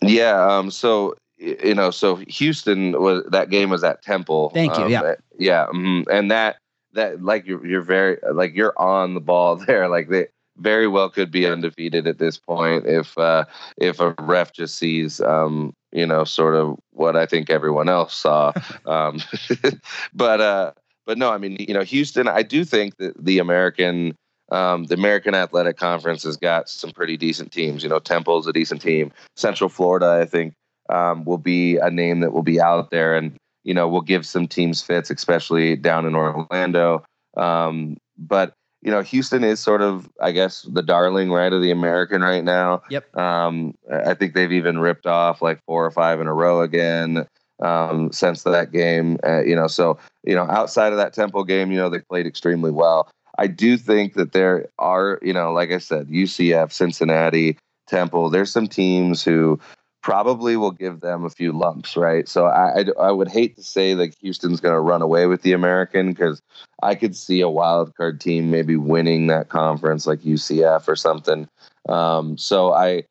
Yeah. 0.00 0.44
Um, 0.44 0.70
so 0.70 1.14
you 1.38 1.74
know, 1.74 1.90
so 1.90 2.16
Houston 2.16 2.92
was 3.00 3.24
that 3.30 3.50
game 3.50 3.70
was 3.70 3.84
at 3.84 4.02
Temple. 4.02 4.50
Thank 4.50 4.76
you. 4.76 4.84
Um, 4.84 4.90
yeah. 4.90 5.14
Yeah. 5.38 5.66
Mm, 5.72 6.04
and 6.10 6.30
that 6.30 6.56
that 6.92 7.22
like 7.22 7.46
you're 7.46 7.64
you're 7.66 7.82
very 7.82 8.18
like 8.32 8.54
you're 8.54 8.74
on 8.76 9.14
the 9.14 9.20
ball 9.20 9.56
there. 9.66 9.88
Like 9.88 10.08
they 10.08 10.28
very 10.62 10.86
well 10.86 11.10
could 11.10 11.30
be 11.30 11.46
undefeated 11.46 12.06
at 12.06 12.18
this 12.18 12.38
point 12.38 12.86
if 12.86 13.16
uh, 13.18 13.44
if 13.76 14.00
a 14.00 14.14
ref 14.20 14.52
just 14.52 14.76
sees 14.76 15.20
um, 15.20 15.74
you 15.92 16.06
know 16.06 16.24
sort 16.24 16.54
of 16.54 16.78
what 16.92 17.16
I 17.16 17.26
think 17.26 17.50
everyone 17.50 17.88
else 17.88 18.14
saw. 18.14 18.52
um, 18.86 19.20
but 20.14 20.40
uh, 20.40 20.72
but 21.06 21.18
no, 21.18 21.30
I 21.30 21.38
mean 21.38 21.56
you 21.58 21.74
know 21.74 21.82
Houston. 21.82 22.28
I 22.28 22.42
do 22.42 22.64
think 22.64 22.96
that 22.96 23.22
the 23.22 23.38
American 23.38 24.16
um, 24.50 24.84
the 24.84 24.94
American 24.94 25.34
Athletic 25.34 25.76
Conference 25.76 26.22
has 26.24 26.36
got 26.36 26.68
some 26.68 26.90
pretty 26.90 27.16
decent 27.16 27.52
teams. 27.52 27.82
You 27.82 27.88
know, 27.88 27.98
Temple's 27.98 28.46
a 28.46 28.52
decent 28.52 28.82
team. 28.82 29.10
Central 29.34 29.70
Florida, 29.70 30.18
I 30.20 30.26
think, 30.26 30.54
um, 30.90 31.24
will 31.24 31.38
be 31.38 31.78
a 31.78 31.90
name 31.90 32.20
that 32.20 32.32
will 32.32 32.42
be 32.42 32.60
out 32.60 32.90
there, 32.90 33.14
and 33.14 33.34
you 33.64 33.74
know, 33.74 33.88
will 33.88 34.02
give 34.02 34.26
some 34.26 34.46
teams 34.46 34.82
fits, 34.82 35.10
especially 35.10 35.76
down 35.76 36.06
in 36.06 36.14
Orlando. 36.14 37.04
Um, 37.36 37.96
but 38.18 38.54
you 38.82 38.90
know, 38.90 39.00
Houston 39.00 39.44
is 39.44 39.60
sort 39.60 39.80
of, 39.80 40.10
I 40.20 40.32
guess, 40.32 40.62
the 40.62 40.82
darling 40.82 41.30
right 41.30 41.52
of 41.52 41.62
the 41.62 41.70
American 41.70 42.20
right 42.20 42.42
now. 42.42 42.82
Yep. 42.90 43.16
Um, 43.16 43.74
I 43.90 44.14
think 44.14 44.34
they've 44.34 44.52
even 44.52 44.78
ripped 44.78 45.06
off 45.06 45.40
like 45.40 45.62
four 45.64 45.86
or 45.86 45.90
five 45.90 46.20
in 46.20 46.26
a 46.26 46.34
row 46.34 46.60
again 46.60 47.26
um, 47.62 48.10
since 48.10 48.42
that 48.42 48.72
game. 48.72 49.18
Uh, 49.24 49.42
you 49.42 49.54
know, 49.54 49.68
so 49.68 49.98
you 50.24 50.34
know, 50.34 50.46
outside 50.50 50.92
of 50.92 50.98
that 50.98 51.14
Temple 51.14 51.44
game, 51.44 51.70
you 51.70 51.78
know, 51.78 51.88
they 51.88 52.00
played 52.00 52.26
extremely 52.26 52.72
well. 52.72 53.08
I 53.38 53.46
do 53.46 53.78
think 53.78 54.14
that 54.14 54.32
there 54.32 54.68
are, 54.78 55.18
you 55.22 55.32
know, 55.32 55.52
like 55.52 55.70
I 55.70 55.78
said, 55.78 56.08
UCF, 56.08 56.72
Cincinnati, 56.72 57.56
Temple. 57.86 58.30
There's 58.30 58.52
some 58.52 58.66
teams 58.66 59.22
who 59.22 59.58
probably 60.02 60.56
will 60.56 60.72
give 60.72 61.00
them 61.00 61.24
a 61.24 61.30
few 61.30 61.52
lumps, 61.52 61.96
right? 61.96 62.28
So 62.28 62.46
I, 62.46 62.80
I, 62.80 62.84
I 63.00 63.12
would 63.12 63.28
hate 63.28 63.56
to 63.56 63.62
say 63.62 63.94
that 63.94 64.14
Houston's 64.20 64.60
going 64.60 64.74
to 64.74 64.80
run 64.80 65.00
away 65.00 65.26
with 65.26 65.42
the 65.42 65.52
American 65.52 66.08
because 66.08 66.42
I 66.82 66.96
could 66.96 67.16
see 67.16 67.40
a 67.40 67.48
wild 67.48 67.94
card 67.94 68.20
team 68.20 68.50
maybe 68.50 68.76
winning 68.76 69.28
that 69.28 69.48
conference 69.48 70.06
like 70.06 70.20
UCF 70.20 70.88
or 70.88 70.96
something. 70.96 71.48
Um, 71.88 72.36
so 72.36 72.72
I 72.72 73.04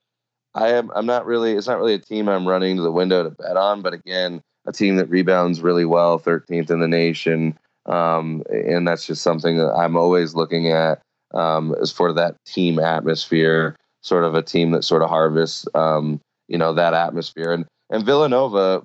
I 0.54 0.70
am 0.70 0.92
I'm 0.94 1.06
not 1.06 1.26
really 1.26 1.54
it's 1.54 1.68
not 1.68 1.80
really 1.80 1.94
a 1.94 2.00
team 2.00 2.28
I'm 2.28 2.48
running 2.48 2.76
to 2.76 2.82
the 2.82 2.92
window 2.92 3.24
to 3.24 3.30
bet 3.30 3.56
on, 3.56 3.82
but 3.82 3.94
again, 3.94 4.42
a 4.66 4.74
team 4.74 4.98
that 4.98 5.10
rebounds 5.10 5.62
really 5.62 5.86
well, 5.86 6.20
13th 6.20 6.70
in 6.70 6.82
the 6.82 6.88
nation, 6.88 7.58
um, 7.86 8.44
and 8.50 8.88
that's 8.88 9.08
just 9.08 9.24
something 9.24 9.58
that 9.58 9.74
I'm 9.74 9.96
always 9.96 10.36
looking 10.36 10.72
at 10.72 11.02
um, 11.34 11.74
as 11.82 11.92
for 11.92 12.12
that 12.14 12.36
team 12.46 12.80
atmosphere, 12.80 13.78
sort 14.02 14.26
of 14.26 14.36
a 14.36 14.42
team 14.42 14.72
that 14.72 14.84
sort 14.84 15.02
of 15.02 15.10
harvests. 15.10 15.66
Um, 15.74 16.20
you 16.52 16.58
know 16.58 16.74
that 16.74 16.94
atmosphere. 16.94 17.54
And 17.54 17.66
and 17.90 18.06
Villanova 18.06 18.84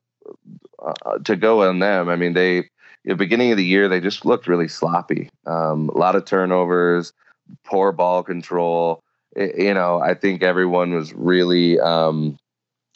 uh, 0.79 1.19
to 1.25 1.37
go 1.37 1.69
on 1.69 1.81
them. 1.81 2.09
I 2.09 2.17
mean, 2.17 2.33
they 2.33 2.69
the 3.05 3.17
beginning 3.17 3.51
of 3.51 3.57
the 3.57 3.65
year 3.65 3.89
they 3.89 4.01
just 4.01 4.25
looked 4.25 4.47
really 4.47 4.69
sloppy. 4.69 5.29
Um, 5.47 5.89
a 5.91 5.99
lot 5.99 6.17
of 6.17 6.25
turnovers, 6.25 7.13
poor 7.65 7.93
ball 7.93 8.23
control. 8.23 9.03
you 9.37 9.75
know, 9.75 10.01
I 10.01 10.15
think 10.15 10.43
everyone 10.43 10.95
was 10.95 11.13
really 11.13 11.79
um, 11.81 12.37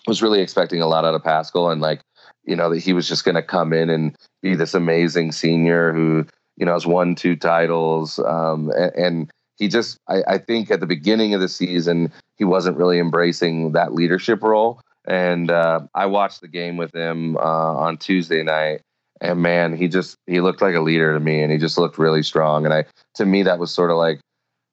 was 0.07 0.23
really 0.23 0.41
expecting 0.41 0.81
a 0.81 0.87
lot 0.87 1.05
out 1.05 1.15
of 1.15 1.23
Paschall, 1.23 1.73
and 1.73 1.81
like, 1.81 2.01
you 2.45 2.57
know, 2.57 2.71
that 2.71 2.79
he 2.79 2.93
was 2.93 3.09
just 3.09 3.25
going 3.25 3.35
to 3.35 3.43
come 3.43 3.73
in 3.73 3.91
and 3.91 4.17
be 4.41 4.55
this 4.55 4.75
amazing 4.75 5.33
senior 5.33 5.93
who, 5.93 6.25
you 6.57 6.65
know, 6.65 6.73
has 6.73 6.87
won 6.87 7.15
two 7.15 7.37
titles, 7.37 8.19
um, 8.21 8.71
and, 8.77 8.95
and, 8.95 9.31
he 9.61 9.69
just, 9.69 9.99
I, 10.09 10.23
I 10.27 10.39
think, 10.39 10.71
at 10.71 10.81
the 10.81 10.87
beginning 10.87 11.35
of 11.35 11.41
the 11.41 11.49
season, 11.49 12.13
he 12.37 12.45
wasn't 12.45 12.77
really 12.77 12.99
embracing 12.99 13.73
that 13.73 13.93
leadership 13.93 14.43
role. 14.43 14.81
And 15.07 15.51
uh, 15.51 15.83
I 15.95 16.07
watched 16.07 16.41
the 16.41 16.49
game 16.49 16.77
with 16.77 16.93
him 16.95 17.37
uh, 17.37 17.41
on 17.41 17.97
Tuesday 17.97 18.43
night, 18.43 18.81
and 19.21 19.41
man, 19.41 19.77
he 19.77 19.87
just 19.87 20.17
he 20.27 20.41
looked 20.41 20.61
like 20.61 20.75
a 20.75 20.81
leader 20.81 21.13
to 21.15 21.21
me, 21.21 21.43
and 21.43 21.53
he 21.53 21.59
just 21.59 21.79
looked 21.79 21.99
really 21.99 22.23
strong. 22.23 22.65
And 22.65 22.75
I, 22.75 22.85
to 23.15 23.25
me, 23.25 23.45
that 23.45 23.61
was 23.61 23.73
sort 23.73 23.91
of 23.91 23.97
like 23.97 24.21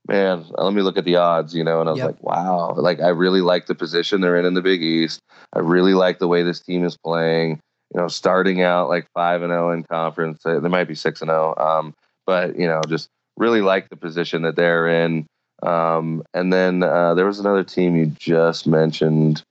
man, 0.07 0.45
let 0.57 0.73
me 0.73 0.81
look 0.81 0.97
at 0.97 1.05
the 1.05 1.17
odds, 1.17 1.53
you 1.53 1.63
know, 1.63 1.81
and 1.81 1.89
I 1.89 1.91
was 1.91 1.99
yep. 1.99 2.07
like, 2.07 2.23
wow, 2.23 2.73
like 2.77 3.01
I 3.01 3.09
really 3.09 3.41
like 3.41 3.65
the 3.65 3.75
position 3.75 4.21
they're 4.21 4.37
in 4.37 4.45
in 4.45 4.53
the 4.53 4.61
Big 4.61 4.81
East. 4.81 5.19
I 5.53 5.59
really 5.59 5.93
like 5.93 6.19
the 6.19 6.27
way 6.27 6.43
this 6.43 6.61
team 6.61 6.85
is 6.85 6.97
playing. 6.97 7.59
You 7.93 8.01
know, 8.01 8.07
starting 8.07 8.61
out 8.61 8.89
like 8.89 9.07
five 9.13 9.41
and 9.41 9.51
zero 9.51 9.69
oh 9.69 9.71
in 9.71 9.83
conference, 9.83 10.41
they 10.43 10.59
might 10.59 10.87
be 10.87 10.95
six 10.95 11.21
and 11.21 11.29
zero, 11.29 11.53
oh, 11.57 11.79
um, 11.79 11.93
but 12.25 12.57
you 12.57 12.67
know, 12.67 12.81
just 12.87 13.09
really 13.37 13.61
like 13.61 13.89
the 13.89 13.95
position 13.95 14.41
that 14.41 14.55
they're 14.55 14.87
in. 14.87 15.25
Um, 15.63 16.23
and 16.33 16.51
then 16.51 16.83
uh, 16.83 17.13
there 17.13 17.25
was 17.25 17.39
another 17.39 17.63
team 17.63 17.95
you 17.95 18.07
just 18.19 18.67
mentioned, 18.67 19.43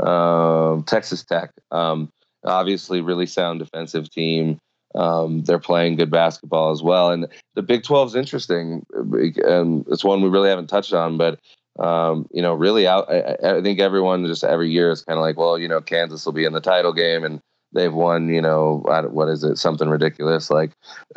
um, 0.00 0.82
Texas 0.84 1.24
Tech. 1.24 1.50
Um, 1.70 2.10
obviously, 2.44 3.00
really 3.00 3.26
sound 3.26 3.60
defensive 3.60 4.10
team. 4.10 4.58
Um, 4.94 5.42
they're 5.42 5.58
playing 5.58 5.96
good 5.96 6.10
basketball 6.10 6.70
as 6.70 6.82
well. 6.82 7.10
And 7.10 7.26
the 7.54 7.62
Big 7.62 7.84
12 7.84 8.08
is 8.08 8.14
interesting, 8.14 8.84
and 8.92 9.84
it's 9.88 10.04
one 10.04 10.22
we 10.22 10.28
really 10.28 10.48
haven't 10.48 10.68
touched 10.68 10.94
on. 10.94 11.18
But 11.18 11.38
um, 11.78 12.26
you 12.32 12.40
know, 12.40 12.54
really, 12.54 12.86
out. 12.86 13.10
I, 13.10 13.36
I, 13.42 13.62
think 13.62 13.80
everyone 13.80 14.26
just 14.26 14.44
every 14.44 14.70
year 14.70 14.90
is 14.90 15.02
kind 15.02 15.18
of 15.18 15.22
like, 15.22 15.36
well, 15.36 15.58
you 15.58 15.68
know, 15.68 15.82
Kansas 15.82 16.24
will 16.24 16.32
be 16.32 16.46
in 16.46 16.54
the 16.54 16.60
title 16.60 16.92
game, 16.92 17.22
and 17.24 17.40
they've 17.72 17.92
won, 17.92 18.28
you 18.28 18.40
know, 18.40 18.82
what 19.10 19.28
is 19.28 19.44
it, 19.44 19.56
something 19.56 19.88
ridiculous 19.88 20.50
like 20.50 20.72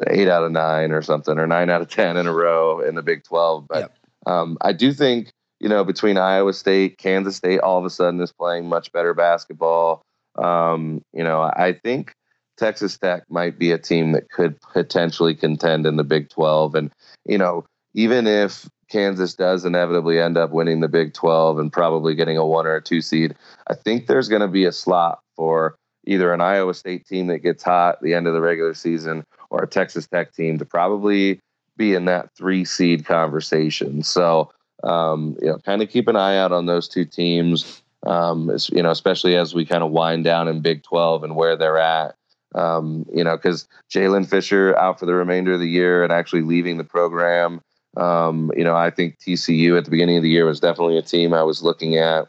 eight 0.08 0.28
out 0.28 0.44
of 0.44 0.52
nine 0.52 0.92
or 0.92 1.02
something, 1.02 1.38
or 1.38 1.48
nine 1.48 1.70
out 1.70 1.82
of 1.82 1.90
ten 1.90 2.18
in 2.18 2.28
a 2.28 2.34
row 2.34 2.80
in 2.82 2.96
the 2.96 3.02
Big 3.02 3.24
12. 3.24 3.68
But 3.68 3.80
yep. 3.80 3.98
um, 4.26 4.58
I 4.62 4.74
do 4.74 4.94
think, 4.94 5.32
you 5.60 5.70
know, 5.70 5.84
between 5.84 6.18
Iowa 6.18 6.54
State, 6.54 6.98
Kansas 6.98 7.36
State, 7.36 7.60
all 7.60 7.78
of 7.78 7.86
a 7.86 7.90
sudden 7.90 8.20
is 8.22 8.32
playing 8.32 8.68
much 8.68 8.92
better 8.92 9.14
basketball. 9.14 10.02
Um, 10.38 11.02
you 11.14 11.24
know, 11.24 11.42
I 11.42 11.74
think 11.84 12.14
Texas 12.58 12.98
Tech 12.98 13.24
might 13.30 13.58
be 13.58 13.72
a 13.72 13.78
team 13.78 14.12
that 14.12 14.30
could 14.30 14.60
potentially 14.62 15.36
contend 15.36 15.86
in 15.86 15.96
the 15.96 16.04
Big 16.04 16.30
12. 16.30 16.76
And, 16.76 16.92
you 17.26 17.38
know, 17.38 17.66
even 17.94 18.28
if 18.28 18.70
Kansas 18.90 19.34
does 19.34 19.66
inevitably 19.66 20.20
end 20.20 20.38
up 20.38 20.52
winning 20.52 20.82
the 20.82 20.88
Big 20.88 21.14
12 21.14 21.60
and 21.60 21.72
probably 21.72 22.16
getting 22.16 22.38
a 22.38 22.46
one 22.46 22.68
or 22.68 22.76
a 22.76 22.82
two 22.82 23.02
seed, 23.02 23.36
I 23.68 23.76
think 23.76 24.08
there's 24.08 24.30
going 24.30 24.42
to 24.42 24.48
be 24.48 24.66
a 24.66 24.72
slot 24.72 25.20
for 25.36 25.76
either 26.10 26.34
an 26.34 26.42
Iowa 26.42 26.74
State 26.74 27.06
team 27.06 27.28
that 27.28 27.40
gets 27.40 27.64
hot 27.64 27.96
at 27.96 28.02
the 28.02 28.16
end 28.16 28.28
of 28.28 28.34
the 28.34 28.42
regular 28.42 28.74
season 28.74 29.24
or 29.52 29.64
a 29.64 29.68
Texas 29.68 30.08
Tech 30.08 30.34
team 30.34 30.58
to 30.58 30.66
probably 30.66 31.40
be 31.78 31.94
in 31.94 32.06
that 32.06 32.34
three 32.36 32.66
seed 32.66 33.06
conversation. 33.06 34.02
So, 34.02 34.52
um, 34.84 35.38
you 35.40 35.48
know, 35.48 35.60
kind 35.60 35.84
of 35.84 35.90
keep 35.90 36.08
an 36.08 36.16
eye 36.16 36.38
out 36.38 36.52
on 36.52 36.66
those 36.66 36.88
two 36.88 37.06
teams. 37.06 37.82
Um, 38.08 38.50
you 38.72 38.82
know, 38.82 38.92
especially 38.92 39.36
as 39.36 39.54
we 39.54 39.66
kind 39.66 39.84
of 39.84 39.92
wind 39.92 40.24
down 40.24 40.48
in 40.48 40.62
Big 40.62 40.84
12 40.84 41.24
and 41.24 41.36
where 41.36 41.56
they're 41.56 41.78
at. 41.78 42.16
Um, 42.56 43.06
you 43.14 43.24
know, 43.24 43.38
because 43.38 43.68
Jaylen 43.92 44.28
Fisher 44.28 44.76
out 44.78 45.00
for 45.00 45.06
the 45.06 45.14
remainder 45.14 45.54
of 45.54 45.60
the 45.60 45.70
year 45.70 46.04
and 46.04 46.12
actually 46.12 46.42
leaving 46.42 46.78
the 46.78 46.84
program. 46.84 47.62
Um, 47.98 48.52
you 48.56 48.64
know, 48.64 48.76
I 48.76 48.90
think 48.90 49.20
TCU 49.20 49.78
at 49.78 49.86
the 49.86 49.92
beginning 49.92 50.18
of 50.18 50.24
the 50.24 50.30
year 50.30 50.46
was 50.46 50.60
definitely 50.60 50.98
a 50.98 51.04
team 51.04 51.34
I 51.34 51.44
was 51.44 51.62
looking 51.62 51.98
at 51.98 52.28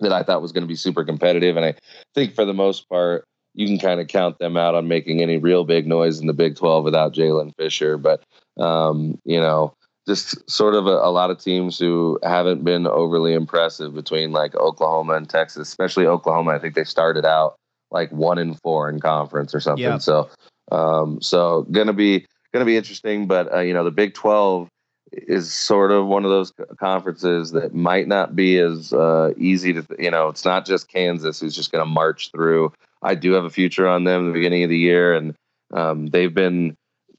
that 0.00 0.12
I 0.12 0.22
thought 0.22 0.42
was 0.42 0.52
going 0.52 0.62
to 0.62 0.68
be 0.68 0.76
super 0.76 1.04
competitive. 1.04 1.56
And 1.56 1.64
I 1.64 1.74
think 2.14 2.34
for 2.34 2.44
the 2.44 2.54
most 2.54 2.88
part, 2.88 3.24
you 3.54 3.66
can 3.66 3.78
kind 3.78 4.00
of 4.00 4.08
count 4.08 4.38
them 4.38 4.56
out 4.56 4.74
on 4.74 4.88
making 4.88 5.22
any 5.22 5.38
real 5.38 5.64
big 5.64 5.86
noise 5.86 6.20
in 6.20 6.26
the 6.26 6.32
Big 6.32 6.56
12 6.56 6.84
without 6.84 7.14
Jaylen 7.14 7.54
Fisher. 7.56 7.96
But, 7.96 8.22
um, 8.58 9.18
you 9.24 9.40
know, 9.40 9.74
just 10.06 10.48
sort 10.50 10.74
of 10.74 10.86
a, 10.86 10.90
a, 10.90 11.10
lot 11.10 11.30
of 11.30 11.38
teams 11.38 11.78
who 11.78 12.18
haven't 12.22 12.64
been 12.64 12.86
overly 12.86 13.32
impressive 13.32 13.94
between 13.94 14.32
like 14.32 14.54
Oklahoma 14.56 15.14
and 15.14 15.28
Texas, 15.28 15.68
especially 15.68 16.06
Oklahoma. 16.06 16.50
I 16.50 16.58
think 16.58 16.74
they 16.74 16.84
started 16.84 17.24
out 17.24 17.54
like 17.90 18.10
one 18.10 18.38
in 18.38 18.54
four 18.54 18.90
in 18.90 19.00
conference 19.00 19.54
or 19.54 19.60
something. 19.60 19.84
Yeah. 19.84 19.98
So, 19.98 20.28
um, 20.72 21.22
so 21.22 21.62
gonna 21.70 21.92
be 21.92 22.26
gonna 22.52 22.64
be 22.64 22.76
interesting. 22.76 23.26
But 23.26 23.52
uh, 23.54 23.60
you 23.60 23.72
know, 23.72 23.84
the 23.84 23.90
Big 23.90 24.14
Twelve 24.14 24.68
is 25.12 25.52
sort 25.52 25.90
of 25.90 26.06
one 26.06 26.24
of 26.24 26.30
those 26.30 26.52
conferences 26.78 27.52
that 27.52 27.74
might 27.74 28.08
not 28.08 28.34
be 28.34 28.58
as 28.58 28.92
uh, 28.92 29.32
easy 29.36 29.72
to. 29.72 29.86
You 29.98 30.10
know, 30.10 30.28
it's 30.28 30.44
not 30.44 30.66
just 30.66 30.88
Kansas 30.88 31.40
who's 31.40 31.54
just 31.54 31.72
gonna 31.72 31.84
march 31.84 32.30
through. 32.30 32.72
I 33.02 33.14
do 33.14 33.32
have 33.32 33.44
a 33.44 33.50
future 33.50 33.86
on 33.86 34.04
them 34.04 34.26
the 34.26 34.32
beginning 34.32 34.64
of 34.64 34.70
the 34.70 34.78
year, 34.78 35.14
and 35.14 35.34
um, 35.72 36.06
they've 36.06 36.34
been 36.34 36.76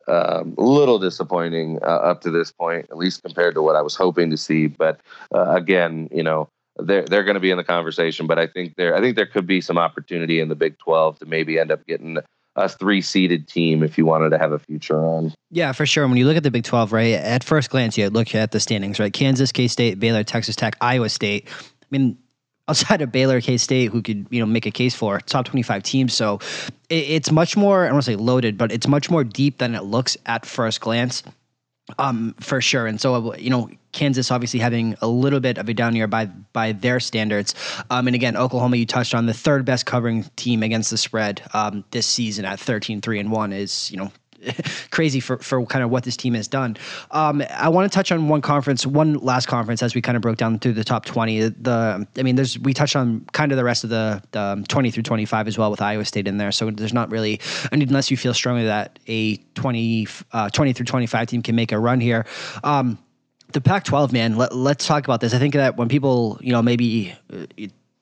um, 0.08 0.56
a 0.58 0.64
little 0.64 1.00
disappointing 1.00 1.80
uh, 1.82 1.86
up 1.86 2.22
to 2.22 2.32
this 2.32 2.52
point, 2.52 2.88
at 2.92 2.98
least 2.98 3.24
compared 3.24 3.56
to 3.56 3.62
what 3.62 3.76
I 3.76 3.82
was 3.82 3.96
hoping 3.96 4.30
to 4.30 4.38
see. 4.38 4.68
But 4.68 5.00
uh, 5.34 5.56
again, 5.56 6.10
you 6.12 6.24
know, 6.24 6.50
they're 6.78 7.04
they're 7.04 7.24
going 7.24 7.36
to 7.36 7.40
be 7.40 7.52
in 7.52 7.58
the 7.58 7.64
conversation. 7.64 8.28
But 8.28 8.40
I 8.40 8.48
think 8.48 8.76
there 8.76 8.96
I 8.96 9.02
think 9.02 9.16
there 9.16 9.26
could 9.26 9.48
be 9.48 9.62
some 9.62 9.78
opportunity 9.78 10.40
in 10.40 10.50
the 10.50 10.56
Big 10.56 10.78
Twelve 10.78 11.20
to 11.20 11.26
maybe 11.26 11.58
end 11.60 11.72
up 11.72 11.86
getting 11.88 12.18
a 12.56 12.70
three 12.70 13.02
seeded 13.02 13.48
team 13.48 13.84
if 13.84 13.98
you 13.98 14.06
wanted 14.06 14.30
to 14.30 14.38
have 14.38 14.52
a 14.52 14.60
future 14.60 14.98
on. 14.98 15.34
Yeah, 15.52 15.72
for 15.72 15.86
sure. 15.86 16.08
When 16.08 16.18
you 16.18 16.26
look 16.26 16.38
at 16.38 16.44
the 16.44 16.52
Big 16.52 16.64
12, 16.64 16.94
right, 16.94 17.14
at 17.14 17.44
first 17.44 17.70
glance, 17.70 17.98
you 17.98 18.10
look 18.10 18.34
at 18.34 18.52
the 18.52 18.60
standings, 18.60 19.00
right? 19.00 19.12
Kansas, 19.12 19.52
K 19.52 19.68
State, 19.68 20.00
Baylor, 20.00 20.24
Texas 20.24 20.56
Tech, 20.56 20.78
Iowa 20.82 21.10
State. 21.10 21.48
I 21.50 21.86
mean, 21.92 22.18
outside 22.68 23.02
of 23.02 23.12
Baylor, 23.12 23.42
K 23.42 23.58
State, 23.58 23.92
who 23.92 24.02
could, 24.02 24.26
you 24.30 24.40
know, 24.40 24.46
make 24.46 24.66
a 24.66 24.72
case 24.72 24.96
for 24.96 25.20
top 25.20 25.46
25 25.46 25.84
teams. 25.84 26.14
So 26.14 26.40
it, 26.90 26.96
it's 26.96 27.32
much 27.32 27.56
more, 27.56 27.84
I 27.84 27.88
don't 27.88 27.96
want 27.96 28.06
to 28.06 28.12
say 28.12 28.16
loaded, 28.16 28.58
but 28.58 28.72
it's 28.72 28.88
much 28.88 29.10
more 29.10 29.24
deep 29.24 29.58
than 29.60 29.76
it 29.76 29.84
looks 29.84 30.18
at 30.26 30.46
first 30.46 30.82
glance. 30.82 31.24
Um, 32.00 32.36
for 32.40 32.62
sure. 32.62 32.88
And 32.88 33.00
so, 33.00 33.36
you 33.36 33.52
know, 33.52 33.70
Kansas 33.92 34.32
obviously 34.32 34.60
having 34.60 34.96
a 35.02 35.08
little 35.08 35.40
bit 35.40 35.60
of 35.60 35.70
a 35.70 35.74
down 35.74 35.96
year 35.96 36.08
by 36.08 36.26
by 36.26 36.72
their 36.72 37.00
standards. 37.00 37.54
Um, 37.92 38.08
and 38.08 38.16
again, 38.16 38.36
Oklahoma, 38.36 38.78
you 38.78 38.88
touched 38.88 39.14
on 39.14 39.28
the 39.28 39.34
third 39.34 39.66
best 39.66 39.86
covering 39.86 40.24
team 40.36 40.64
against 40.64 40.90
the 40.90 40.98
spread 40.98 41.44
um, 41.54 41.84
this 41.92 42.08
season 42.08 42.44
at 42.44 42.60
13 42.60 43.02
3 43.02 43.20
and 43.20 43.32
1 43.32 43.54
is, 43.54 43.92
you 43.92 43.98
know, 43.98 44.12
crazy 44.92 45.20
for, 45.20 45.38
for 45.38 45.66
kind 45.66 45.84
of 45.84 45.90
what 45.90 46.04
this 46.04 46.18
team 46.18 46.34
has 46.34 46.48
done. 46.48 46.78
Um, 47.12 47.44
I 47.50 47.70
want 47.70 47.92
to 47.92 47.96
touch 47.96 48.12
on 48.12 48.28
one 48.28 48.42
conference, 48.42 48.86
one 48.86 49.16
last 49.16 49.48
conference, 49.48 49.82
as 49.84 49.96
we 49.96 50.02
kind 50.02 50.16
of 50.16 50.22
broke 50.22 50.38
down 50.38 50.60
through 50.60 50.74
the 50.74 50.84
top 50.84 51.06
twenty. 51.06 51.50
The 51.50 52.08
I 52.18 52.22
mean, 52.24 52.36
there's 52.36 52.58
we 52.60 52.74
touched 52.74 52.96
on 52.96 53.26
kind 53.34 53.52
of 53.52 53.58
the 53.58 53.64
rest 53.64 53.84
of 53.84 53.90
the, 53.90 54.22
the 54.32 54.40
um, 54.40 54.64
twenty 54.66 54.92
through 54.92 55.04
twenty 55.04 55.26
five 55.26 55.48
as 55.48 55.58
well 55.58 55.72
with 55.72 55.82
Iowa 55.82 56.06
State 56.06 56.28
in 56.28 56.38
there. 56.38 56.52
So 56.52 56.72
there's 56.72 56.94
not 56.94 57.12
really, 57.12 57.40
I 57.72 57.76
mean, 57.76 57.88
unless 57.88 58.12
you 58.12 58.18
feel 58.18 58.34
strongly 58.34 58.66
that 58.66 59.00
a 59.08 59.38
20, 59.38 60.08
uh, 60.32 60.50
20 60.50 60.74
through 60.74 60.86
twenty 60.86 61.08
five 61.08 61.28
team 61.28 61.42
can 61.42 61.56
make 61.56 61.72
a 61.72 61.80
run 61.80 62.00
here. 62.00 62.26
Um, 62.64 62.98
the 63.52 63.62
Pac-12, 63.62 64.12
man. 64.12 64.36
Let, 64.36 64.52
us 64.52 64.86
talk 64.86 65.06
about 65.06 65.22
this. 65.22 65.34
I 65.34 65.40
think 65.40 65.54
that 65.54 65.78
when 65.78 65.88
people, 65.88 66.40
you 66.42 66.52
know, 66.52 66.62
maybe 66.62 67.16
uh, 67.32 67.46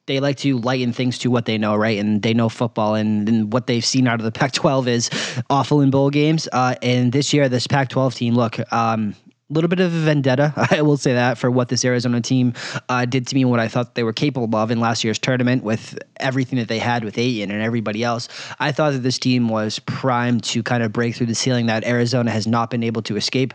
they 0.05 0.19
like 0.19 0.37
to 0.37 0.57
lighten 0.57 0.91
things 0.91 1.17
to 1.19 1.31
what 1.31 1.45
they 1.45 1.57
know, 1.57 1.75
right? 1.75 1.97
And 1.97 2.21
they 2.21 2.33
know 2.33 2.49
football, 2.49 2.95
and, 2.95 3.27
and 3.29 3.53
what 3.53 3.67
they've 3.67 3.85
seen 3.85 4.07
out 4.07 4.19
of 4.19 4.25
the 4.25 4.31
Pac-12 4.39 4.87
is 4.87 5.09
awful 5.49 5.81
in 5.81 5.91
bowl 5.91 6.09
games. 6.09 6.47
Uh, 6.51 6.75
and 6.81 7.11
this 7.11 7.33
year, 7.33 7.47
this 7.49 7.67
Pac-12 7.67 8.15
team, 8.15 8.35
look, 8.35 8.59
um, 8.73 9.15
a 9.49 9.53
little 9.53 9.67
bit 9.67 9.79
of 9.79 9.93
a 9.93 9.99
vendetta, 9.99 10.53
I 10.71 10.81
will 10.81 10.97
say 10.97 11.13
that, 11.13 11.37
for 11.37 11.51
what 11.51 11.69
this 11.69 11.85
Arizona 11.85 12.21
team 12.21 12.53
uh, 12.89 13.05
did 13.05 13.27
to 13.27 13.35
me 13.35 13.41
and 13.43 13.51
what 13.51 13.59
I 13.59 13.67
thought 13.67 13.95
they 13.95 14.03
were 14.03 14.13
capable 14.13 14.57
of 14.57 14.71
in 14.71 14.79
last 14.79 15.03
year's 15.03 15.19
tournament 15.19 15.63
with 15.63 15.97
everything 16.17 16.59
that 16.59 16.67
they 16.67 16.79
had 16.79 17.03
with 17.03 17.17
Ayton 17.17 17.51
and 17.51 17.61
everybody 17.61 18.03
else. 18.03 18.27
I 18.59 18.71
thought 18.71 18.93
that 18.93 18.99
this 18.99 19.19
team 19.19 19.49
was 19.49 19.79
primed 19.79 20.43
to 20.45 20.63
kind 20.63 20.83
of 20.83 20.91
break 20.91 21.15
through 21.15 21.27
the 21.27 21.35
ceiling 21.35 21.67
that 21.67 21.85
Arizona 21.85 22.31
has 22.31 22.47
not 22.47 22.69
been 22.69 22.83
able 22.83 23.01
to 23.03 23.15
escape. 23.15 23.53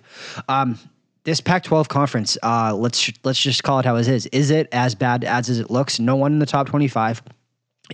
Um, 0.48 0.78
this 1.24 1.40
Pac-12 1.40 1.88
conference, 1.88 2.38
uh, 2.42 2.74
let's 2.74 3.10
let's 3.24 3.40
just 3.40 3.62
call 3.62 3.80
it 3.80 3.84
how 3.84 3.96
it 3.96 4.08
is. 4.08 4.26
Is 4.26 4.50
it 4.50 4.68
as 4.72 4.94
bad 4.94 5.24
as 5.24 5.48
it 5.50 5.70
looks? 5.70 5.98
No 5.98 6.16
one 6.16 6.32
in 6.32 6.38
the 6.38 6.46
top 6.46 6.68
25. 6.68 7.22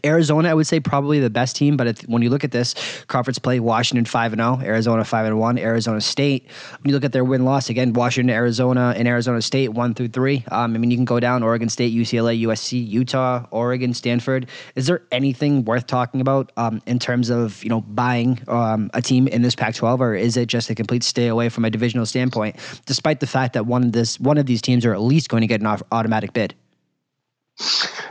Arizona, 0.05 0.51
I 0.51 0.55
would 0.55 0.67
say 0.67 0.81
probably 0.81 1.21
the 1.21 1.31
best 1.31 1.57
team, 1.57 1.77
but 1.77 2.01
when 2.03 2.23
you 2.23 2.31
look 2.31 2.45
at 2.45 2.51
this 2.51 2.75
conference 3.07 3.39
play, 3.39 3.61
Washington 3.61 4.05
five 4.05 4.33
and 4.33 4.41
zero, 4.41 4.59
oh, 4.61 4.65
Arizona 4.65 5.05
five 5.05 5.27
and 5.27 5.39
one, 5.39 5.59
Arizona 5.59 6.01
State. 6.01 6.47
When 6.81 6.91
you 6.91 6.95
look 6.95 7.05
at 7.05 7.13
their 7.13 7.25
win 7.25 7.45
loss 7.45 7.71
again, 7.71 7.93
Washington, 7.93 8.35
Arizona, 8.35 8.95
and 8.97 9.07
Arizona 9.07 9.41
State 9.41 9.69
one 9.69 9.95
through 9.95 10.09
three. 10.09 10.45
Um, 10.51 10.75
I 10.75 10.79
mean, 10.79 10.91
you 10.91 10.97
can 10.97 11.05
go 11.05 11.21
down 11.21 11.43
Oregon 11.43 11.69
State, 11.69 11.95
UCLA, 11.95 12.43
USC, 12.43 12.87
Utah, 12.87 13.47
Oregon, 13.51 13.95
Stanford. 13.95 14.49
Is 14.75 14.87
there 14.87 15.03
anything 15.13 15.65
worth 15.65 15.87
talking 15.87 16.21
about 16.21 16.51
um, 16.57 16.83
in 16.87 16.99
terms 16.99 17.31
of 17.31 17.63
you 17.63 17.71
know 17.71 17.83
buying 17.83 18.41
um, 18.49 18.91
a 18.95 19.03
team 19.03 19.29
in 19.29 19.43
this 19.43 19.55
Pac-12, 19.55 20.01
or 20.01 20.15
is 20.15 20.37
it 20.37 20.47
just 20.47 20.71
a 20.71 20.75
complete 20.75 21.05
stay 21.05 21.29
away 21.29 21.49
from 21.49 21.65
a 21.65 21.71
divisional 21.71 22.07
standpoint? 22.07 22.57
Despite 22.87 23.21
the 23.21 23.27
fact 23.27 23.53
that 23.55 23.67
one 23.67 23.85
of 23.85 23.93
this 23.93 24.19
one 24.19 24.39
of 24.39 24.47
these 24.47 24.63
teams 24.63 24.85
are 24.85 24.93
at 24.93 25.01
least 25.01 25.29
going 25.29 25.43
to 25.43 25.47
get 25.47 25.61
an 25.61 25.67
automatic 25.93 26.33
bid. 26.33 26.55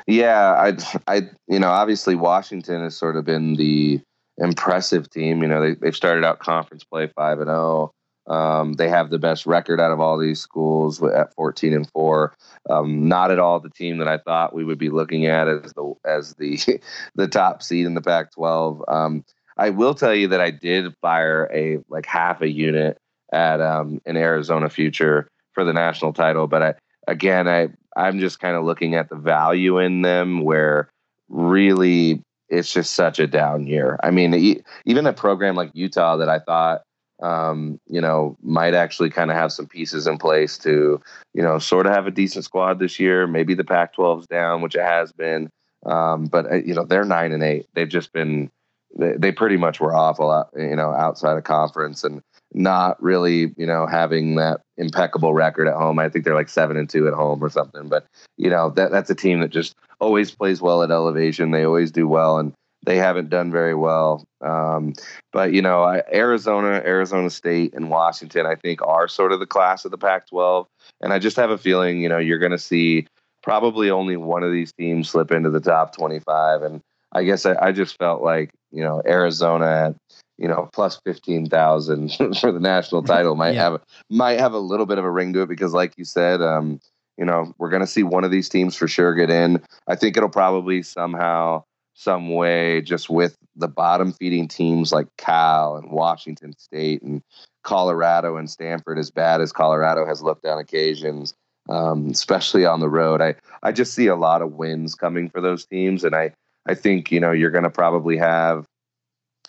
Yeah, 0.07 0.53
I, 0.53 0.77
I, 1.07 1.21
you 1.47 1.59
know, 1.59 1.69
obviously 1.69 2.15
Washington 2.15 2.81
has 2.81 2.95
sort 2.95 3.15
of 3.15 3.25
been 3.25 3.55
the 3.55 4.01
impressive 4.37 5.09
team. 5.09 5.41
You 5.41 5.47
know, 5.47 5.61
they 5.61 5.75
they've 5.75 5.95
started 5.95 6.23
out 6.23 6.39
conference 6.39 6.83
play 6.83 7.07
five 7.07 7.39
and 7.39 7.47
zero. 7.47 7.91
Um, 8.25 8.73
they 8.73 8.87
have 8.87 9.09
the 9.09 9.19
best 9.19 9.45
record 9.45 9.81
out 9.81 9.91
of 9.91 9.99
all 9.99 10.17
these 10.17 10.39
schools 10.39 11.03
at 11.03 11.33
14 11.35 11.73
and 11.73 11.89
four. 11.91 12.33
Um, 12.69 13.09
not 13.09 13.31
at 13.31 13.39
all 13.39 13.59
the 13.59 13.69
team 13.69 13.97
that 13.97 14.07
I 14.07 14.17
thought 14.17 14.55
we 14.55 14.63
would 14.63 14.77
be 14.77 14.89
looking 14.89 15.25
at 15.25 15.47
as 15.47 15.73
the 15.73 15.93
as 16.05 16.33
the 16.35 16.57
the 17.15 17.27
top 17.27 17.61
seed 17.61 17.85
in 17.85 17.95
the 17.95 18.01
Pac-12. 18.01 18.81
Um, 18.91 19.25
I 19.57 19.69
will 19.69 19.93
tell 19.93 20.15
you 20.15 20.29
that 20.29 20.41
I 20.41 20.51
did 20.51 20.95
fire 21.01 21.49
a 21.53 21.79
like 21.89 22.05
half 22.05 22.41
a 22.41 22.49
unit 22.49 22.97
at 23.31 23.61
um, 23.61 24.01
an 24.05 24.15
Arizona 24.17 24.69
Future 24.69 25.27
for 25.53 25.63
the 25.63 25.73
national 25.73 26.13
title, 26.13 26.47
but 26.47 26.63
I 26.63 26.73
again 27.07 27.47
I 27.47 27.69
I'm 27.95 28.19
just 28.19 28.39
kind 28.39 28.55
of 28.55 28.63
looking 28.65 28.95
at 28.95 29.09
the 29.09 29.15
value 29.15 29.77
in 29.79 30.01
them 30.01 30.41
where 30.41 30.89
really 31.29 32.21
it's 32.49 32.71
just 32.71 32.93
such 32.93 33.19
a 33.19 33.27
down 33.27 33.65
year. 33.65 33.99
I 34.03 34.11
mean, 34.11 34.61
even 34.85 35.05
a 35.07 35.13
program 35.13 35.55
like 35.55 35.71
Utah 35.73 36.17
that 36.17 36.29
I 36.29 36.39
thought 36.39 36.81
um, 37.23 37.79
you 37.87 38.01
know, 38.01 38.37
might 38.41 38.73
actually 38.73 39.09
kind 39.09 39.31
of 39.31 39.37
have 39.37 39.53
some 39.53 39.65
pieces 39.65 40.07
in 40.07 40.17
place 40.17 40.57
to, 40.59 41.01
you 41.33 41.41
know, 41.41 41.57
sort 41.57 41.85
of 41.85 41.93
have 41.93 42.05
a 42.05 42.11
decent 42.11 42.43
squad 42.43 42.79
this 42.79 42.99
year. 42.99 43.27
Maybe 43.27 43.53
the 43.53 43.63
Pac-12's 43.63 44.27
down, 44.27 44.61
which 44.61 44.75
it 44.75 44.81
has 44.81 45.13
been, 45.13 45.49
um, 45.85 46.25
but 46.25 46.51
uh, 46.51 46.55
you 46.55 46.73
know 46.73 46.83
they're 46.83 47.05
nine 47.05 47.31
and 47.31 47.41
eight. 47.41 47.65
They've 47.73 47.87
just 47.89 48.11
been, 48.11 48.51
they, 48.97 49.13
they 49.17 49.31
pretty 49.31 49.55
much 49.57 49.79
were 49.79 49.95
awful, 49.95 50.49
you 50.57 50.75
know, 50.75 50.91
outside 50.91 51.37
of 51.37 51.43
conference 51.45 52.03
and 52.03 52.21
not 52.55 53.01
really, 53.01 53.53
you 53.57 53.65
know, 53.65 53.87
having 53.87 54.35
that 54.35 54.61
impeccable 54.77 55.33
record 55.33 55.67
at 55.67 55.75
home. 55.75 55.99
I 55.99 56.09
think 56.09 56.25
they're 56.25 56.35
like 56.35 56.49
seven 56.49 56.77
and 56.77 56.89
two 56.89 57.07
at 57.07 57.13
home 57.13 57.43
or 57.43 57.49
something. 57.49 57.87
But 57.89 58.05
you 58.37 58.49
know 58.49 58.69
that 58.71 58.91
that's 58.91 59.09
a 59.09 59.15
team 59.15 59.39
that 59.41 59.49
just 59.49 59.75
always 59.99 60.31
plays 60.31 60.61
well 60.61 60.83
at 60.83 60.91
elevation. 60.91 61.51
They 61.51 61.65
always 61.65 61.91
do 61.91 62.07
well, 62.07 62.37
and 62.37 62.53
they 62.85 62.97
haven't 62.97 63.29
done 63.29 63.51
very 63.51 63.75
well. 63.75 64.23
Um, 64.41 64.93
but 65.31 65.53
you 65.53 65.61
know, 65.61 65.83
I, 65.83 66.03
Arizona, 66.13 66.81
Arizona 66.85 67.29
State, 67.29 67.73
and 67.73 67.89
Washington, 67.89 68.45
I 68.45 68.55
think, 68.55 68.81
are 68.81 69.07
sort 69.07 69.31
of 69.31 69.39
the 69.39 69.45
class 69.45 69.85
of 69.85 69.91
the 69.91 69.97
Pac-12. 69.97 70.65
And 71.01 71.13
I 71.13 71.19
just 71.19 71.37
have 71.37 71.49
a 71.49 71.57
feeling, 71.57 72.01
you 72.01 72.09
know, 72.09 72.17
you're 72.17 72.39
going 72.39 72.51
to 72.51 72.59
see 72.59 73.07
probably 73.41 73.89
only 73.89 74.17
one 74.17 74.43
of 74.43 74.51
these 74.51 74.71
teams 74.73 75.09
slip 75.09 75.31
into 75.31 75.49
the 75.49 75.59
top 75.59 75.95
25. 75.95 76.61
And 76.61 76.81
I 77.11 77.23
guess 77.23 77.45
I, 77.45 77.55
I 77.61 77.71
just 77.71 77.97
felt 77.97 78.21
like, 78.21 78.49
you 78.71 78.83
know, 78.83 79.01
Arizona 79.05 79.95
you 80.37 80.47
know, 80.47 80.69
plus 80.73 80.99
15,000 81.05 82.09
for 82.39 82.51
the 82.51 82.59
national 82.59 83.03
title 83.03 83.35
might 83.35 83.55
yeah. 83.55 83.71
have, 83.71 83.81
might 84.09 84.39
have 84.39 84.53
a 84.53 84.59
little 84.59 84.85
bit 84.85 84.97
of 84.97 85.05
a 85.05 85.11
ring 85.11 85.33
to 85.33 85.41
it 85.41 85.49
because 85.49 85.73
like 85.73 85.93
you 85.97 86.05
said, 86.05 86.41
um, 86.41 86.79
you 87.17 87.25
know, 87.25 87.53
we're 87.57 87.69
going 87.69 87.81
to 87.81 87.87
see 87.87 88.03
one 88.03 88.23
of 88.23 88.31
these 88.31 88.49
teams 88.49 88.75
for 88.75 88.87
sure 88.87 89.13
get 89.13 89.29
in. 89.29 89.61
I 89.87 89.95
think 89.95 90.17
it'll 90.17 90.29
probably 90.29 90.81
somehow 90.81 91.63
some 91.93 92.33
way 92.33 92.81
just 92.81 93.09
with 93.09 93.37
the 93.55 93.67
bottom 93.67 94.11
feeding 94.13 94.47
teams 94.47 94.91
like 94.91 95.07
Cal 95.17 95.77
and 95.77 95.91
Washington 95.91 96.57
State 96.57 97.03
and 97.03 97.21
Colorado 97.63 98.35
and 98.37 98.49
Stanford, 98.49 98.97
as 98.97 99.11
bad 99.11 99.41
as 99.41 99.51
Colorado 99.51 100.05
has 100.05 100.21
looked 100.23 100.45
on 100.45 100.57
occasions, 100.57 101.35
um, 101.69 102.09
especially 102.09 102.65
on 102.65 102.79
the 102.79 102.89
road. 102.89 103.21
I, 103.21 103.35
I 103.61 103.71
just 103.71 103.93
see 103.93 104.07
a 104.07 104.15
lot 104.15 104.41
of 104.41 104.53
wins 104.53 104.95
coming 104.95 105.29
for 105.29 105.39
those 105.39 105.65
teams. 105.65 106.03
And 106.03 106.15
I, 106.15 106.31
I 106.65 106.73
think, 106.73 107.11
you 107.11 107.19
know, 107.19 107.31
you're 107.31 107.51
going 107.51 107.63
to 107.63 107.69
probably 107.69 108.17
have 108.17 108.65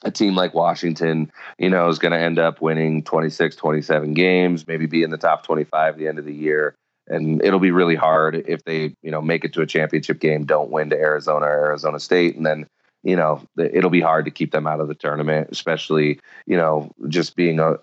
a 0.05 0.11
team 0.11 0.35
like 0.35 0.55
Washington, 0.55 1.33
you 1.59 1.71
know, 1.71 1.89
is 1.89 1.99
going 1.99 2.13
to 2.13 2.19
end 2.19 2.39
up 2.39 2.61
winning 2.61 3.03
26, 3.03 3.57
27 3.57 4.15
games, 4.15 4.67
maybe 4.67 4.87
be 4.87 5.03
in 5.03 5.11
the 5.11 5.19
top 5.19 5.45
25 5.45 5.95
at 5.95 5.99
the 5.99 6.07
end 6.09 6.19
of 6.19 6.25
the 6.25 6.35
year. 6.35 6.75
And 7.09 7.43
it'll 7.43 7.61
be 7.61 7.71
really 7.71 7.97
hard 7.97 8.45
if 8.49 8.65
they 8.65 8.95
you 9.03 9.11
know 9.11 9.21
make 9.21 9.45
it 9.45 9.53
to 9.55 9.61
a 9.61 9.67
championship 9.67 10.21
game 10.21 10.47
don't 10.47 10.71
win 10.71 10.89
to 10.89 10.97
arizona 10.97 11.45
or 11.45 11.67
arizona 11.67 12.01
state 12.01 12.35
and 12.35 12.47
then 12.47 12.67
you 13.03 13.15
know 13.15 13.43
it'll 13.59 13.91
be 13.91 14.01
hard 14.01 14.25
to 14.25 14.31
keep 14.31 14.53
them 14.53 14.67
out 14.67 14.81
of 14.81 14.89
the 14.89 14.95
tournament 14.95 15.49
especially 15.53 16.19
you 16.47 16.57
know 16.57 16.91
just 17.09 17.37
being 17.37 17.61
a 17.61 17.77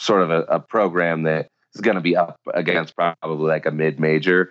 sort 0.00 0.22
of 0.22 0.30
a, 0.30 0.40
a 0.44 0.58
program 0.58 1.22
that 1.22 1.46
is 1.74 1.80
going 1.80 1.94
to 1.94 2.00
be 2.00 2.16
up 2.16 2.40
against 2.54 2.96
probably 2.96 3.48
like 3.48 3.66
a 3.66 3.70
mid-major. 3.70 4.50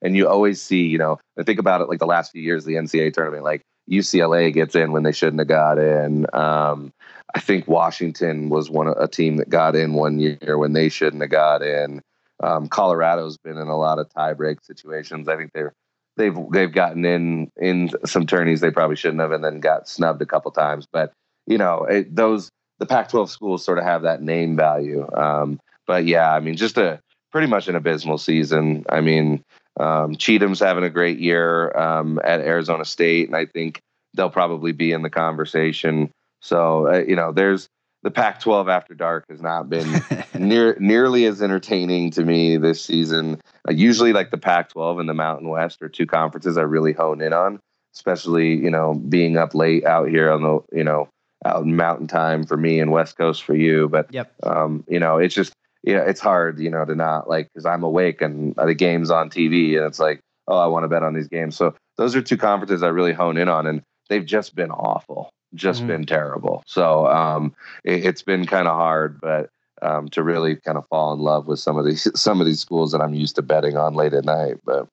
And 0.00 0.16
you 0.16 0.28
always 0.28 0.60
see 0.60 0.86
you 0.86 0.98
know 0.98 1.18
I 1.38 1.42
think 1.42 1.58
about 1.58 1.80
it 1.80 1.88
like 1.88 1.98
the 1.98 2.06
last 2.06 2.32
few 2.32 2.42
years 2.42 2.64
the 2.64 2.74
ncaa 2.74 3.12
tournament 3.12 3.44
like 3.44 3.62
ucla 3.90 4.52
gets 4.52 4.74
in 4.74 4.92
when 4.92 5.02
they 5.02 5.12
shouldn't 5.12 5.40
have 5.40 5.48
got 5.48 5.78
in 5.78 6.26
um, 6.32 6.92
i 7.34 7.40
think 7.40 7.66
washington 7.66 8.48
was 8.48 8.70
one 8.70 8.92
a 8.96 9.08
team 9.08 9.36
that 9.36 9.48
got 9.48 9.74
in 9.74 9.94
one 9.94 10.18
year 10.18 10.56
when 10.58 10.72
they 10.72 10.88
shouldn't 10.88 11.22
have 11.22 11.30
got 11.30 11.62
in 11.62 12.00
um, 12.42 12.68
Colorado's 12.68 13.38
been 13.38 13.56
in 13.56 13.68
a 13.68 13.78
lot 13.78 13.98
of 13.98 14.08
tiebreak 14.08 14.64
situations. 14.64 15.28
I 15.28 15.36
think 15.36 15.52
they're 15.54 15.72
they've 16.16 16.36
they've 16.52 16.72
gotten 16.72 17.04
in 17.04 17.50
in 17.56 17.90
some 18.04 18.26
tourneys 18.26 18.60
they 18.60 18.70
probably 18.70 18.96
shouldn't 18.96 19.20
have, 19.20 19.32
and 19.32 19.44
then 19.44 19.60
got 19.60 19.88
snubbed 19.88 20.20
a 20.20 20.26
couple 20.26 20.50
times. 20.50 20.86
But 20.92 21.12
you 21.46 21.56
know, 21.56 21.84
it, 21.84 22.14
those 22.14 22.50
the 22.78 22.86
Pac-12 22.86 23.28
schools 23.28 23.64
sort 23.64 23.78
of 23.78 23.84
have 23.84 24.02
that 24.02 24.22
name 24.22 24.56
value. 24.56 25.08
Um, 25.14 25.60
but 25.86 26.04
yeah, 26.04 26.32
I 26.34 26.40
mean, 26.40 26.56
just 26.56 26.78
a 26.78 27.00
pretty 27.30 27.46
much 27.46 27.68
an 27.68 27.76
abysmal 27.76 28.18
season. 28.18 28.84
I 28.88 29.00
mean, 29.00 29.44
um, 29.78 30.16
Cheatham's 30.16 30.60
having 30.60 30.84
a 30.84 30.90
great 30.90 31.18
year 31.18 31.76
um, 31.76 32.20
at 32.22 32.40
Arizona 32.40 32.84
State, 32.84 33.28
and 33.28 33.36
I 33.36 33.46
think 33.46 33.80
they'll 34.14 34.30
probably 34.30 34.72
be 34.72 34.92
in 34.92 35.02
the 35.02 35.10
conversation. 35.10 36.10
So 36.40 36.88
uh, 36.88 37.04
you 37.06 37.16
know, 37.16 37.32
there's 37.32 37.68
the 38.02 38.10
Pac-12 38.10 38.68
after 38.68 38.94
dark 38.94 39.24
has 39.30 39.40
not 39.40 39.70
been 39.70 40.02
near 40.38 40.76
nearly 40.78 41.24
as 41.26 41.40
entertaining 41.40 42.10
to 42.12 42.24
me 42.24 42.56
this 42.56 42.84
season. 42.84 43.40
Uh, 43.68 43.72
usually, 43.72 44.12
like 44.12 44.30
the 44.30 44.38
Pac-12 44.38 45.00
and 45.00 45.08
the 45.08 45.14
Mountain 45.14 45.48
West 45.48 45.80
are 45.82 45.88
two 45.88 46.06
conferences 46.06 46.58
I 46.58 46.62
really 46.62 46.92
hone 46.92 47.20
in 47.22 47.32
on, 47.32 47.60
especially 47.94 48.54
you 48.54 48.70
know 48.70 48.94
being 48.94 49.36
up 49.36 49.54
late 49.54 49.86
out 49.86 50.08
here 50.08 50.30
on 50.30 50.42
the 50.42 50.60
you 50.76 50.84
know 50.84 51.08
out 51.44 51.64
in 51.64 51.76
Mountain 51.76 52.06
Time 52.06 52.44
for 52.44 52.56
me 52.56 52.78
and 52.78 52.90
West 52.90 53.16
Coast 53.16 53.42
for 53.42 53.54
you. 53.54 53.88
But 53.88 54.12
yep. 54.12 54.32
um, 54.42 54.84
you 54.88 55.00
know, 55.00 55.18
it's 55.18 55.34
just 55.34 55.52
yeah, 55.82 56.04
it's 56.06 56.20
hard 56.20 56.58
you 56.58 56.70
know 56.70 56.84
to 56.84 56.94
not 56.94 57.28
like 57.28 57.48
because 57.52 57.66
I'm 57.66 57.82
awake 57.82 58.22
and 58.22 58.54
the 58.56 58.74
game's 58.74 59.10
on 59.10 59.30
TV 59.30 59.76
and 59.76 59.86
it's 59.86 59.98
like 59.98 60.20
oh 60.48 60.58
I 60.58 60.66
want 60.66 60.84
to 60.84 60.88
bet 60.88 61.02
on 61.02 61.14
these 61.14 61.28
games. 61.28 61.56
So 61.56 61.74
those 61.96 62.16
are 62.16 62.22
two 62.22 62.36
conferences 62.36 62.82
I 62.82 62.88
really 62.88 63.12
hone 63.12 63.36
in 63.36 63.48
on, 63.48 63.66
and 63.66 63.82
they've 64.08 64.24
just 64.24 64.54
been 64.54 64.70
awful 64.70 65.30
just 65.54 65.80
mm-hmm. 65.80 65.88
been 65.88 66.06
terrible. 66.06 66.62
So 66.66 67.06
um, 67.06 67.54
it, 67.84 68.04
has 68.04 68.22
been 68.22 68.46
kind 68.46 68.68
of 68.68 68.76
hard, 68.76 69.20
but 69.20 69.50
um, 69.80 70.08
to 70.10 70.22
really 70.22 70.56
kind 70.56 70.78
of 70.78 70.86
fall 70.88 71.12
in 71.12 71.20
love 71.20 71.46
with 71.46 71.58
some 71.58 71.76
of 71.76 71.84
these 71.84 72.08
some 72.20 72.40
of 72.40 72.46
these 72.46 72.60
schools 72.60 72.92
that 72.92 73.00
I'm 73.00 73.14
used 73.14 73.36
to 73.36 73.42
betting 73.42 73.76
on 73.76 73.94
late 73.94 74.14
at 74.14 74.24
night. 74.24 74.56
But 74.64 74.88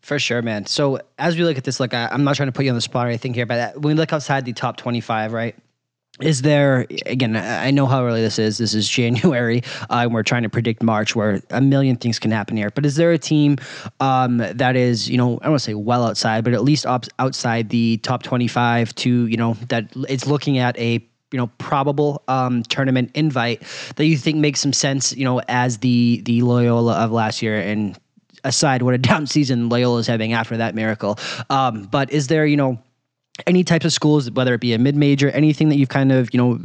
for 0.00 0.18
sure, 0.18 0.42
man. 0.42 0.66
So 0.66 1.00
as 1.18 1.36
we 1.36 1.44
look 1.44 1.58
at 1.58 1.64
this, 1.64 1.80
like 1.80 1.94
I, 1.94 2.08
am 2.12 2.24
not 2.24 2.36
trying 2.36 2.48
to 2.48 2.52
put 2.52 2.64
you 2.64 2.70
on 2.70 2.76
the 2.76 2.82
spot 2.82 3.06
or 3.06 3.08
anything 3.08 3.34
here, 3.34 3.46
but 3.46 3.74
when 3.74 3.94
we 3.94 4.00
look 4.00 4.12
outside 4.12 4.44
the 4.44 4.52
top 4.52 4.76
25, 4.76 5.32
right? 5.32 5.56
Is 6.20 6.42
there 6.42 6.86
again 7.06 7.36
i 7.36 7.70
know 7.70 7.86
how 7.86 8.04
early 8.04 8.20
this 8.20 8.38
is. 8.38 8.58
This 8.58 8.74
is 8.74 8.88
january 9.00 9.62
uh, 9.90 10.08
we're 10.10 10.22
trying 10.22 10.42
to 10.42 10.50
predict 10.50 10.82
march 10.82 11.16
where 11.16 11.42
a 11.50 11.60
million 11.60 11.96
things 11.96 12.18
can 12.18 12.30
happen 12.30 12.56
here. 12.56 12.70
But 12.70 12.84
is 12.84 12.96
there 12.96 13.12
a 13.12 13.18
team 13.18 13.56
um, 14.00 14.38
that 14.38 14.76
is 14.76 15.08
you 15.08 15.16
know 15.16 15.38
i 15.40 15.44
don't 15.44 15.52
want 15.52 15.60
to 15.60 15.64
say 15.64 15.74
well 15.74 16.04
outside 16.04 16.44
but 16.44 16.52
at 16.52 16.62
least 16.62 16.86
op- 16.86 17.06
outside 17.18 17.70
the 17.70 17.96
top 17.98 18.22
25 18.22 18.94
to 18.96 19.26
you 19.26 19.36
know 19.36 19.54
that 19.68 19.86
it's 20.08 20.26
looking 20.26 20.58
at 20.58 20.78
a 20.78 21.02
you 21.32 21.38
know 21.38 21.48
probable 21.58 22.22
um, 22.28 22.62
tournament 22.64 23.10
invite 23.14 23.62
that 23.96 24.06
you 24.06 24.16
think 24.16 24.36
makes 24.36 24.60
some 24.60 24.72
sense 24.72 25.16
you 25.16 25.24
know 25.24 25.40
as 25.48 25.78
the 25.78 26.20
the 26.24 26.42
loyola 26.42 26.94
of 26.94 27.10
last 27.10 27.42
year? 27.42 27.58
And 27.58 27.98
aside 28.44 28.82
what 28.82 28.94
a 28.94 28.98
down 29.10 29.26
season 29.26 29.68
loyola 29.68 29.98
is 29.98 30.06
having 30.06 30.32
after 30.32 30.56
that 30.56 30.74
miracle. 30.74 31.18
Um, 31.50 31.84
but 31.84 32.12
is 32.12 32.28
there 32.28 32.46
you 32.46 32.56
know 32.56 32.78
any 33.46 33.64
types 33.64 33.84
of 33.84 33.92
schools, 33.92 34.30
whether 34.30 34.54
it 34.54 34.60
be 34.60 34.72
a 34.72 34.78
mid 34.78 34.96
major, 34.96 35.30
anything 35.30 35.68
that 35.70 35.76
you've 35.76 35.88
kind 35.88 36.12
of, 36.12 36.32
you 36.32 36.38
know, 36.38 36.58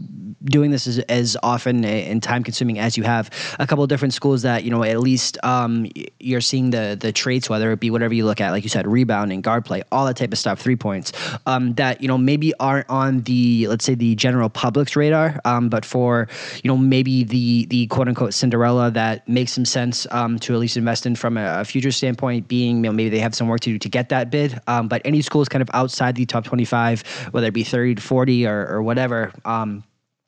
doing 0.46 0.72
this 0.72 0.88
as, 0.88 1.00
as 1.00 1.38
often 1.44 1.84
and 1.84 2.22
time 2.22 2.44
consuming 2.44 2.80
as 2.80 2.98
you 2.98 3.04
have 3.04 3.30
a 3.60 3.68
couple 3.68 3.84
of 3.84 3.90
different 3.90 4.14
schools 4.14 4.42
that 4.44 4.64
you 4.64 4.70
know 4.70 4.84
at 4.84 5.00
least 5.00 5.38
um, 5.44 5.88
you're 6.20 6.42
seeing 6.42 6.70
the 6.70 6.98
the 7.00 7.12
traits 7.12 7.50
whether 7.50 7.72
it 7.72 7.80
be 7.80 7.90
whatever 7.90 8.14
you 8.14 8.26
look 8.26 8.40
at 8.40 8.52
like 8.52 8.64
you 8.64 8.70
said 8.70 8.88
rebounding 8.88 9.42
guard 9.42 9.66
play 9.66 9.84
all 9.92 10.06
that 10.06 10.16
type 10.16 10.32
of 10.32 10.38
stuff 10.38 10.60
three 10.60 10.76
points 10.76 11.12
um, 11.46 11.74
that 11.74 12.02
you 12.02 12.08
know 12.08 12.18
maybe 12.18 12.54
aren't 12.60 12.90
on 12.90 13.22
the 13.22 13.68
let's 13.68 13.86
say 13.86 13.96
the 13.96 14.16
general 14.16 14.50
public's 14.50 14.96
radar 14.96 15.40
um, 15.46 15.70
but 15.70 15.84
for 15.84 16.28
you 16.64 16.68
know 16.68 16.78
maybe 16.78 17.24
the 17.24 17.66
the 17.68 17.88
quote 17.88 18.08
unquote 18.08 18.34
Cinderella 18.34 18.92
that 18.92 19.28
makes 19.28 19.52
some 19.52 19.66
sense 19.66 20.08
um, 20.12 20.38
to 20.40 20.54
at 20.54 20.60
least 20.60 20.78
invest 20.78 21.06
in 21.06 21.16
from 21.16 21.38
a, 21.38 21.62
a 21.62 21.66
future 21.66 21.92
standpoint 21.92 22.48
being 22.48 22.78
you 22.78 22.84
know, 22.84 22.92
maybe 22.92 23.10
they 23.10 23.20
have 23.20 23.34
some 23.34 23.48
work 23.48 23.62
to 23.62 23.72
do 23.72 23.80
to 23.80 23.90
get 23.90 24.10
that 24.10 24.30
bid 24.30 24.60
um, 24.68 24.88
but 24.88 25.02
any 25.04 25.22
schools 25.22 25.50
kind 25.50 25.62
of 25.62 25.70
outside 25.74 26.16
the 26.16 26.26
top 26.26 26.46
25 26.58 27.30
whether 27.32 27.48
it 27.48 27.54
be 27.54 27.64
30 27.64 27.96
to 27.96 28.02
40 28.02 28.48
or, 28.48 28.68
or 28.68 28.82
whatever 28.82 29.32
um, 29.46 29.84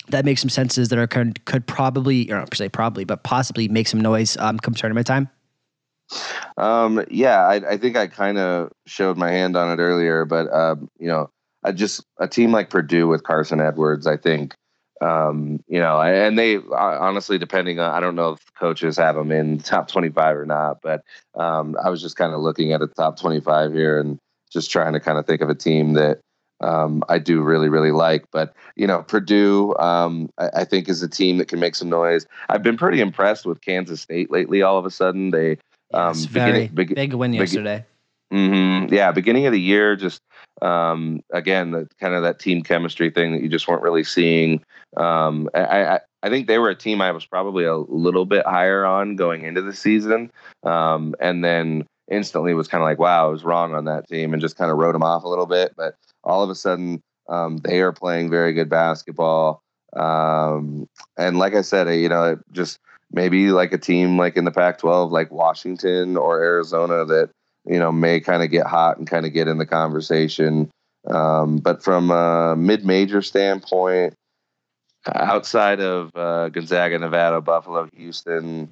that 0.09 0.25
makes 0.25 0.41
some 0.41 0.49
senses 0.49 0.89
that 0.89 0.99
are 0.99 1.07
could, 1.07 1.43
could 1.45 1.65
probably, 1.65 2.31
or 2.31 2.39
not 2.39 2.55
se 2.55 2.69
probably, 2.69 3.03
but 3.03 3.23
possibly 3.23 3.67
make 3.67 3.87
some 3.87 4.01
noise 4.01 4.37
um, 4.37 4.57
come 4.59 4.73
tournament 4.73 5.07
time? 5.07 5.29
Um, 6.57 7.05
yeah, 7.09 7.45
I, 7.45 7.73
I 7.73 7.77
think 7.77 7.95
I 7.95 8.07
kind 8.07 8.37
of 8.37 8.71
showed 8.87 9.17
my 9.17 9.29
hand 9.31 9.55
on 9.55 9.71
it 9.71 9.81
earlier, 9.81 10.25
but 10.25 10.51
um, 10.51 10.89
you 10.99 11.07
know, 11.07 11.29
I 11.63 11.71
just 11.71 12.03
a 12.17 12.27
team 12.27 12.51
like 12.51 12.69
Purdue 12.69 13.07
with 13.07 13.23
Carson 13.23 13.61
Edwards, 13.61 14.07
I 14.07 14.17
think, 14.17 14.55
um, 15.01 15.59
you 15.67 15.79
know, 15.79 16.01
and 16.01 16.37
they 16.37 16.57
honestly, 16.57 17.37
depending 17.37 17.79
on, 17.79 17.91
I 17.91 17.99
don't 17.99 18.15
know 18.15 18.31
if 18.31 18.39
coaches 18.57 18.97
have 18.97 19.15
them 19.15 19.31
in 19.31 19.59
top 19.59 19.87
25 19.87 20.37
or 20.37 20.45
not, 20.45 20.81
but 20.81 21.03
um, 21.35 21.77
I 21.83 21.89
was 21.89 22.01
just 22.01 22.15
kind 22.15 22.33
of 22.33 22.41
looking 22.41 22.73
at 22.73 22.81
a 22.81 22.87
top 22.87 23.19
25 23.19 23.73
here 23.73 23.99
and 23.99 24.19
just 24.51 24.71
trying 24.71 24.93
to 24.93 24.99
kind 24.99 25.17
of 25.17 25.25
think 25.25 25.41
of 25.41 25.49
a 25.49 25.55
team 25.55 25.93
that 25.93 26.19
um, 26.61 27.03
I 27.07 27.19
do 27.19 27.41
really, 27.41 27.69
really 27.69 27.91
like. 27.91 28.25
But 28.31 28.53
you 28.75 28.87
know, 28.87 29.03
Purdue, 29.03 29.75
um, 29.77 30.29
I, 30.37 30.49
I, 30.57 30.65
think 30.65 30.89
is 30.89 31.01
a 31.01 31.07
team 31.07 31.37
that 31.37 31.47
can 31.47 31.59
make 31.59 31.75
some 31.75 31.89
noise. 31.89 32.25
I've 32.49 32.63
been 32.63 32.77
pretty 32.77 32.99
impressed 32.99 33.45
with 33.45 33.61
Kansas 33.61 34.01
State 34.01 34.29
lately. 34.29 34.61
All 34.61 34.77
of 34.77 34.85
a 34.85 34.91
sudden, 34.91 35.31
they 35.31 35.57
um, 35.93 36.15
yes, 36.15 36.25
very 36.25 36.67
big, 36.67 36.95
big 36.95 37.13
win 37.13 37.33
yesterday. 37.33 37.85
Mm-hmm, 38.31 38.93
yeah, 38.93 39.11
beginning 39.11 39.47
of 39.47 39.53
the 39.53 39.61
year, 39.61 39.95
just 39.95 40.21
um, 40.61 41.21
again, 41.31 41.71
the 41.71 41.87
kind 41.99 42.13
of 42.13 42.21
that 42.23 42.39
team 42.39 42.61
chemistry 42.61 43.09
thing 43.09 43.31
that 43.31 43.41
you 43.41 43.49
just 43.49 43.67
weren't 43.67 43.81
really 43.81 44.03
seeing. 44.03 44.63
Um, 44.97 45.49
I, 45.55 45.61
I, 45.61 45.99
I 46.21 46.29
think 46.29 46.47
they 46.47 46.59
were 46.59 46.69
a 46.69 46.75
team 46.75 47.01
I 47.01 47.11
was 47.11 47.25
probably 47.25 47.63
a 47.63 47.77
little 47.77 48.25
bit 48.25 48.45
higher 48.45 48.85
on 48.85 49.15
going 49.15 49.45
into 49.45 49.63
the 49.63 49.73
season, 49.73 50.31
um, 50.63 51.15
and 51.19 51.43
then 51.43 51.87
instantly 52.09 52.53
was 52.53 52.67
kind 52.67 52.81
of 52.81 52.85
like, 52.85 52.99
wow, 52.99 53.27
I 53.27 53.31
was 53.31 53.43
wrong 53.43 53.73
on 53.73 53.85
that 53.85 54.07
team, 54.07 54.33
and 54.33 54.41
just 54.41 54.57
kind 54.57 54.71
of 54.71 54.77
wrote 54.77 54.93
them 54.93 55.03
off 55.03 55.23
a 55.23 55.27
little 55.27 55.45
bit. 55.45 55.73
But 55.77 55.95
all 56.23 56.43
of 56.43 56.49
a 56.49 56.55
sudden, 56.55 57.01
um, 57.27 57.57
they 57.57 57.79
are 57.81 57.91
playing 57.91 58.29
very 58.29 58.53
good 58.53 58.69
basketball. 58.69 59.61
Um, 59.95 60.87
and 61.17 61.37
like 61.37 61.55
I 61.55 61.61
said, 61.61 61.87
you 61.95 62.09
know, 62.09 62.37
just 62.51 62.79
maybe 63.11 63.51
like 63.51 63.73
a 63.73 63.77
team 63.77 64.17
like 64.17 64.37
in 64.37 64.45
the 64.45 64.51
Pac-12, 64.51 65.11
like 65.11 65.31
Washington 65.31 66.17
or 66.17 66.41
Arizona, 66.41 67.05
that 67.05 67.29
you 67.65 67.79
know 67.79 67.91
may 67.91 68.19
kind 68.19 68.43
of 68.43 68.51
get 68.51 68.65
hot 68.65 68.97
and 68.97 69.07
kind 69.07 69.25
of 69.25 69.33
get 69.33 69.47
in 69.47 69.57
the 69.57 69.65
conversation. 69.65 70.69
Um, 71.07 71.57
but 71.57 71.83
from 71.83 72.11
a 72.11 72.55
mid-major 72.57 73.21
standpoint, 73.21 74.13
outside 75.15 75.79
of 75.79 76.11
uh, 76.15 76.49
Gonzaga, 76.49 76.99
Nevada, 76.99 77.41
Buffalo, 77.41 77.87
Houston, 77.95 78.69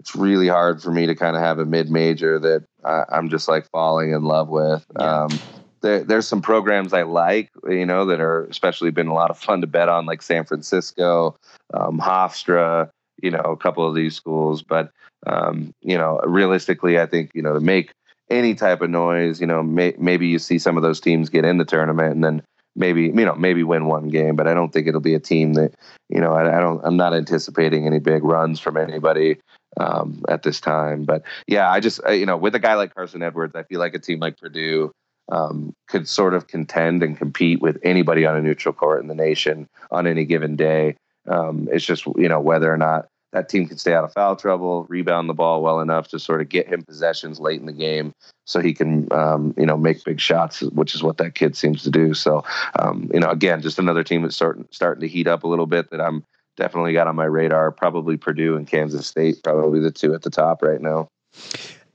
it's 0.00 0.16
really 0.16 0.48
hard 0.48 0.82
for 0.82 0.90
me 0.90 1.06
to 1.06 1.14
kind 1.14 1.36
of 1.36 1.42
have 1.42 1.58
a 1.58 1.66
mid-major 1.66 2.38
that 2.38 2.64
I, 2.82 3.04
am 3.12 3.28
just 3.28 3.48
like 3.48 3.68
falling 3.70 4.12
in 4.12 4.24
love 4.24 4.48
with. 4.48 4.84
Yeah. 4.98 5.24
Um, 5.24 5.38
there, 5.82 6.02
there's 6.02 6.26
some 6.26 6.40
programs 6.40 6.94
I 6.94 7.02
like, 7.02 7.50
you 7.68 7.84
know, 7.84 8.06
that 8.06 8.18
are 8.18 8.44
especially 8.46 8.90
been 8.90 9.08
a 9.08 9.14
lot 9.14 9.30
of 9.30 9.38
fun 9.38 9.60
to 9.60 9.66
bet 9.66 9.90
on, 9.90 10.06
like 10.06 10.22
San 10.22 10.46
Francisco, 10.46 11.36
um, 11.74 12.00
Hofstra, 12.00 12.88
you 13.22 13.30
know, 13.30 13.40
a 13.40 13.56
couple 13.58 13.86
of 13.86 13.94
these 13.94 14.16
schools. 14.16 14.62
But 14.62 14.90
um, 15.26 15.74
you 15.82 15.98
know, 15.98 16.18
realistically, 16.24 16.98
I 16.98 17.04
think 17.04 17.30
you 17.34 17.42
know 17.42 17.52
to 17.52 17.60
make 17.60 17.92
any 18.30 18.54
type 18.54 18.80
of 18.80 18.88
noise, 18.88 19.38
you 19.38 19.46
know, 19.46 19.62
may, 19.62 19.94
maybe 19.98 20.28
you 20.28 20.38
see 20.38 20.58
some 20.58 20.78
of 20.78 20.82
those 20.82 21.00
teams 21.00 21.28
get 21.28 21.44
in 21.44 21.58
the 21.58 21.64
tournament 21.66 22.14
and 22.14 22.24
then 22.24 22.42
maybe 22.74 23.02
you 23.02 23.12
know 23.12 23.34
maybe 23.34 23.62
win 23.62 23.84
one 23.84 24.08
game, 24.08 24.34
but 24.34 24.46
I 24.46 24.54
don't 24.54 24.72
think 24.72 24.86
it'll 24.86 25.00
be 25.00 25.14
a 25.14 25.20
team 25.20 25.54
that 25.54 25.74
you 26.08 26.20
know 26.20 26.32
I, 26.32 26.56
I 26.56 26.60
don't 26.60 26.80
I'm 26.84 26.96
not 26.96 27.14
anticipating 27.14 27.86
any 27.86 27.98
big 27.98 28.24
runs 28.24 28.60
from 28.60 28.78
anybody 28.78 29.38
um, 29.76 30.24
at 30.28 30.42
this 30.42 30.60
time. 30.60 31.04
But 31.04 31.22
yeah, 31.46 31.70
I 31.70 31.80
just 31.80 32.00
you 32.10 32.26
know 32.26 32.36
with 32.36 32.54
a 32.54 32.58
guy 32.58 32.74
like 32.74 32.94
Carson 32.94 33.22
Edwards, 33.22 33.54
I 33.54 33.62
feel 33.64 33.80
like 33.80 33.94
a 33.94 33.98
team 33.98 34.20
like 34.20 34.38
Purdue 34.38 34.92
um, 35.30 35.74
could 35.88 36.08
sort 36.08 36.34
of 36.34 36.46
contend 36.46 37.02
and 37.02 37.16
compete 37.16 37.60
with 37.60 37.78
anybody 37.82 38.26
on 38.26 38.36
a 38.36 38.42
neutral 38.42 38.74
court 38.74 39.00
in 39.00 39.08
the 39.08 39.14
nation 39.14 39.68
on 39.90 40.06
any 40.06 40.24
given 40.24 40.56
day. 40.56 40.96
Um, 41.28 41.68
it's 41.70 41.84
just 41.84 42.06
you 42.16 42.28
know 42.28 42.40
whether 42.40 42.72
or 42.72 42.76
not 42.76 43.06
that 43.32 43.48
team 43.48 43.68
can 43.68 43.78
stay 43.78 43.94
out 43.94 44.02
of 44.02 44.12
foul 44.12 44.34
trouble, 44.34 44.86
rebound 44.88 45.28
the 45.28 45.34
ball 45.34 45.62
well 45.62 45.80
enough 45.80 46.08
to 46.08 46.18
sort 46.18 46.40
of 46.40 46.48
get 46.48 46.66
him 46.66 46.82
possessions 46.82 47.38
late 47.38 47.60
in 47.60 47.66
the 47.66 47.72
game, 47.72 48.12
so 48.44 48.60
he 48.60 48.74
can 48.74 49.06
um, 49.12 49.54
you 49.56 49.66
know 49.66 49.76
make 49.76 50.04
big 50.04 50.20
shots, 50.20 50.62
which 50.62 50.94
is 50.94 51.02
what 51.02 51.18
that 51.18 51.34
kid 51.34 51.56
seems 51.56 51.82
to 51.84 51.90
do. 51.90 52.14
So 52.14 52.44
um, 52.78 53.08
you 53.14 53.20
know, 53.20 53.30
again, 53.30 53.62
just 53.62 53.78
another 53.78 54.02
team 54.02 54.22
that's 54.22 54.36
starting 54.36 54.66
starting 54.70 55.02
to 55.02 55.08
heat 55.08 55.28
up 55.28 55.44
a 55.44 55.48
little 55.48 55.66
bit 55.66 55.90
that 55.90 56.00
I'm 56.00 56.24
definitely 56.56 56.92
got 56.92 57.06
on 57.06 57.16
my 57.16 57.24
radar. 57.24 57.70
Probably 57.70 58.16
Purdue 58.16 58.56
and 58.56 58.66
Kansas 58.66 59.06
State, 59.06 59.42
probably 59.42 59.80
the 59.80 59.90
two 59.90 60.14
at 60.14 60.22
the 60.22 60.30
top 60.30 60.62
right 60.62 60.80
now 60.80 61.08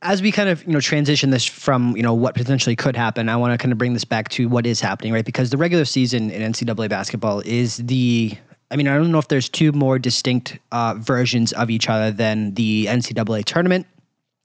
as 0.06 0.22
we 0.22 0.32
kind 0.32 0.50
of 0.50 0.66
you 0.66 0.72
know 0.72 0.80
transition 0.80 1.32
this 1.32 1.46
from 1.46 1.98
you 1.98 2.04
know 2.04 2.14
what 2.14 2.36
potentially 2.36 2.76
could 2.76 2.96
happen, 2.96 3.28
I 3.28 3.36
want 3.36 3.54
to 3.54 3.58
kind 3.58 3.72
of 3.72 3.78
bring 3.78 3.94
this 3.94 4.06
back 4.06 4.30
to 4.30 4.48
what 4.48 4.66
is 4.66 4.80
happening, 4.80 5.12
right? 5.12 5.26
Because 5.26 5.50
the 5.50 5.58
regular 5.58 5.84
season 5.84 6.30
in 6.30 6.54
NCAA 6.54 6.90
basketball 6.90 7.42
is 7.42 7.78
the 7.78 8.38
I 8.72 8.78
mean, 8.78 8.88
I 8.88 8.96
don't 8.96 9.12
know 9.12 9.20
if 9.20 9.28
there's 9.28 9.50
two 9.50 9.72
more 9.72 10.00
distinct 10.00 10.58
uh, 10.72 10.96
versions 10.98 11.54
of 11.54 11.70
each 11.70 11.88
other 11.88 12.12
than 12.12 12.54
the 12.56 12.88
NCAA 12.88 13.46
tournament 13.46 13.86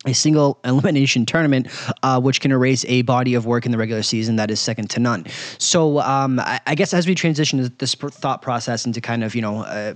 a 0.07 0.15
single 0.15 0.59
elimination 0.65 1.27
tournament, 1.27 1.69
uh, 2.03 2.21
which 2.21 2.41
can 2.41 2.51
erase 2.51 2.85
a 2.89 3.03
body 3.03 3.35
of 3.35 3.45
work 3.45 3.67
in 3.67 3.73
the 3.73 3.79
regular 3.79 4.03
season 4.03 4.37
that 4.37 4.51
is 4.51 4.59
second 4.59 4.89
to 4.91 5.01
none. 5.01 5.27
So 5.59 6.01
um, 6.01 6.41
I, 6.41 6.61
I, 6.67 6.75
guess 6.75 6.95
as 6.95 7.07
we 7.07 7.15
transition 7.15 7.71
this 7.79 7.95
thought 7.95 8.41
process 8.41 8.87
into 8.87 9.01
kind 9.01 9.23
of 9.23 9.35
you 9.35 9.43
know 9.43 9.63
uh, 9.65 9.93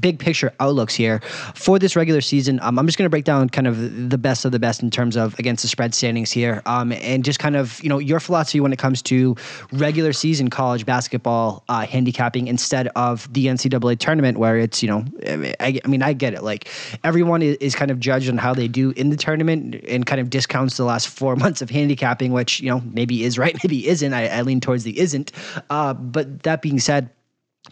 big 0.00 0.20
picture 0.20 0.52
outlooks 0.60 0.94
here 0.94 1.20
for 1.54 1.80
this 1.80 1.96
regular 1.96 2.20
season, 2.20 2.60
um, 2.62 2.78
I'm 2.78 2.86
just 2.86 2.96
going 2.96 3.06
to 3.06 3.10
break 3.10 3.24
down 3.24 3.48
kind 3.48 3.66
of 3.66 4.10
the 4.10 4.18
best 4.18 4.44
of 4.44 4.52
the 4.52 4.60
best 4.60 4.82
in 4.82 4.90
terms 4.90 5.16
of 5.16 5.36
against 5.38 5.62
the 5.62 5.68
spread 5.68 5.94
standings 5.94 6.30
here, 6.30 6.62
um, 6.66 6.92
and 6.92 7.24
just 7.24 7.40
kind 7.40 7.56
of 7.56 7.82
you 7.82 7.88
know 7.88 7.98
your 7.98 8.20
philosophy 8.20 8.60
when 8.60 8.72
it 8.72 8.78
comes 8.78 9.02
to 9.02 9.34
regular 9.72 10.12
season 10.12 10.48
college 10.48 10.86
basketball 10.86 11.64
uh, 11.68 11.84
handicapping 11.84 12.46
instead 12.46 12.86
of 12.94 13.30
the 13.32 13.46
NCAA 13.46 13.98
tournament 13.98 14.38
where 14.38 14.58
it's 14.58 14.80
you 14.80 14.88
know 14.88 15.04
I, 15.58 15.80
I 15.84 15.88
mean 15.88 16.02
I 16.02 16.12
get 16.12 16.34
it 16.34 16.44
like 16.44 16.68
everyone 17.02 17.42
is, 17.42 17.56
is 17.56 17.74
kind 17.74 17.90
of 17.90 17.98
judged 17.98 18.28
on 18.30 18.38
how 18.38 18.54
they 18.54 18.68
do 18.68 18.92
in 18.92 19.10
the 19.10 19.16
tournament 19.16 19.39
tournament 19.40 19.82
and 19.88 20.04
kind 20.06 20.20
of 20.20 20.30
discounts 20.30 20.76
the 20.76 20.84
last 20.84 21.08
four 21.08 21.36
months 21.44 21.62
of 21.62 21.70
handicapping, 21.70 22.32
which, 22.32 22.60
you 22.60 22.68
know, 22.68 22.82
maybe 22.92 23.24
is 23.24 23.38
right, 23.38 23.56
maybe 23.64 23.88
isn't. 23.88 24.12
I, 24.12 24.28
I 24.28 24.42
lean 24.42 24.60
towards 24.60 24.84
the 24.84 24.98
isn't. 24.98 25.32
Uh, 25.70 25.94
but 25.94 26.42
that 26.42 26.62
being 26.62 26.78
said, 26.78 27.10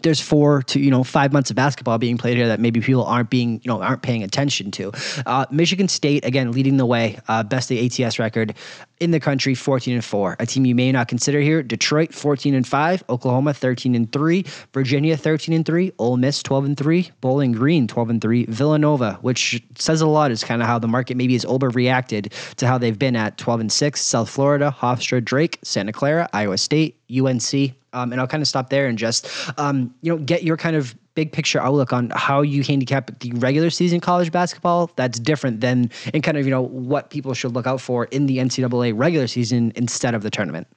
there's 0.01 0.19
four 0.19 0.63
to 0.63 0.79
you 0.79 0.91
know 0.91 1.03
five 1.03 1.33
months 1.33 1.49
of 1.49 1.55
basketball 1.55 1.97
being 1.97 2.17
played 2.17 2.37
here 2.37 2.47
that 2.47 2.59
maybe 2.59 2.79
people 2.79 3.05
aren't 3.05 3.29
being 3.29 3.61
you 3.63 3.69
know 3.69 3.81
aren't 3.81 4.01
paying 4.01 4.23
attention 4.23 4.71
to. 4.71 4.91
Uh, 5.25 5.45
Michigan 5.51 5.87
State 5.87 6.25
again 6.25 6.51
leading 6.51 6.77
the 6.77 6.85
way, 6.85 7.19
uh, 7.27 7.43
best 7.43 7.69
the 7.69 7.85
ATS 7.85 8.19
record 8.19 8.53
in 8.99 9.11
the 9.11 9.19
country, 9.19 9.55
14 9.55 9.93
and 9.93 10.03
four. 10.03 10.35
A 10.39 10.45
team 10.45 10.65
you 10.65 10.75
may 10.75 10.91
not 10.91 11.07
consider 11.07 11.39
here: 11.39 11.63
Detroit 11.63 12.13
14 12.13 12.53
and 12.53 12.67
five, 12.67 13.03
Oklahoma 13.09 13.53
13 13.53 13.95
and 13.95 14.11
three, 14.11 14.45
Virginia 14.73 15.15
13 15.17 15.55
and 15.55 15.65
three, 15.65 15.91
Ole 15.99 16.17
Miss 16.17 16.43
12 16.43 16.65
and 16.65 16.77
three, 16.77 17.11
Bowling 17.21 17.51
Green 17.51 17.87
12 17.87 18.09
and 18.09 18.21
three, 18.21 18.45
Villanova, 18.45 19.17
which 19.21 19.61
says 19.75 20.01
a 20.01 20.07
lot, 20.07 20.31
is 20.31 20.43
kind 20.43 20.61
of 20.61 20.67
how 20.67 20.79
the 20.79 20.87
market 20.87 21.17
maybe 21.17 21.33
has 21.33 21.45
overreacted 21.45 22.31
to 22.55 22.67
how 22.67 22.77
they've 22.77 22.99
been 22.99 23.15
at 23.15 23.37
12 23.37 23.59
and 23.61 23.71
six. 23.71 24.01
South 24.01 24.29
Florida, 24.29 24.75
Hofstra, 24.77 25.23
Drake, 25.23 25.59
Santa 25.63 25.91
Clara, 25.91 26.29
Iowa 26.33 26.57
State, 26.57 26.97
UNC, 27.09 27.73
um, 27.93 28.11
and 28.11 28.21
I'll 28.21 28.27
kind 28.27 28.41
of 28.41 28.47
stop 28.47 28.69
there 28.69 28.87
and 28.87 28.97
just 28.97 29.27
um, 29.57 29.93
you 30.01 30.11
know 30.11 30.17
get 30.17 30.43
your 30.43 30.57
kind 30.57 30.75
of 30.75 30.95
big 31.15 31.31
picture 31.31 31.59
outlook 31.59 31.91
on 31.91 32.11
how 32.15 32.41
you 32.41 32.63
handicap 32.63 33.19
the 33.19 33.31
regular 33.33 33.69
season 33.69 33.99
college 33.99 34.31
basketball 34.31 34.91
that's 34.95 35.19
different 35.19 35.61
than 35.61 35.89
and 36.13 36.23
kind 36.23 36.37
of 36.37 36.45
you 36.45 36.51
know 36.51 36.61
what 36.61 37.09
people 37.09 37.33
should 37.33 37.53
look 37.53 37.67
out 37.67 37.81
for 37.81 38.05
in 38.05 38.25
the 38.25 38.37
NCAA 38.37 38.93
regular 38.95 39.27
season 39.27 39.71
instead 39.75 40.13
of 40.13 40.23
the 40.23 40.29
tournament. 40.29 40.67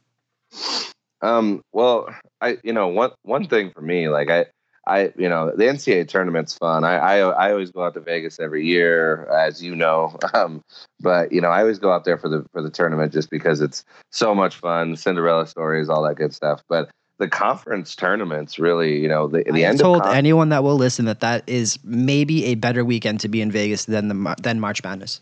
Um, 1.21 1.63
well, 1.73 2.15
I 2.41 2.59
you 2.63 2.73
know 2.73 2.89
one 2.89 3.11
one 3.23 3.47
thing 3.47 3.71
for 3.71 3.81
me 3.81 4.09
like 4.09 4.31
I 4.31 4.47
I, 4.87 5.13
you 5.17 5.29
know, 5.29 5.53
the 5.55 5.65
NCAA 5.65 6.09
tournament's 6.09 6.59
fun. 6.59 6.83
I, 6.83 6.97
I, 6.97 7.19
I 7.19 7.53
always 7.53 7.71
go 7.71 7.85
out 7.85 7.95
to 7.95 8.01
Vegas 8.01 8.41
every 8.41 8.67
year, 8.67 9.27
as 9.27 9.63
you 9.63 9.77
know. 9.77 10.17
Um, 10.35 10.63
but 10.99 11.31
you 11.31 11.43
know, 11.43 11.49
I 11.49 11.61
always 11.61 11.79
go 11.79 11.93
out 11.93 12.05
there 12.05 12.17
for 12.17 12.29
the 12.29 12.45
for 12.53 12.63
the 12.63 12.71
tournament 12.71 13.13
just 13.13 13.29
because 13.29 13.61
it's 13.61 13.85
so 14.11 14.35
much 14.35 14.57
fun. 14.57 14.97
Cinderella 14.97 15.47
stories, 15.47 15.91
all 15.91 16.03
that 16.05 16.17
good 16.17 16.33
stuff. 16.33 16.63
But 16.69 16.91
the 17.19 17.29
conference 17.29 17.95
tournaments 17.95 18.59
really, 18.59 18.99
you 18.99 19.09
know, 19.09 19.29
the, 19.29 19.39
end 19.39 19.49
of 19.49 19.55
the 19.55 19.65
I 19.65 19.69
end. 19.69 19.79
Told 19.79 20.03
con- 20.03 20.17
anyone 20.17 20.49
that 20.49 20.63
will 20.63 20.77
listen 20.77 21.05
that 21.05 21.21
that 21.21 21.45
is 21.47 21.79
maybe 21.85 22.47
a 22.47 22.55
better 22.55 22.85
weekend 22.85 23.21
to 23.21 23.29
be 23.29 23.41
in 23.41 23.51
Vegas 23.51 23.85
than 23.85 24.09
the 24.09 24.35
than 24.43 24.61
March 24.61 24.83
Madness. 24.83 25.21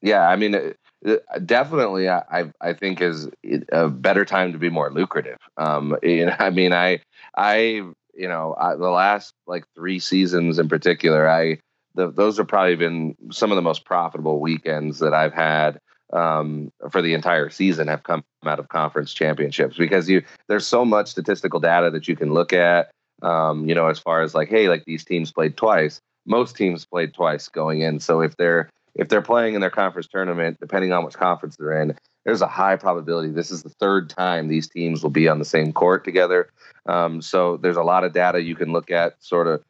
Yeah, 0.00 0.28
I 0.28 0.36
mean, 0.36 0.54
uh, 0.54 1.16
definitely, 1.44 2.08
I 2.08 2.50
I 2.60 2.72
think 2.72 3.00
is 3.00 3.28
a 3.72 3.88
better 3.88 4.24
time 4.24 4.52
to 4.52 4.58
be 4.58 4.68
more 4.68 4.92
lucrative. 4.92 5.38
Um, 5.56 5.96
you 6.02 6.26
know, 6.26 6.36
I 6.38 6.50
mean, 6.50 6.72
I 6.72 7.00
I 7.36 7.82
you 8.14 8.28
know, 8.28 8.54
I, 8.58 8.74
the 8.74 8.90
last 8.90 9.34
like 9.46 9.64
three 9.74 9.98
seasons 9.98 10.58
in 10.58 10.68
particular, 10.68 11.28
I 11.28 11.58
the, 11.94 12.10
those 12.10 12.38
have 12.38 12.48
probably 12.48 12.76
been 12.76 13.16
some 13.30 13.50
of 13.50 13.56
the 13.56 13.62
most 13.62 13.84
profitable 13.84 14.40
weekends 14.40 14.98
that 15.00 15.14
I've 15.14 15.34
had 15.34 15.78
um, 16.12 16.70
for 16.90 17.02
the 17.02 17.14
entire 17.14 17.50
season 17.50 17.88
have 17.88 18.02
come 18.02 18.22
out 18.44 18.58
of 18.58 18.68
conference 18.68 19.12
championships 19.12 19.76
because 19.76 20.08
you 20.08 20.22
there's 20.48 20.66
so 20.66 20.84
much 20.84 21.08
statistical 21.08 21.60
data 21.60 21.90
that 21.90 22.08
you 22.08 22.16
can 22.16 22.32
look 22.32 22.52
at. 22.52 22.90
Um, 23.22 23.68
you 23.68 23.74
know, 23.74 23.86
as 23.86 24.00
far 24.00 24.22
as 24.22 24.34
like, 24.34 24.48
hey, 24.48 24.68
like 24.68 24.84
these 24.84 25.04
teams 25.04 25.30
played 25.30 25.56
twice. 25.56 26.00
Most 26.26 26.56
teams 26.56 26.84
played 26.84 27.14
twice 27.14 27.48
going 27.48 27.80
in. 27.80 28.00
So 28.00 28.20
if 28.20 28.36
they're 28.36 28.68
if 28.94 29.08
they're 29.08 29.22
playing 29.22 29.54
in 29.54 29.60
their 29.60 29.70
conference 29.70 30.08
tournament, 30.08 30.58
depending 30.60 30.92
on 30.92 31.04
which 31.04 31.14
conference 31.14 31.56
they're 31.56 31.80
in, 31.80 31.96
there's 32.24 32.42
a 32.42 32.48
high 32.48 32.76
probability 32.76 33.30
this 33.32 33.50
is 33.50 33.62
the 33.62 33.70
third 33.70 34.10
time 34.10 34.48
these 34.48 34.68
teams 34.68 35.02
will 35.02 35.10
be 35.10 35.28
on 35.28 35.38
the 35.38 35.44
same 35.44 35.72
court 35.72 36.04
together. 36.04 36.50
Um, 36.86 37.22
so 37.22 37.56
there's 37.56 37.76
a 37.76 37.82
lot 37.82 38.04
of 38.04 38.12
data 38.12 38.42
you 38.42 38.56
can 38.56 38.72
look 38.72 38.90
at, 38.90 39.14
sort 39.20 39.46
of 39.46 39.62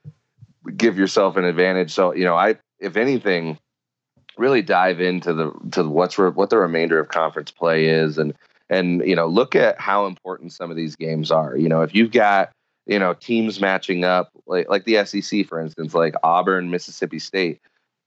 give 0.77 0.99
yourself 0.99 1.37
an 1.37 1.45
advantage. 1.45 1.93
So 1.93 2.15
you 2.15 2.25
know, 2.25 2.37
I 2.37 2.57
if 2.81 2.97
anything, 2.97 3.59
really 4.37 4.63
dive 4.63 5.01
into 5.01 5.33
the 5.33 5.53
to 5.73 5.89
what's 5.89 6.19
re, 6.19 6.31
what 6.31 6.51
the 6.51 6.59
remainder 6.59 6.99
of 6.99 7.09
conference 7.09 7.51
play 7.51 7.87
is, 7.87 8.19
and 8.19 8.35
and 8.71 9.07
you 9.07 9.17
know 9.17 9.27
look 9.27 9.55
at 9.55 9.81
how 9.81 10.07
important 10.07 10.53
some 10.53 10.71
of 10.71 10.77
these 10.77 10.97
games 10.97 11.31
are. 11.31 11.57
You 11.57 11.69
know, 11.69 11.83
if 11.83 11.95
you've 11.95 12.13
got 12.13 12.51
you 12.87 12.99
know 12.99 13.15
teams 13.15 13.61
matching 13.61 14.05
up 14.05 14.31
like 14.47 14.69
like 14.69 14.85
the 14.85 15.05
SEC 15.05 15.47
for 15.47 15.61
instance, 15.61 15.95
like 15.95 16.15
Auburn, 16.23 16.71
Mississippi 16.71 17.19
State. 17.19 17.61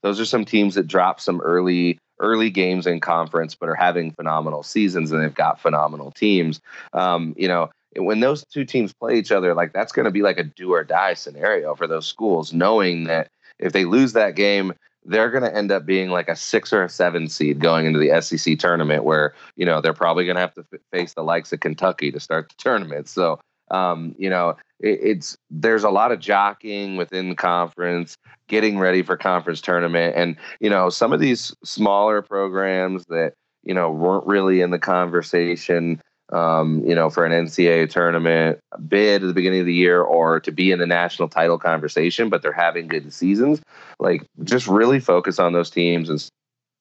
Those 0.03 0.19
are 0.19 0.25
some 0.25 0.45
teams 0.45 0.75
that 0.75 0.85
drop 0.87 1.19
some 1.19 1.41
early 1.41 1.97
early 2.19 2.49
games 2.49 2.87
in 2.87 2.99
conference, 2.99 3.55
but 3.55 3.69
are 3.69 3.75
having 3.75 4.11
phenomenal 4.11 4.63
seasons 4.63 5.11
and 5.11 5.21
they've 5.21 5.33
got 5.33 5.59
phenomenal 5.59 6.11
teams. 6.11 6.61
Um, 6.93 7.33
you 7.37 7.47
know, 7.47 7.69
when 7.95 8.19
those 8.19 8.45
two 8.45 8.65
teams 8.65 8.93
play 8.93 9.17
each 9.17 9.31
other, 9.31 9.53
like 9.53 9.73
that's 9.73 9.91
going 9.91 10.05
to 10.05 10.11
be 10.11 10.21
like 10.21 10.37
a 10.37 10.43
do 10.43 10.73
or 10.73 10.83
die 10.83 11.13
scenario 11.13 11.75
for 11.75 11.87
those 11.87 12.07
schools, 12.07 12.53
knowing 12.53 13.05
that 13.05 13.29
if 13.59 13.73
they 13.73 13.85
lose 13.85 14.13
that 14.13 14.35
game, 14.35 14.73
they're 15.05 15.29
going 15.29 15.43
to 15.43 15.55
end 15.55 15.71
up 15.71 15.85
being 15.85 16.09
like 16.09 16.27
a 16.27 16.35
six 16.35 16.73
or 16.73 16.83
a 16.83 16.89
seven 16.89 17.29
seed 17.29 17.59
going 17.59 17.85
into 17.85 17.99
the 17.99 18.21
SEC 18.21 18.57
tournament, 18.57 19.03
where 19.03 19.33
you 19.55 19.65
know 19.65 19.81
they're 19.81 19.93
probably 19.93 20.25
going 20.25 20.35
to 20.35 20.41
have 20.41 20.53
to 20.55 20.65
f- 20.73 20.79
face 20.91 21.13
the 21.13 21.23
likes 21.23 21.53
of 21.53 21.59
Kentucky 21.59 22.11
to 22.11 22.19
start 22.19 22.49
the 22.49 22.55
tournament. 22.57 23.07
So, 23.07 23.39
um, 23.71 24.15
you 24.17 24.29
know, 24.29 24.57
it, 24.79 24.99
it's 25.01 25.37
there's 25.49 25.83
a 25.83 25.89
lot 25.89 26.11
of 26.11 26.19
jockeying 26.19 26.97
within 26.97 27.29
the 27.29 27.35
conference, 27.35 28.17
getting 28.47 28.79
ready 28.79 29.03
for 29.03 29.15
conference 29.15 29.61
tournament, 29.61 30.15
and 30.17 30.35
you 30.59 30.69
know, 30.69 30.89
some 30.89 31.13
of 31.13 31.19
these 31.19 31.55
smaller 31.63 32.21
programs 32.21 33.05
that 33.09 33.33
you 33.63 33.73
know 33.73 33.91
weren't 33.91 34.25
really 34.25 34.61
in 34.61 34.71
the 34.71 34.79
conversation 34.79 36.01
um, 36.31 36.83
you 36.85 36.95
know, 36.95 37.09
for 37.09 37.25
an 37.25 37.31
NCAA 37.31 37.89
tournament 37.89 38.59
bid 38.87 39.23
at 39.23 39.27
the 39.27 39.33
beginning 39.33 39.59
of 39.59 39.65
the 39.65 39.73
year 39.73 40.01
or 40.01 40.39
to 40.39 40.51
be 40.51 40.71
in 40.71 40.79
the 40.79 40.87
national 40.87 41.29
title 41.29 41.59
conversation, 41.59 42.29
but 42.29 42.41
they're 42.41 42.51
having 42.51 42.87
good 42.87 43.11
seasons. 43.13 43.61
Like, 43.99 44.25
just 44.43 44.67
really 44.67 44.99
focus 44.99 45.39
on 45.39 45.53
those 45.53 45.69
teams 45.69 46.09
and 46.09 46.25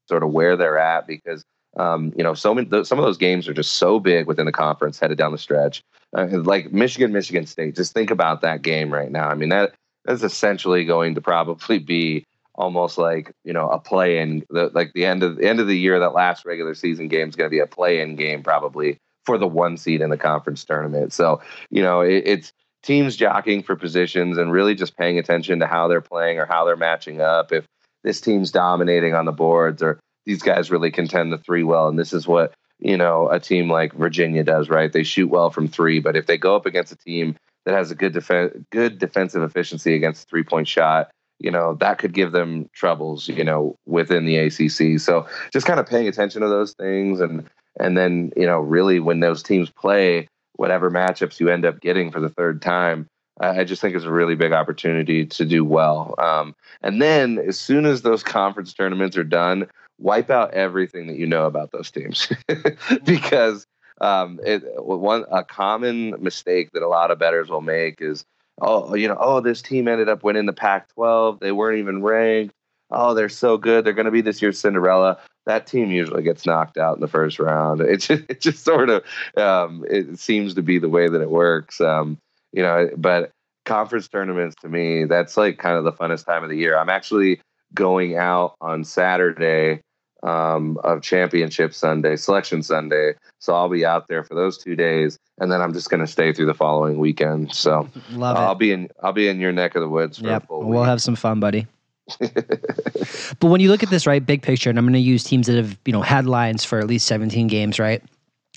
sort 0.08 0.22
of 0.22 0.32
where 0.32 0.56
they're 0.56 0.78
at 0.78 1.06
because, 1.06 1.42
um, 1.76 2.12
you 2.16 2.22
know, 2.22 2.34
so 2.34 2.54
many, 2.54 2.68
some 2.84 2.98
of 2.98 3.04
those 3.04 3.18
games 3.18 3.46
are 3.48 3.54
just 3.54 3.72
so 3.72 4.00
big 4.00 4.26
within 4.26 4.46
the 4.46 4.52
conference 4.52 4.98
headed 4.98 5.18
down 5.18 5.32
the 5.32 5.38
stretch. 5.38 5.82
Uh, 6.16 6.26
like 6.30 6.72
Michigan, 6.72 7.12
Michigan 7.12 7.46
State, 7.46 7.76
just 7.76 7.92
think 7.92 8.10
about 8.10 8.40
that 8.40 8.62
game 8.62 8.92
right 8.92 9.10
now. 9.10 9.28
I 9.28 9.34
mean, 9.34 9.48
that 9.50 9.74
that's 10.04 10.22
essentially 10.22 10.84
going 10.84 11.14
to 11.14 11.20
probably 11.20 11.78
be 11.78 12.24
almost 12.54 12.98
like 12.98 13.32
you 13.44 13.52
know 13.52 13.68
a 13.68 13.78
play 13.78 14.18
in 14.18 14.44
the 14.50 14.70
like 14.74 14.92
the 14.92 15.04
end 15.04 15.22
of 15.22 15.36
the 15.36 15.48
end 15.48 15.60
of 15.60 15.66
the 15.66 15.76
year 15.76 15.98
that 15.98 16.14
last 16.14 16.44
regular 16.44 16.74
season 16.74 17.08
game 17.08 17.28
is 17.28 17.34
going 17.34 17.46
to 17.46 17.54
be 17.54 17.58
a 17.58 17.66
play 17.66 18.00
in 18.00 18.14
game 18.14 18.42
probably 18.42 18.96
for 19.24 19.38
the 19.38 19.46
one 19.46 19.76
seed 19.76 20.00
in 20.00 20.10
the 20.10 20.16
conference 20.16 20.64
tournament. 20.64 21.12
So, 21.12 21.40
you 21.70 21.82
know, 21.82 22.00
it, 22.00 22.22
it's 22.26 22.52
teams 22.82 23.16
jockeying 23.16 23.62
for 23.62 23.76
positions 23.76 24.38
and 24.38 24.52
really 24.52 24.74
just 24.74 24.96
paying 24.96 25.18
attention 25.18 25.60
to 25.60 25.66
how 25.66 25.88
they're 25.88 26.00
playing 26.00 26.38
or 26.38 26.46
how 26.46 26.64
they're 26.64 26.76
matching 26.76 27.20
up. 27.20 27.50
If 27.52 27.64
this 28.02 28.20
team's 28.20 28.50
dominating 28.50 29.14
on 29.14 29.24
the 29.24 29.32
boards 29.32 29.82
or 29.82 29.98
these 30.26 30.42
guys 30.42 30.70
really 30.70 30.90
contend 30.90 31.32
the 31.32 31.38
three 31.38 31.64
well, 31.64 31.88
and 31.88 31.98
this 31.98 32.12
is 32.12 32.28
what 32.28 32.54
you 32.78 32.96
know 32.96 33.28
a 33.30 33.40
team 33.40 33.70
like 33.70 33.94
Virginia 33.94 34.44
does, 34.44 34.68
right? 34.68 34.92
They 34.92 35.02
shoot 35.02 35.28
well 35.28 35.50
from 35.50 35.68
three, 35.68 36.00
but 36.00 36.16
if 36.16 36.26
they 36.26 36.38
go 36.38 36.54
up 36.54 36.66
against 36.66 36.92
a 36.92 36.96
team 36.96 37.36
that 37.64 37.74
has 37.74 37.90
a 37.90 37.94
good 37.94 38.12
defense, 38.12 38.54
good 38.70 38.98
defensive 38.98 39.42
efficiency 39.42 39.94
against 39.94 40.28
three 40.28 40.44
point 40.44 40.68
shot, 40.68 41.10
you 41.38 41.50
know 41.50 41.74
that 41.80 41.98
could 41.98 42.12
give 42.12 42.32
them 42.32 42.68
troubles, 42.74 43.28
you 43.28 43.44
know, 43.44 43.76
within 43.86 44.26
the 44.26 44.36
ACC. 44.36 45.00
So 45.00 45.26
just 45.52 45.66
kind 45.66 45.80
of 45.80 45.86
paying 45.86 46.08
attention 46.08 46.42
to 46.42 46.48
those 46.48 46.72
things 46.72 47.20
and 47.20 47.48
and 47.78 47.96
then, 47.96 48.32
you 48.36 48.46
know, 48.46 48.58
really 48.58 49.00
when 49.00 49.20
those 49.20 49.42
teams 49.42 49.70
play, 49.70 50.28
whatever 50.56 50.90
matchups 50.90 51.40
you 51.40 51.48
end 51.48 51.64
up 51.64 51.80
getting 51.80 52.10
for 52.10 52.20
the 52.20 52.28
third 52.28 52.62
time, 52.62 53.08
I 53.40 53.64
just 53.64 53.82
think 53.82 53.96
it's 53.96 54.04
a 54.04 54.12
really 54.12 54.36
big 54.36 54.52
opportunity 54.52 55.26
to 55.26 55.44
do 55.44 55.64
well. 55.64 56.14
Um, 56.18 56.54
and 56.82 57.02
then 57.02 57.38
as 57.38 57.58
soon 57.58 57.84
as 57.84 58.02
those 58.02 58.22
conference 58.22 58.72
tournaments 58.72 59.16
are 59.16 59.24
done, 59.24 59.66
wipe 59.98 60.30
out 60.30 60.54
everything 60.54 61.08
that 61.08 61.16
you 61.16 61.26
know 61.26 61.46
about 61.46 61.72
those 61.72 61.90
teams. 61.90 62.32
Because 63.04 63.66
um, 64.00 64.40
it, 64.44 64.62
one 64.76 65.24
a 65.30 65.42
common 65.42 66.14
mistake 66.22 66.70
that 66.72 66.82
a 66.82 66.88
lot 66.88 67.10
of 67.10 67.18
bettors 67.18 67.48
will 67.48 67.60
make 67.60 68.00
is 68.00 68.24
oh 68.60 68.94
you 68.94 69.08
know 69.08 69.16
oh 69.18 69.40
this 69.40 69.62
team 69.62 69.88
ended 69.88 70.08
up 70.08 70.22
winning 70.22 70.46
the 70.46 70.52
Pac-12 70.52 71.40
they 71.40 71.52
weren't 71.52 71.78
even 71.78 72.02
ranked. 72.02 72.54
Oh 72.90 73.14
they're 73.14 73.28
so 73.28 73.56
good. 73.56 73.84
They're 73.84 73.92
going 73.92 74.04
to 74.06 74.12
be 74.12 74.20
this 74.20 74.42
year's 74.42 74.58
Cinderella 74.58 75.18
that 75.46 75.66
team 75.66 75.90
usually 75.90 76.22
gets 76.22 76.46
knocked 76.46 76.78
out 76.78 76.94
in 76.96 77.00
the 77.00 77.08
first 77.08 77.38
round. 77.38 77.80
It 77.80 77.98
just, 77.98 78.22
it 78.28 78.40
just 78.40 78.64
sort 78.64 78.90
of 78.90 79.02
um, 79.36 79.84
it 79.88 80.18
seems 80.18 80.54
to 80.54 80.62
be 80.62 80.78
the 80.78 80.88
way 80.88 81.08
that 81.08 81.20
it 81.20 81.30
works. 81.30 81.80
Um, 81.80 82.18
you 82.52 82.62
know, 82.62 82.88
but 82.96 83.30
conference 83.64 84.08
tournaments 84.08 84.54
to 84.62 84.68
me, 84.68 85.04
that's 85.04 85.36
like 85.36 85.58
kind 85.58 85.76
of 85.76 85.84
the 85.84 85.92
funnest 85.92 86.26
time 86.26 86.44
of 86.44 86.50
the 86.50 86.56
year. 86.56 86.78
I'm 86.78 86.88
actually 86.90 87.40
going 87.74 88.16
out 88.16 88.54
on 88.60 88.84
Saturday 88.84 89.80
um, 90.22 90.78
of 90.84 91.02
Championship 91.02 91.74
Sunday, 91.74 92.16
Selection 92.16 92.62
Sunday, 92.62 93.14
so 93.40 93.54
I'll 93.54 93.68
be 93.68 93.84
out 93.84 94.08
there 94.08 94.22
for 94.24 94.34
those 94.34 94.56
two 94.56 94.74
days, 94.76 95.18
and 95.38 95.52
then 95.52 95.60
I'm 95.60 95.74
just 95.74 95.90
going 95.90 96.00
to 96.00 96.06
stay 96.06 96.32
through 96.32 96.46
the 96.46 96.54
following 96.54 96.98
weekend. 96.98 97.52
So 97.54 97.88
I'll 98.22 98.54
be 98.54 98.72
in 98.72 98.88
I'll 99.02 99.12
be 99.12 99.28
in 99.28 99.38
your 99.40 99.52
neck 99.52 99.74
of 99.74 99.82
the 99.82 99.88
woods. 99.88 100.18
For 100.18 100.28
Yep. 100.28 100.44
a 100.44 100.46
full 100.46 100.62
We'll 100.64 100.80
week. 100.82 100.88
have 100.88 101.02
some 101.02 101.16
fun, 101.16 101.40
buddy. 101.40 101.66
but 102.18 103.48
when 103.48 103.60
you 103.60 103.70
look 103.70 103.82
at 103.82 103.90
this, 103.90 104.06
right, 104.06 104.24
big 104.24 104.42
picture, 104.42 104.70
and 104.70 104.78
I'm 104.78 104.84
going 104.84 104.92
to 104.94 104.98
use 104.98 105.24
teams 105.24 105.46
that 105.46 105.56
have, 105.56 105.78
you 105.84 105.92
know, 105.92 106.02
had 106.02 106.26
lines 106.26 106.64
for 106.64 106.78
at 106.78 106.86
least 106.86 107.06
17 107.06 107.46
games, 107.46 107.78
right? 107.78 108.02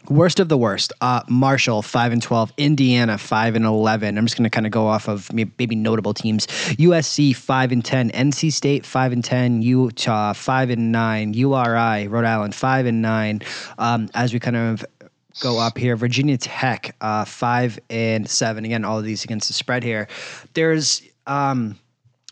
Worst 0.10 0.40
of 0.40 0.48
the 0.48 0.58
worst. 0.58 0.94
Uh, 1.02 1.22
Marshall 1.28 1.82
five 1.82 2.14
and 2.14 2.22
twelve. 2.22 2.54
Indiana 2.56 3.18
five 3.18 3.56
and 3.56 3.66
eleven. 3.66 4.18
I'm 4.18 4.26
just 4.26 4.38
going 4.38 4.44
to 4.44 4.50
kind 4.50 4.66
of 4.66 4.72
go 4.72 4.86
off 4.86 5.10
of 5.10 5.34
maybe 5.34 5.76
notable 5.76 6.14
teams. 6.14 6.48
USC 6.48 7.36
five 7.36 7.72
and 7.72 7.84
ten. 7.84 8.12
NC 8.12 8.54
State 8.54 8.86
five 8.86 9.12
and 9.12 9.24
ten. 9.24 9.62
Utah 9.64 10.34
five 10.34 10.70
and 10.70 10.92
nine. 10.92 11.34
URI 11.34 12.08
Rhode 12.08 12.26
Island 12.26 12.54
five 12.56 12.86
and 12.86 13.02
nine. 13.02 13.42
Um, 13.80 14.08
as 14.14 14.34
we 14.34 14.40
kind 14.40 14.56
of 14.56 14.86
go 15.42 15.60
up 15.60 15.78
here, 15.78 15.96
Virginia 15.96 16.38
Tech 16.38 16.96
uh, 17.02 17.26
five 17.26 17.80
and 17.90 18.30
seven. 18.30 18.66
Again, 18.66 18.86
all 18.86 19.00
of 19.00 19.04
these 19.04 19.24
against 19.24 19.48
the 19.48 19.54
spread 19.56 19.84
here. 19.84 20.08
There's 20.54 21.02
um, 21.26 21.78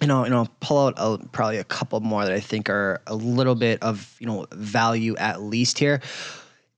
you 0.01 0.07
know, 0.07 0.25
you 0.25 0.29
know, 0.29 0.47
pull 0.59 0.87
out 0.87 0.93
a, 0.97 1.17
probably 1.29 1.57
a 1.57 1.63
couple 1.63 1.99
more 2.01 2.25
that 2.25 2.33
I 2.33 2.39
think 2.39 2.69
are 2.69 3.01
a 3.07 3.15
little 3.15 3.55
bit 3.55 3.81
of 3.81 4.15
you 4.19 4.27
know 4.27 4.45
value 4.51 5.15
at 5.17 5.41
least 5.41 5.79
here. 5.79 6.01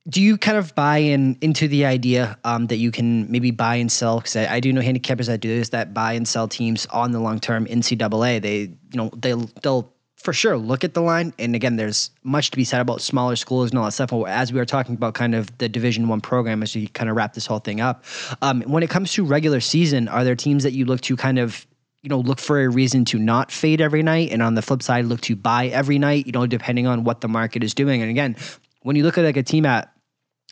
Do 0.08 0.22
you 0.22 0.38
kind 0.38 0.56
of 0.56 0.74
buy 0.74 0.98
in 0.98 1.36
into 1.40 1.68
the 1.68 1.84
idea 1.84 2.38
um, 2.44 2.68
that 2.68 2.76
you 2.76 2.90
can 2.90 3.30
maybe 3.30 3.50
buy 3.50 3.74
and 3.74 3.90
sell? 3.90 4.18
Because 4.18 4.36
I, 4.36 4.54
I 4.54 4.60
do 4.60 4.72
know 4.72 4.80
handicappers 4.80 5.26
that 5.26 5.40
do 5.40 5.48
this, 5.48 5.70
that 5.70 5.92
buy 5.92 6.12
and 6.12 6.26
sell 6.26 6.48
teams 6.48 6.86
on 6.86 7.10
the 7.10 7.20
long 7.20 7.40
term 7.40 7.66
NCAA. 7.66 8.40
They, 8.40 8.58
you 8.60 8.76
know, 8.94 9.10
they 9.14 9.34
they'll 9.62 9.92
for 10.16 10.32
sure 10.32 10.56
look 10.56 10.84
at 10.84 10.94
the 10.94 11.02
line. 11.02 11.32
And 11.38 11.54
again, 11.54 11.76
there's 11.76 12.10
much 12.22 12.50
to 12.52 12.56
be 12.56 12.64
said 12.64 12.80
about 12.80 13.00
smaller 13.00 13.36
schools 13.36 13.70
and 13.70 13.78
all 13.78 13.84
that 13.84 13.92
stuff. 13.92 14.10
But 14.10 14.24
as 14.24 14.52
we 14.52 14.58
were 14.58 14.66
talking 14.66 14.94
about 14.94 15.14
kind 15.14 15.34
of 15.34 15.56
the 15.58 15.68
Division 15.68 16.08
One 16.08 16.20
program, 16.20 16.62
as 16.62 16.74
we 16.74 16.86
kind 16.86 17.10
of 17.10 17.16
wrap 17.16 17.34
this 17.34 17.46
whole 17.46 17.60
thing 17.60 17.80
up. 17.80 18.04
Um, 18.42 18.62
when 18.62 18.82
it 18.82 18.90
comes 18.90 19.12
to 19.14 19.24
regular 19.24 19.60
season, 19.60 20.08
are 20.08 20.24
there 20.24 20.36
teams 20.36 20.62
that 20.62 20.72
you 20.72 20.84
look 20.84 21.00
to 21.02 21.16
kind 21.16 21.38
of 21.38 21.66
you 22.02 22.08
know, 22.08 22.20
look 22.20 22.38
for 22.38 22.62
a 22.62 22.68
reason 22.68 23.04
to 23.06 23.18
not 23.18 23.50
fade 23.50 23.80
every 23.80 24.02
night, 24.02 24.30
and 24.30 24.42
on 24.42 24.54
the 24.54 24.62
flip 24.62 24.82
side, 24.82 25.06
look 25.06 25.20
to 25.22 25.36
buy 25.36 25.66
every 25.66 25.98
night. 25.98 26.26
You 26.26 26.32
know, 26.32 26.46
depending 26.46 26.86
on 26.86 27.04
what 27.04 27.20
the 27.20 27.28
market 27.28 27.64
is 27.64 27.74
doing. 27.74 28.02
And 28.02 28.10
again, 28.10 28.36
when 28.82 28.96
you 28.96 29.02
look 29.02 29.18
at 29.18 29.24
like 29.24 29.36
a 29.36 29.42
team 29.42 29.66
at 29.66 29.92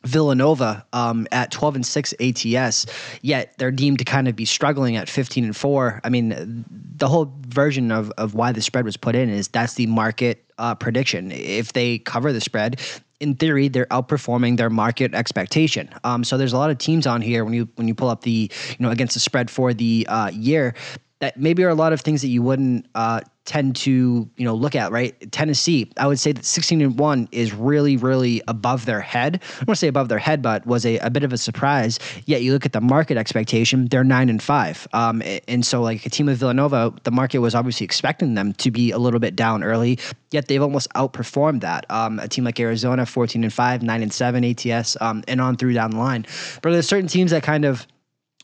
Villanova 0.05 0.87
um, 0.93 1.27
at 1.33 1.51
12 1.51 1.77
and 1.77 1.87
6 1.87 2.15
ATS, 2.21 2.87
yet 3.23 3.55
they're 3.59 3.71
deemed 3.71 3.99
to 3.99 4.05
kind 4.05 4.29
of 4.29 4.37
be 4.37 4.45
struggling 4.45 4.97
at 4.97 5.09
15 5.09 5.45
and 5.45 5.57
4. 5.57 6.01
I 6.05 6.09
mean, 6.09 6.65
the 6.97 7.09
whole 7.09 7.33
version 7.49 7.91
of, 7.91 8.11
of 8.19 8.35
why 8.35 8.53
the 8.53 8.63
spread 8.63 8.85
was 8.85 8.97
put 8.97 9.15
in 9.15 9.29
is 9.31 9.49
that's 9.49 9.75
the 9.75 9.87
market 9.87 10.45
uh, 10.59 10.75
prediction. 10.75 11.33
If 11.33 11.73
they 11.73 11.99
cover 11.99 12.33
the 12.33 12.41
spread, 12.41 12.81
in 13.19 13.35
theory, 13.35 13.69
they're 13.69 13.87
outperforming 13.87 14.59
their 14.59 14.69
market 14.69 15.15
expectation. 15.15 15.89
Um, 16.05 16.23
so 16.23 16.37
there's 16.37 16.53
a 16.53 16.59
lot 16.59 16.71
of 16.71 16.79
teams 16.79 17.07
on 17.07 17.23
here 17.23 17.45
when 17.45 17.55
you 17.55 17.69
when 17.77 17.89
you 17.89 17.95
pull 17.95 18.11
up 18.11 18.23
the 18.23 18.51
you 18.69 18.77
know 18.79 18.91
against 18.91 19.15
the 19.15 19.21
spread 19.21 19.51
for 19.51 19.73
the 19.73 20.07
uh, 20.09 20.31
year 20.35 20.75
that 21.21 21.39
maybe 21.39 21.65
are 21.65 21.71
a 21.71 21.75
lot 21.75 21.93
of 21.93 22.01
things 22.01 22.21
that 22.23 22.29
you 22.29 22.43
wouldn't 22.43 22.87
uh, 22.95 23.21
tend 23.47 23.77
to 23.77 24.29
you 24.37 24.45
know 24.45 24.55
look 24.55 24.75
at 24.75 24.91
right? 24.91 25.33
Tennessee 25.33 25.91
i 25.97 26.07
would 26.07 26.19
say 26.19 26.33
that 26.33 26.45
16 26.45 26.81
and 26.81 26.99
1 26.99 27.29
is 27.33 27.55
really 27.55 27.97
really 27.97 28.43
above 28.49 28.87
their 28.87 29.01
head. 29.01 29.41
I 29.43 29.59
want 29.61 29.69
to 29.71 29.77
say 29.77 29.89
above 29.89 30.09
their 30.09 30.19
head 30.19 30.43
but 30.43 30.67
was 30.67 30.85
a, 30.85 30.99
a 30.99 31.11
bit 31.11 31.23
of 31.23 31.33
a 31.33 31.39
surprise. 31.39 31.99
Yet 32.27 32.43
you 32.43 32.53
look 32.53 32.67
at 32.67 32.73
the 32.73 32.81
market 32.81 33.17
expectation 33.17 33.87
they're 33.87 34.05
9 34.05 34.29
and 34.29 34.43
5 34.43 34.89
um, 34.93 35.23
and 35.49 35.65
so 35.65 35.81
like 35.81 36.05
a 36.05 36.11
team 36.11 36.29
of 36.29 36.39
villanova 36.39 36.93
the 37.05 37.11
market 37.13 37.39
was 37.39 37.55
obviously 37.55 37.85
expecting 37.85 38.35
them 38.35 38.53
to 38.55 38.71
be 38.71 38.91
a 38.91 38.99
little 38.99 39.21
bit 39.21 39.37
down 39.37 39.63
early 39.63 39.99
yet 40.33 40.49
they've 40.49 40.63
almost 40.63 40.89
outperformed 40.95 41.61
that. 41.61 41.87
Um, 41.91 42.19
a 42.19 42.29
team 42.29 42.45
like 42.45 42.59
arizona 42.61 43.07
14 43.07 43.45
and 43.45 43.53
5 43.53 43.83
9 43.83 44.03
and 44.03 44.13
7 44.13 44.45
ats 44.45 44.97
um, 45.01 45.23
and 45.29 45.41
on 45.41 45.57
through 45.57 45.73
down 45.73 45.93
the 45.93 45.99
line. 45.99 46.27
But 46.63 46.73
there's 46.73 46.89
certain 46.89 47.09
teams 47.09 47.31
that 47.31 47.43
kind 47.43 47.65
of 47.65 47.87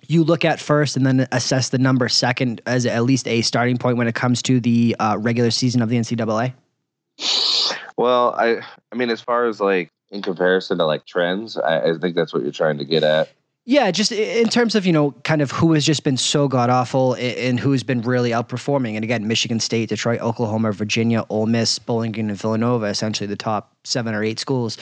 you 0.08 0.24
look 0.24 0.44
at 0.44 0.60
first 0.60 0.96
and 0.96 1.06
then 1.06 1.26
assess 1.32 1.68
the 1.68 1.78
number 1.78 2.08
second 2.08 2.60
as 2.66 2.86
at 2.86 3.04
least 3.04 3.28
a 3.28 3.42
starting 3.42 3.78
point 3.78 3.96
when 3.96 4.08
it 4.08 4.14
comes 4.14 4.42
to 4.42 4.60
the 4.60 4.96
uh, 4.98 5.16
regular 5.18 5.50
season 5.50 5.82
of 5.82 5.88
the 5.88 5.96
NCAA? 5.96 6.54
Well, 7.96 8.34
I 8.36 8.60
I 8.90 8.96
mean, 8.96 9.10
as 9.10 9.20
far 9.20 9.46
as 9.46 9.60
like 9.60 9.90
in 10.10 10.22
comparison 10.22 10.78
to 10.78 10.86
like 10.86 11.06
trends, 11.06 11.56
I, 11.56 11.90
I 11.90 11.98
think 11.98 12.16
that's 12.16 12.32
what 12.32 12.42
you're 12.42 12.52
trying 12.52 12.78
to 12.78 12.84
get 12.84 13.02
at. 13.02 13.30
Yeah, 13.64 13.92
just 13.92 14.10
in 14.10 14.48
terms 14.48 14.74
of 14.74 14.84
you 14.86 14.92
know, 14.92 15.12
kind 15.22 15.40
of 15.40 15.52
who 15.52 15.72
has 15.74 15.84
just 15.84 16.02
been 16.02 16.16
so 16.16 16.48
god 16.48 16.68
awful 16.68 17.14
and 17.14 17.60
who's 17.60 17.84
been 17.84 18.00
really 18.00 18.30
outperforming. 18.30 18.96
And 18.96 19.04
again, 19.04 19.28
Michigan 19.28 19.60
State, 19.60 19.88
Detroit, 19.88 20.20
Oklahoma, 20.20 20.72
Virginia, 20.72 21.24
Ole 21.28 21.46
Miss, 21.46 21.78
Bowling 21.78 22.10
Green, 22.10 22.28
and 22.28 22.36
Villanova, 22.36 22.86
essentially 22.86 23.28
the 23.28 23.36
top 23.36 23.72
seven 23.84 24.14
or 24.14 24.24
eight 24.24 24.40
schools 24.40 24.78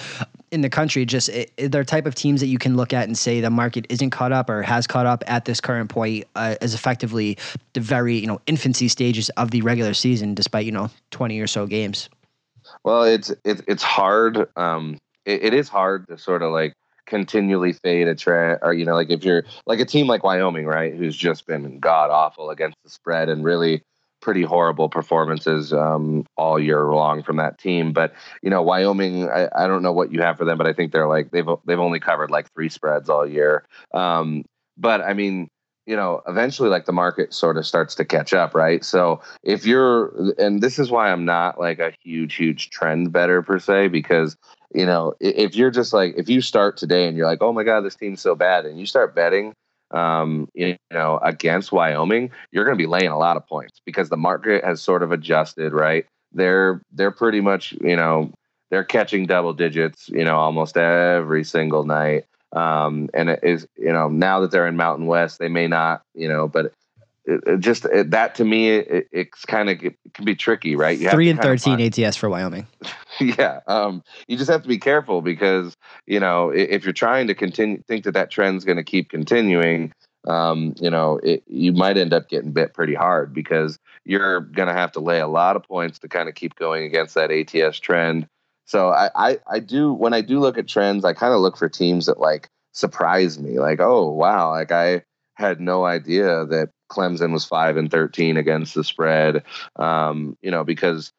in 0.51 0.63
the 0.63 0.71
country. 0.71 1.05
Just 1.05 1.29
it, 1.29 1.53
they're 1.59 1.85
type 1.85 2.07
of 2.07 2.15
teams 2.15 2.41
that 2.41 2.47
you 2.47 2.57
can 2.57 2.75
look 2.75 2.95
at 2.95 3.07
and 3.07 3.19
say 3.19 3.43
the 3.43 3.51
market 3.51 3.85
isn't 3.91 4.11
caught 4.11 4.33
up 4.33 4.49
or 4.49 4.63
has 4.63 4.87
caught 4.87 5.05
up 5.05 5.23
at 5.27 5.45
this 5.45 5.61
current 5.61 5.91
point 5.91 6.25
uh, 6.35 6.55
as 6.63 6.73
effectively 6.73 7.37
the 7.75 7.81
very 7.81 8.17
you 8.17 8.27
know 8.27 8.41
infancy 8.47 8.89
stages 8.89 9.29
of 9.31 9.51
the 9.51 9.61
regular 9.61 9.93
season, 9.93 10.35
despite 10.35 10.65
you 10.65 10.73
know 10.73 10.89
twenty 11.11 11.39
or 11.39 11.47
so 11.47 11.67
games. 11.67 12.09
Well, 12.83 13.03
it's 13.03 13.31
it's 13.45 13.61
it's 13.69 13.83
hard. 13.83 14.49
Um, 14.57 14.97
it, 15.27 15.45
it 15.45 15.55
is 15.55 15.69
hard 15.69 16.09
to 16.09 16.17
sort 16.17 16.43
of 16.43 16.51
like 16.51 16.73
continually 17.11 17.75
fade 17.75 18.09
a 18.09 18.15
trend, 18.15 18.61
or 18.63 18.73
you 18.73 18.87
know, 18.87 18.95
like 18.95 19.11
if 19.11 19.23
you're 19.23 19.45
like 19.67 19.81
a 19.81 19.85
team 19.85 20.07
like 20.07 20.25
Wyoming, 20.25 20.65
right, 20.65 20.95
who's 20.95 21.17
just 21.17 21.47
been 21.47 21.79
god 21.79 22.11
awful 22.11 22.49
against 22.49 22.79
the 22.83 22.91
spread 22.91 23.29
and 23.29 23.45
really 23.45 23.83
pretty 24.23 24.43
horrible 24.43 24.89
performances 24.89 25.73
um, 25.73 26.25
all 26.37 26.59
year 26.59 26.85
long 26.85 27.23
from 27.23 27.37
that 27.37 27.59
team. 27.59 27.93
But 27.93 28.15
you 28.43 28.51
know, 28.51 28.63
Wyoming, 28.63 29.29
I, 29.29 29.49
I, 29.55 29.67
don't 29.67 29.83
know 29.83 29.93
what 29.93 30.13
you 30.13 30.21
have 30.21 30.39
for 30.39 30.45
them, 30.45 30.59
but 30.59 30.67
I 30.67 30.73
think 30.73 30.93
they're 30.93 31.09
like 31.09 31.31
they've 31.31 31.49
they've 31.67 31.79
only 31.79 32.01
covered 32.01 32.31
like 32.31 32.51
three 32.55 32.69
spreads 32.69 33.11
all 33.11 33.27
year. 33.27 33.67
Um, 33.93 34.45
but 34.79 35.03
I 35.03 35.13
mean, 35.15 35.49
you 35.87 35.97
know, 35.97 36.23
eventually 36.29 36.69
like 36.69 36.85
the 36.85 36.93
market 36.93 37.35
sort 37.35 37.57
of 37.57 37.67
starts 37.67 37.95
to 37.97 38.05
catch 38.05 38.33
up, 38.33 38.55
right? 38.55 38.85
So 38.85 39.21
if 39.43 39.67
you're, 39.67 40.13
and 40.39 40.61
this 40.61 40.79
is 40.79 40.91
why 40.91 41.11
I'm 41.11 41.25
not 41.25 41.59
like 41.59 41.81
a 41.81 41.93
huge, 42.05 42.37
huge 42.37 42.71
trend 42.71 43.13
better 43.13 43.43
per 43.43 43.59
se, 43.59 43.89
because 43.89 44.37
you 44.75 44.87
know, 44.87 45.15
if 45.21 45.55
you're 45.55 45.71
just 45.71 45.93
like 45.93 46.15
if 46.17 46.29
you 46.29 46.41
start 46.41 46.77
today 46.77 47.09
and 47.09 47.17
you're 47.17 47.27
like, 47.27 47.43
oh 47.43 47.53
my 47.53 47.65
god, 47.65 47.81
this 47.83 47.97
team's 47.97 48.21
so 48.21 48.35
bad, 48.35 48.67
and 48.67 48.79
you 48.79 48.87
start 48.87 49.15
betting 49.15 49.55
um, 49.91 50.49
you 50.55 50.77
know, 50.93 51.19
against 51.23 51.73
Wyoming, 51.73 52.31
you're 52.53 52.65
going 52.65 52.77
to 52.77 52.83
be 52.83 52.87
laying 52.87 53.09
a 53.09 53.19
lot 53.19 53.37
of 53.37 53.47
points 53.47 53.81
because 53.85 54.09
the 54.09 54.17
market 54.17 54.65
has 54.65 54.81
sort 54.81 55.03
of 55.03 55.13
adjusted, 55.13 55.73
right? 55.73 56.07
They're 56.33 56.81
they're 56.93 57.11
pretty 57.11 57.41
much, 57.41 57.73
you 57.81 57.97
know, 57.97 58.31
they're 58.71 58.85
catching 58.85 59.27
double 59.27 59.53
digits, 59.53 60.09
you 60.09 60.25
know, 60.25 60.37
almost 60.37 60.77
every 60.77 61.45
single 61.45 61.85
night. 61.85 62.25
Um, 62.53 63.09
and 63.15 63.31
it 63.31 63.41
is, 63.43 63.67
you 63.77 63.93
know, 63.93 64.09
now 64.09 64.41
that 64.41 64.51
they're 64.51 64.67
in 64.67 64.77
Mountain 64.77 65.07
West, 65.07 65.39
they 65.39 65.49
may 65.49 65.67
not, 65.67 66.03
you 66.15 66.29
know, 66.29 66.47
but 66.49 66.73
it, 67.25 67.41
it 67.47 67.61
just 67.61 67.85
it, 67.85 68.11
that 68.11 68.35
to 68.37 68.45
me, 68.45 68.71
it, 68.71 69.09
it's 69.13 69.45
kind 69.45 69.71
of 69.71 69.83
it 69.83 69.97
can 70.15 70.25
be 70.25 70.35
tricky, 70.35 70.77
right? 70.77 70.99
You 70.99 71.11
Three 71.11 71.31
and 71.31 71.41
thirteen 71.41 71.81
ATS 71.81 72.17
for 72.17 72.29
Wyoming. 72.29 72.67
yeah, 73.21 73.61
um, 73.67 74.03
you 74.27 74.37
just 74.37 74.51
have 74.51 74.63
to 74.63 74.69
be 74.69 74.79
careful 74.79 75.23
because 75.23 75.77
you 76.07 76.21
know 76.21 76.51
if 76.51 76.85
you're 76.85 76.93
trying 76.93 77.27
to 77.29 77.35
continue 77.35 77.83
think 77.87 78.05
that 78.05 78.13
that 78.13 78.31
trend's 78.31 78.65
going 78.65 78.79
to 78.79 78.85
keep 78.85 79.11
continuing, 79.11 79.93
um, 80.27 80.75
you 80.81 80.91
know, 80.91 81.19
it, 81.23 81.43
you 81.47 81.73
might 81.73 81.97
end 81.97 82.13
up 82.13 82.29
getting 82.29 82.53
bit 82.53 82.75
pretty 82.75 82.95
hard 82.95 83.33
because 83.33 83.79
you're 84.05 84.41
going 84.41 84.69
to 84.69 84.75
have 84.75 84.93
to 84.93 85.01
lay 85.01 85.21
a 85.21 85.29
lot 85.29 85.57
of 85.57 85.63
points 85.63 85.99
to 86.01 86.09
kind 86.09 86.29
of 86.29 86.35
keep 86.35 86.57
going 86.57 86.85
against 86.85 87.15
that 87.15 87.31
ATS 87.31 87.79
trend. 87.81 88.27
So 88.67 88.91
I, 88.91 89.11
I, 89.15 89.39
I 89.47 89.59
do 89.59 89.93
when 89.93 90.15
I 90.15 90.21
do 90.21 90.39
look 90.39 90.59
at 90.59 90.69
trends, 90.69 91.05
I 91.05 91.13
kind 91.13 91.35
of 91.35 91.41
look 91.41 91.57
for 91.57 91.69
teams 91.69 92.07
that 92.07 92.21
like 92.21 92.49
surprise 92.73 93.39
me. 93.39 93.59
Like, 93.59 93.81
oh 93.81 94.11
wow, 94.11 94.51
like 94.51 94.73
I 94.73 95.03
had 95.35 95.61
no 95.61 95.85
idea 95.85 96.45
that 96.47 96.71
Clemson 96.91 97.33
was 97.33 97.45
five 97.45 97.77
and 97.77 97.91
thirteen 97.91 98.37
against 98.37 98.75
the 98.75 98.85
spread. 98.85 99.45
Um, 99.77 100.37
you 100.43 100.51
know, 100.51 100.65
because 100.65 101.13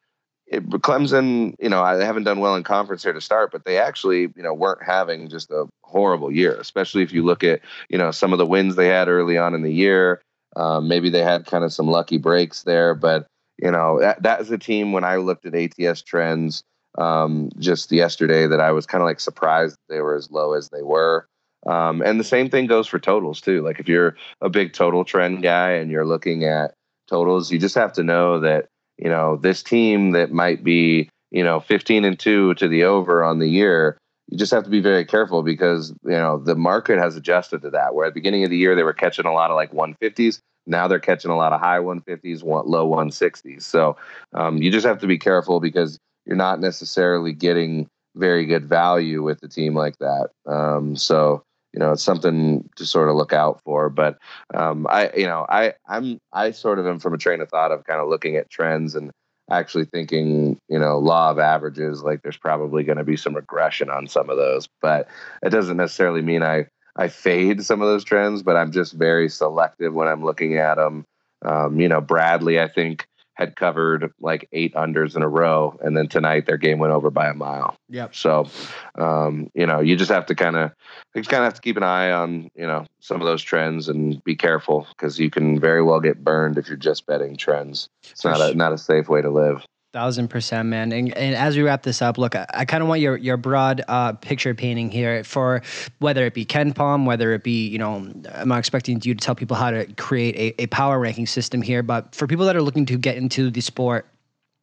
it, 0.46 0.68
Clemson, 0.68 1.54
you 1.58 1.68
know, 1.68 1.82
I 1.82 2.02
haven't 2.04 2.24
done 2.24 2.40
well 2.40 2.54
in 2.54 2.62
conference 2.62 3.02
here 3.02 3.12
to 3.12 3.20
start, 3.20 3.50
but 3.50 3.64
they 3.64 3.78
actually, 3.78 4.20
you 4.36 4.42
know, 4.42 4.54
weren't 4.54 4.82
having 4.82 5.28
just 5.28 5.50
a 5.50 5.66
horrible 5.82 6.30
year. 6.30 6.54
Especially 6.56 7.02
if 7.02 7.12
you 7.12 7.24
look 7.24 7.42
at, 7.42 7.60
you 7.88 7.98
know, 7.98 8.10
some 8.10 8.32
of 8.32 8.38
the 8.38 8.46
wins 8.46 8.76
they 8.76 8.88
had 8.88 9.08
early 9.08 9.38
on 9.38 9.54
in 9.54 9.62
the 9.62 9.72
year. 9.72 10.20
Um, 10.54 10.86
maybe 10.86 11.08
they 11.08 11.22
had 11.22 11.46
kind 11.46 11.64
of 11.64 11.72
some 11.72 11.86
lucky 11.86 12.18
breaks 12.18 12.64
there, 12.64 12.94
but 12.94 13.26
you 13.62 13.70
know, 13.70 14.00
that, 14.00 14.22
that 14.22 14.40
is 14.40 14.50
a 14.50 14.58
team 14.58 14.92
when 14.92 15.04
I 15.04 15.16
looked 15.16 15.46
at 15.46 15.54
ATS 15.54 16.02
trends 16.02 16.62
um, 16.98 17.50
just 17.58 17.92
yesterday 17.92 18.46
that 18.46 18.60
I 18.60 18.72
was 18.72 18.86
kind 18.86 19.00
of 19.00 19.06
like 19.06 19.20
surprised 19.20 19.76
they 19.88 20.00
were 20.00 20.16
as 20.16 20.30
low 20.30 20.52
as 20.52 20.68
they 20.68 20.82
were. 20.82 21.26
Um, 21.66 22.02
and 22.02 22.18
the 22.18 22.24
same 22.24 22.50
thing 22.50 22.66
goes 22.66 22.88
for 22.88 22.98
totals 22.98 23.40
too. 23.40 23.62
Like 23.62 23.78
if 23.78 23.88
you're 23.88 24.16
a 24.40 24.48
big 24.48 24.72
total 24.72 25.04
trend 25.04 25.42
guy 25.42 25.72
and 25.72 25.90
you're 25.90 26.06
looking 26.06 26.44
at 26.44 26.74
totals, 27.08 27.52
you 27.52 27.58
just 27.58 27.74
have 27.74 27.92
to 27.94 28.02
know 28.02 28.40
that 28.40 28.66
you 28.98 29.08
know 29.08 29.36
this 29.36 29.62
team 29.62 30.12
that 30.12 30.32
might 30.32 30.64
be 30.64 31.08
you 31.30 31.44
know 31.44 31.60
15 31.60 32.04
and 32.04 32.18
two 32.18 32.54
to 32.54 32.68
the 32.68 32.84
over 32.84 33.22
on 33.22 33.38
the 33.38 33.48
year. 33.48 33.96
You 34.28 34.38
just 34.38 34.52
have 34.52 34.64
to 34.64 34.70
be 34.70 34.80
very 34.80 35.04
careful 35.04 35.42
because 35.42 35.90
you 36.04 36.10
know 36.10 36.38
the 36.38 36.56
market 36.56 36.98
has 36.98 37.16
adjusted 37.16 37.62
to 37.62 37.70
that. 37.70 37.94
Where 37.94 38.06
at 38.06 38.14
the 38.14 38.20
beginning 38.20 38.44
of 38.44 38.50
the 38.50 38.56
year 38.56 38.74
they 38.74 38.84
were 38.84 38.92
catching 38.92 39.26
a 39.26 39.32
lot 39.32 39.50
of 39.50 39.56
like 39.56 39.72
150s. 39.72 40.38
Now 40.66 40.86
they're 40.88 41.00
catching 41.00 41.30
a 41.30 41.36
lot 41.36 41.52
of 41.52 41.60
high 41.60 41.78
150s, 41.78 42.44
low 42.44 42.88
160s. 42.88 43.62
So 43.62 43.96
um, 44.32 44.58
you 44.58 44.70
just 44.70 44.86
have 44.86 45.00
to 45.00 45.08
be 45.08 45.18
careful 45.18 45.58
because 45.58 45.98
you're 46.24 46.36
not 46.36 46.60
necessarily 46.60 47.32
getting 47.32 47.88
very 48.14 48.46
good 48.46 48.68
value 48.68 49.22
with 49.22 49.42
a 49.42 49.48
team 49.48 49.74
like 49.74 49.98
that. 49.98 50.28
Um, 50.46 50.94
so 50.96 51.42
you 51.72 51.78
know 51.78 51.92
it's 51.92 52.02
something 52.02 52.68
to 52.76 52.86
sort 52.86 53.08
of 53.08 53.16
look 53.16 53.32
out 53.32 53.60
for. 53.64 53.88
But 53.88 54.18
um, 54.54 54.86
I 54.88 55.10
you 55.16 55.26
know 55.26 55.46
I 55.48 55.74
I'm 55.88 56.18
I 56.32 56.50
sort 56.50 56.78
of 56.78 56.86
am 56.86 56.98
from 56.98 57.14
a 57.14 57.18
train 57.18 57.40
of 57.40 57.48
thought 57.48 57.72
of 57.72 57.84
kind 57.84 58.00
of 58.00 58.08
looking 58.08 58.36
at 58.36 58.50
trends 58.50 58.94
and 58.94 59.10
actually 59.50 59.84
thinking 59.86 60.58
you 60.68 60.78
know 60.78 60.98
law 60.98 61.30
of 61.30 61.38
averages 61.38 62.02
like 62.02 62.22
there's 62.22 62.36
probably 62.36 62.84
going 62.84 62.98
to 62.98 63.04
be 63.04 63.16
some 63.16 63.34
regression 63.34 63.90
on 63.90 64.06
some 64.06 64.30
of 64.30 64.36
those, 64.36 64.68
but 64.80 65.08
it 65.42 65.50
doesn't 65.50 65.76
necessarily 65.76 66.22
mean 66.22 66.42
I 66.42 66.66
I 66.96 67.08
fade 67.08 67.64
some 67.64 67.80
of 67.80 67.88
those 67.88 68.04
trends, 68.04 68.42
but 68.42 68.56
I'm 68.56 68.72
just 68.72 68.92
very 68.92 69.28
selective 69.28 69.94
when 69.94 70.08
I'm 70.08 70.24
looking 70.24 70.56
at 70.58 70.76
them. 70.76 71.04
Um, 71.44 71.80
you 71.80 71.88
know, 71.88 72.00
Bradley, 72.00 72.60
I 72.60 72.68
think 72.68 73.06
had 73.34 73.56
covered 73.56 74.12
like 74.20 74.48
eight 74.52 74.74
unders 74.74 75.16
in 75.16 75.22
a 75.22 75.28
row, 75.28 75.78
and 75.82 75.96
then 75.96 76.08
tonight 76.08 76.46
their 76.46 76.56
game 76.58 76.78
went 76.78 76.92
over 76.92 77.10
by 77.10 77.28
a 77.28 77.34
mile. 77.34 77.76
Yep. 77.88 78.14
So, 78.14 78.48
um, 78.96 79.50
you 79.54 79.66
know, 79.66 79.80
you 79.80 79.96
just 79.96 80.10
have 80.10 80.26
to 80.26 80.34
kind 80.34 80.56
of, 80.56 80.72
you 81.14 81.22
kind 81.22 81.42
of 81.42 81.46
have 81.46 81.54
to 81.54 81.60
keep 81.60 81.76
an 81.76 81.82
eye 81.82 82.10
on, 82.10 82.50
you 82.54 82.66
know, 82.66 82.86
some 83.00 83.20
of 83.20 83.26
those 83.26 83.42
trends 83.42 83.88
and 83.88 84.22
be 84.24 84.36
careful 84.36 84.86
because 84.90 85.18
you 85.18 85.30
can 85.30 85.58
very 85.58 85.82
well 85.82 86.00
get 86.00 86.22
burned 86.22 86.58
if 86.58 86.68
you're 86.68 86.76
just 86.76 87.06
betting 87.06 87.36
trends. 87.36 87.88
It's 88.10 88.24
not 88.24 88.40
a 88.40 88.54
not 88.54 88.72
a 88.72 88.78
safe 88.78 89.08
way 89.08 89.22
to 89.22 89.30
live. 89.30 89.64
Thousand 89.92 90.28
percent, 90.28 90.68
man. 90.68 90.90
And, 90.90 91.14
and 91.14 91.34
as 91.34 91.54
we 91.54 91.62
wrap 91.62 91.82
this 91.82 92.00
up, 92.00 92.16
look, 92.16 92.34
I, 92.34 92.46
I 92.54 92.64
kind 92.64 92.82
of 92.82 92.88
want 92.88 93.02
your 93.02 93.14
your 93.18 93.36
broad 93.36 93.82
uh, 93.86 94.14
picture 94.14 94.54
painting 94.54 94.90
here 94.90 95.22
for 95.22 95.60
whether 95.98 96.24
it 96.24 96.32
be 96.32 96.46
KenPom, 96.46 97.04
whether 97.04 97.34
it 97.34 97.42
be, 97.42 97.68
you 97.68 97.76
know, 97.76 98.10
I'm 98.32 98.48
not 98.48 98.58
expecting 98.58 99.02
you 99.04 99.14
to 99.14 99.20
tell 99.20 99.34
people 99.34 99.54
how 99.54 99.70
to 99.70 99.84
create 99.98 100.34
a, 100.36 100.62
a 100.62 100.66
power 100.68 100.98
ranking 100.98 101.26
system 101.26 101.60
here, 101.60 101.82
but 101.82 102.14
for 102.14 102.26
people 102.26 102.46
that 102.46 102.56
are 102.56 102.62
looking 102.62 102.86
to 102.86 102.96
get 102.96 103.18
into 103.18 103.50
the 103.50 103.60
sport 103.60 104.06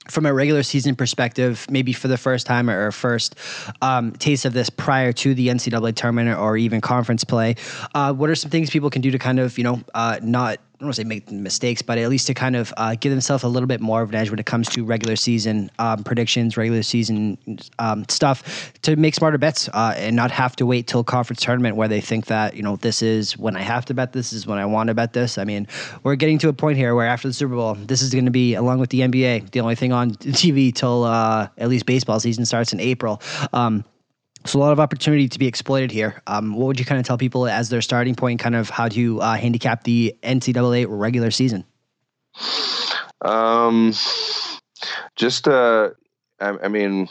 from 0.09 0.25
a 0.25 0.33
regular 0.33 0.63
season 0.63 0.95
perspective, 0.95 1.67
maybe 1.69 1.93
for 1.93 2.07
the 2.07 2.17
first 2.17 2.47
time 2.47 2.67
or 2.67 2.89
first 2.91 3.35
um, 3.83 4.11
taste 4.13 4.45
of 4.45 4.53
this 4.53 4.71
prior 4.71 5.13
to 5.13 5.35
the 5.35 5.49
NCAA 5.49 5.95
tournament 5.95 6.39
or 6.39 6.57
even 6.57 6.81
conference 6.81 7.23
play, 7.23 7.55
uh, 7.93 8.11
what 8.13 8.31
are 8.31 8.35
some 8.35 8.49
things 8.49 8.71
people 8.71 8.89
can 8.89 9.03
do 9.03 9.11
to 9.11 9.19
kind 9.19 9.39
of, 9.39 9.59
you 9.59 9.63
know, 9.63 9.79
uh, 9.93 10.19
not 10.23 10.59
I 10.79 10.83
don't 10.83 10.87
want 10.87 10.95
to 10.95 11.01
say 11.01 11.07
make 11.09 11.29
mistakes, 11.29 11.81
but 11.81 11.97
at 11.97 12.07
least 12.07 12.27
to 12.27 12.33
kind 12.33 12.55
of 12.55 12.73
uh, 12.77 12.95
give 12.97 13.11
themselves 13.11 13.43
a 13.43 13.49
little 13.49 13.67
bit 13.67 13.81
more 13.81 14.01
of 14.01 14.11
an 14.11 14.15
edge 14.15 14.29
when 14.29 14.39
it 14.39 14.45
comes 14.45 14.69
to 14.69 14.85
regular 14.85 15.17
season 15.17 15.69
um, 15.77 16.05
predictions, 16.05 16.55
regular 16.55 16.83
season 16.83 17.37
um, 17.79 18.05
stuff, 18.07 18.71
to 18.83 18.95
make 18.95 19.13
smarter 19.13 19.37
bets 19.37 19.67
uh, 19.73 19.93
and 19.97 20.15
not 20.15 20.31
have 20.31 20.55
to 20.55 20.65
wait 20.65 20.87
till 20.87 21.03
conference 21.03 21.41
tournament 21.41 21.75
where 21.75 21.89
they 21.89 21.99
think 21.99 22.27
that 22.27 22.55
you 22.55 22.63
know 22.63 22.77
this 22.77 23.01
is 23.01 23.37
when 23.37 23.57
I 23.57 23.61
have 23.61 23.83
to 23.87 23.93
bet 23.93 24.13
this, 24.13 24.31
is 24.31 24.47
when 24.47 24.57
I 24.57 24.65
want 24.65 24.87
to 24.87 24.93
bet 24.93 25.11
this. 25.11 25.37
I 25.37 25.43
mean, 25.43 25.67
we're 26.03 26.15
getting 26.15 26.37
to 26.37 26.47
a 26.47 26.53
point 26.53 26.77
here 26.77 26.95
where 26.95 27.07
after 27.07 27.27
the 27.27 27.33
Super 27.33 27.55
Bowl, 27.55 27.73
this 27.73 28.01
is 28.01 28.13
going 28.13 28.23
to 28.23 28.31
be 28.31 28.53
along 28.53 28.79
with 28.79 28.89
the 28.89 29.01
NBA 29.01 29.51
the 29.51 29.59
only 29.59 29.75
thing 29.75 29.91
on 29.91 30.11
TV 30.15 30.73
till 30.73 31.03
uh, 31.03 31.49
at 31.57 31.67
least 31.67 31.87
baseball 31.87 32.21
season 32.21 32.45
starts 32.45 32.71
in 32.71 32.79
April. 32.79 33.21
Um, 33.51 33.83
so 34.49 34.59
a 34.59 34.61
lot 34.61 34.71
of 34.71 34.79
opportunity 34.79 35.29
to 35.29 35.39
be 35.39 35.47
exploited 35.47 35.91
here. 35.91 36.21
Um, 36.27 36.55
what 36.55 36.67
would 36.67 36.79
you 36.79 36.85
kind 36.85 36.99
of 36.99 37.05
tell 37.05 37.17
people 37.17 37.47
as 37.47 37.69
their 37.69 37.81
starting 37.81 38.15
point, 38.15 38.39
kind 38.39 38.55
of 38.55 38.69
how 38.69 38.89
to 38.89 39.21
uh, 39.21 39.35
handicap 39.35 39.83
the 39.83 40.15
NCAA 40.23 40.87
regular 40.89 41.31
season? 41.31 41.63
Um, 43.21 43.93
just 45.15 45.47
uh, 45.47 45.91
I, 46.39 46.49
I, 46.63 46.67
mean, 46.67 47.09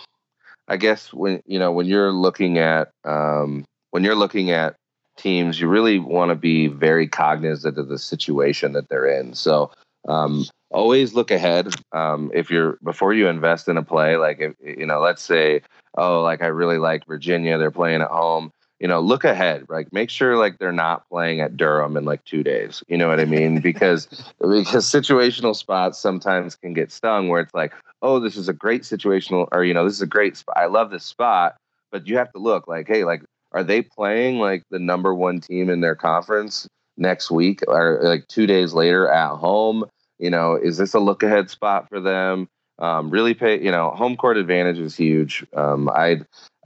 I 0.66 0.76
guess 0.76 1.12
when 1.12 1.42
you 1.46 1.58
know 1.58 1.70
when 1.70 1.86
you're 1.86 2.12
looking 2.12 2.58
at 2.58 2.90
um, 3.04 3.64
when 3.90 4.02
you're 4.02 4.16
looking 4.16 4.50
at 4.50 4.74
teams, 5.16 5.60
you 5.60 5.68
really 5.68 5.98
want 5.98 6.30
to 6.30 6.34
be 6.34 6.66
very 6.66 7.06
cognizant 7.06 7.78
of 7.78 7.88
the 7.88 7.98
situation 7.98 8.72
that 8.72 8.88
they're 8.88 9.06
in. 9.06 9.34
So 9.34 9.70
um, 10.08 10.44
always 10.70 11.14
look 11.14 11.30
ahead. 11.30 11.74
Um, 11.92 12.30
if 12.34 12.50
you're 12.50 12.78
before 12.84 13.14
you 13.14 13.28
invest 13.28 13.68
in 13.68 13.76
a 13.76 13.82
play, 13.82 14.16
like 14.16 14.40
if 14.40 14.54
you 14.60 14.86
know, 14.86 15.00
let's 15.00 15.22
say 15.22 15.62
oh, 15.98 16.22
like 16.22 16.42
I 16.42 16.46
really 16.46 16.78
like 16.78 17.06
Virginia, 17.06 17.58
they're 17.58 17.70
playing 17.70 18.00
at 18.00 18.08
home. 18.08 18.52
You 18.78 18.86
know, 18.86 19.00
look 19.00 19.24
ahead. 19.24 19.66
Like, 19.68 19.92
make 19.92 20.08
sure 20.08 20.36
like 20.36 20.58
they're 20.58 20.72
not 20.72 21.08
playing 21.08 21.40
at 21.40 21.56
Durham 21.56 21.96
in 21.96 22.04
like 22.04 22.24
two 22.24 22.44
days. 22.44 22.82
You 22.86 22.96
know 22.96 23.08
what 23.08 23.20
I 23.20 23.24
mean? 23.24 23.60
Because 23.68 24.06
because 24.40 24.86
situational 24.86 25.54
spots 25.54 25.98
sometimes 25.98 26.54
can 26.54 26.72
get 26.74 26.92
stung 26.92 27.28
where 27.28 27.40
it's 27.40 27.54
like, 27.54 27.72
oh, 28.02 28.20
this 28.20 28.36
is 28.36 28.48
a 28.48 28.52
great 28.52 28.82
situational, 28.82 29.48
or 29.52 29.64
you 29.64 29.74
know, 29.74 29.84
this 29.84 29.94
is 29.94 30.02
a 30.02 30.06
great 30.06 30.36
spot. 30.36 30.56
I 30.56 30.66
love 30.66 30.90
this 30.90 31.04
spot, 31.04 31.56
but 31.90 32.06
you 32.06 32.16
have 32.16 32.32
to 32.32 32.38
look 32.38 32.68
like, 32.68 32.86
hey, 32.86 33.04
like, 33.04 33.22
are 33.52 33.64
they 33.64 33.82
playing 33.82 34.38
like 34.38 34.62
the 34.70 34.78
number 34.78 35.12
one 35.14 35.40
team 35.40 35.68
in 35.70 35.80
their 35.80 35.96
conference 35.96 36.68
next 36.96 37.30
week 37.30 37.60
or 37.66 37.98
like 38.02 38.28
two 38.28 38.46
days 38.46 38.74
later 38.74 39.08
at 39.08 39.34
home? 39.36 39.84
You 40.18 40.30
know, 40.30 40.56
is 40.56 40.76
this 40.76 40.94
a 40.94 41.00
look 41.00 41.22
ahead 41.22 41.50
spot 41.50 41.88
for 41.88 42.00
them? 42.00 42.48
Um, 42.78 43.10
really 43.10 43.34
pay, 43.34 43.60
you 43.60 43.72
know, 43.72 43.90
home 43.90 44.16
court 44.16 44.36
advantage 44.36 44.78
is 44.78 44.96
huge. 44.96 45.44
Um, 45.52 45.88
I, 45.88 46.20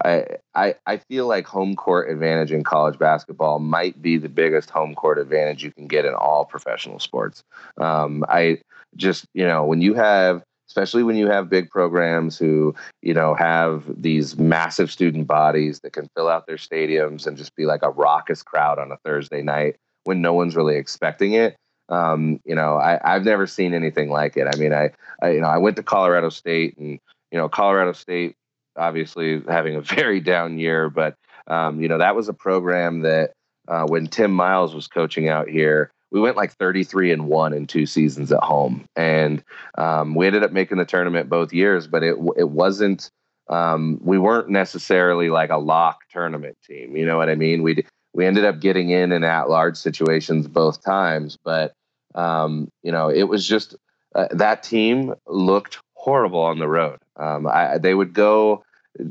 I, 0.04 0.74
I 0.86 0.96
feel 1.08 1.26
like 1.26 1.46
home 1.46 1.74
court 1.74 2.10
advantage 2.10 2.52
in 2.52 2.64
college 2.64 2.98
basketball 2.98 3.60
might 3.60 4.02
be 4.02 4.18
the 4.18 4.28
biggest 4.28 4.68
home 4.68 4.94
court 4.94 5.18
advantage 5.18 5.64
you 5.64 5.72
can 5.72 5.86
get 5.86 6.04
in 6.04 6.12
all 6.14 6.44
professional 6.44 6.98
sports. 6.98 7.42
Um, 7.78 8.24
I 8.28 8.58
just, 8.94 9.24
you 9.32 9.46
know, 9.46 9.64
when 9.64 9.80
you 9.80 9.94
have 9.94 10.42
especially 10.72 11.02
when 11.02 11.16
you 11.16 11.26
have 11.26 11.50
big 11.50 11.68
programs 11.68 12.38
who, 12.38 12.74
you 13.02 13.12
know, 13.12 13.34
have 13.34 13.84
these 13.94 14.38
massive 14.38 14.90
student 14.90 15.26
bodies 15.26 15.80
that 15.80 15.92
can 15.92 16.08
fill 16.16 16.28
out 16.28 16.46
their 16.46 16.56
stadiums 16.56 17.26
and 17.26 17.36
just 17.36 17.54
be 17.56 17.66
like 17.66 17.82
a 17.82 17.90
raucous 17.90 18.42
crowd 18.42 18.78
on 18.78 18.90
a 18.90 18.96
Thursday 19.04 19.42
night 19.42 19.76
when 20.04 20.22
no 20.22 20.32
one's 20.32 20.56
really 20.56 20.76
expecting 20.76 21.34
it. 21.34 21.56
Um, 21.88 22.40
you 22.44 22.54
know, 22.54 22.76
I, 22.76 22.98
I've 23.04 23.24
never 23.24 23.46
seen 23.46 23.74
anything 23.74 24.08
like 24.10 24.36
it. 24.36 24.46
I 24.52 24.56
mean, 24.58 24.72
I, 24.72 24.90
I, 25.22 25.32
you 25.32 25.40
know, 25.40 25.48
I 25.48 25.58
went 25.58 25.76
to 25.76 25.82
Colorado 25.82 26.30
State 26.30 26.76
and, 26.78 26.98
you 27.30 27.38
know, 27.38 27.48
Colorado 27.48 27.92
State 27.92 28.36
obviously 28.76 29.42
having 29.48 29.76
a 29.76 29.80
very 29.82 30.20
down 30.20 30.58
year, 30.58 30.88
but, 30.88 31.16
um, 31.46 31.80
you 31.80 31.88
know, 31.88 31.98
that 31.98 32.16
was 32.16 32.28
a 32.28 32.34
program 32.34 33.00
that 33.00 33.32
uh, 33.68 33.84
when 33.86 34.06
Tim 34.06 34.32
Miles 34.32 34.74
was 34.74 34.88
coaching 34.88 35.28
out 35.28 35.48
here, 35.48 35.90
we 36.12 36.20
went 36.20 36.36
like 36.36 36.52
33 36.52 37.10
and 37.10 37.26
one 37.26 37.52
in 37.54 37.66
two 37.66 37.86
seasons 37.86 38.30
at 38.30 38.42
home, 38.42 38.84
and 38.96 39.42
um, 39.78 40.14
we 40.14 40.26
ended 40.26 40.44
up 40.44 40.52
making 40.52 40.76
the 40.76 40.84
tournament 40.84 41.30
both 41.30 41.52
years. 41.52 41.86
But 41.86 42.02
it 42.02 42.16
it 42.36 42.50
wasn't. 42.50 43.10
Um, 43.48 43.98
we 44.02 44.18
weren't 44.18 44.48
necessarily 44.48 45.28
like 45.28 45.50
a 45.50 45.56
lock 45.56 46.00
tournament 46.10 46.56
team. 46.64 46.96
You 46.96 47.06
know 47.06 47.16
what 47.16 47.28
I 47.28 47.34
mean? 47.34 47.62
We 47.62 47.84
we 48.14 48.26
ended 48.26 48.44
up 48.44 48.60
getting 48.60 48.90
in 48.90 49.12
and 49.12 49.24
at 49.24 49.48
large 49.48 49.76
situations 49.76 50.48
both 50.48 50.82
times, 50.82 51.38
but 51.42 51.72
um, 52.14 52.68
you 52.82 52.92
know 52.92 53.08
it 53.08 53.24
was 53.24 53.46
just 53.46 53.76
uh, 54.14 54.28
that 54.32 54.62
team 54.62 55.14
looked 55.26 55.78
horrible 55.94 56.40
on 56.40 56.58
the 56.58 56.68
road. 56.68 56.98
Um, 57.16 57.46
I, 57.46 57.78
they 57.78 57.94
would 57.94 58.12
go 58.12 58.64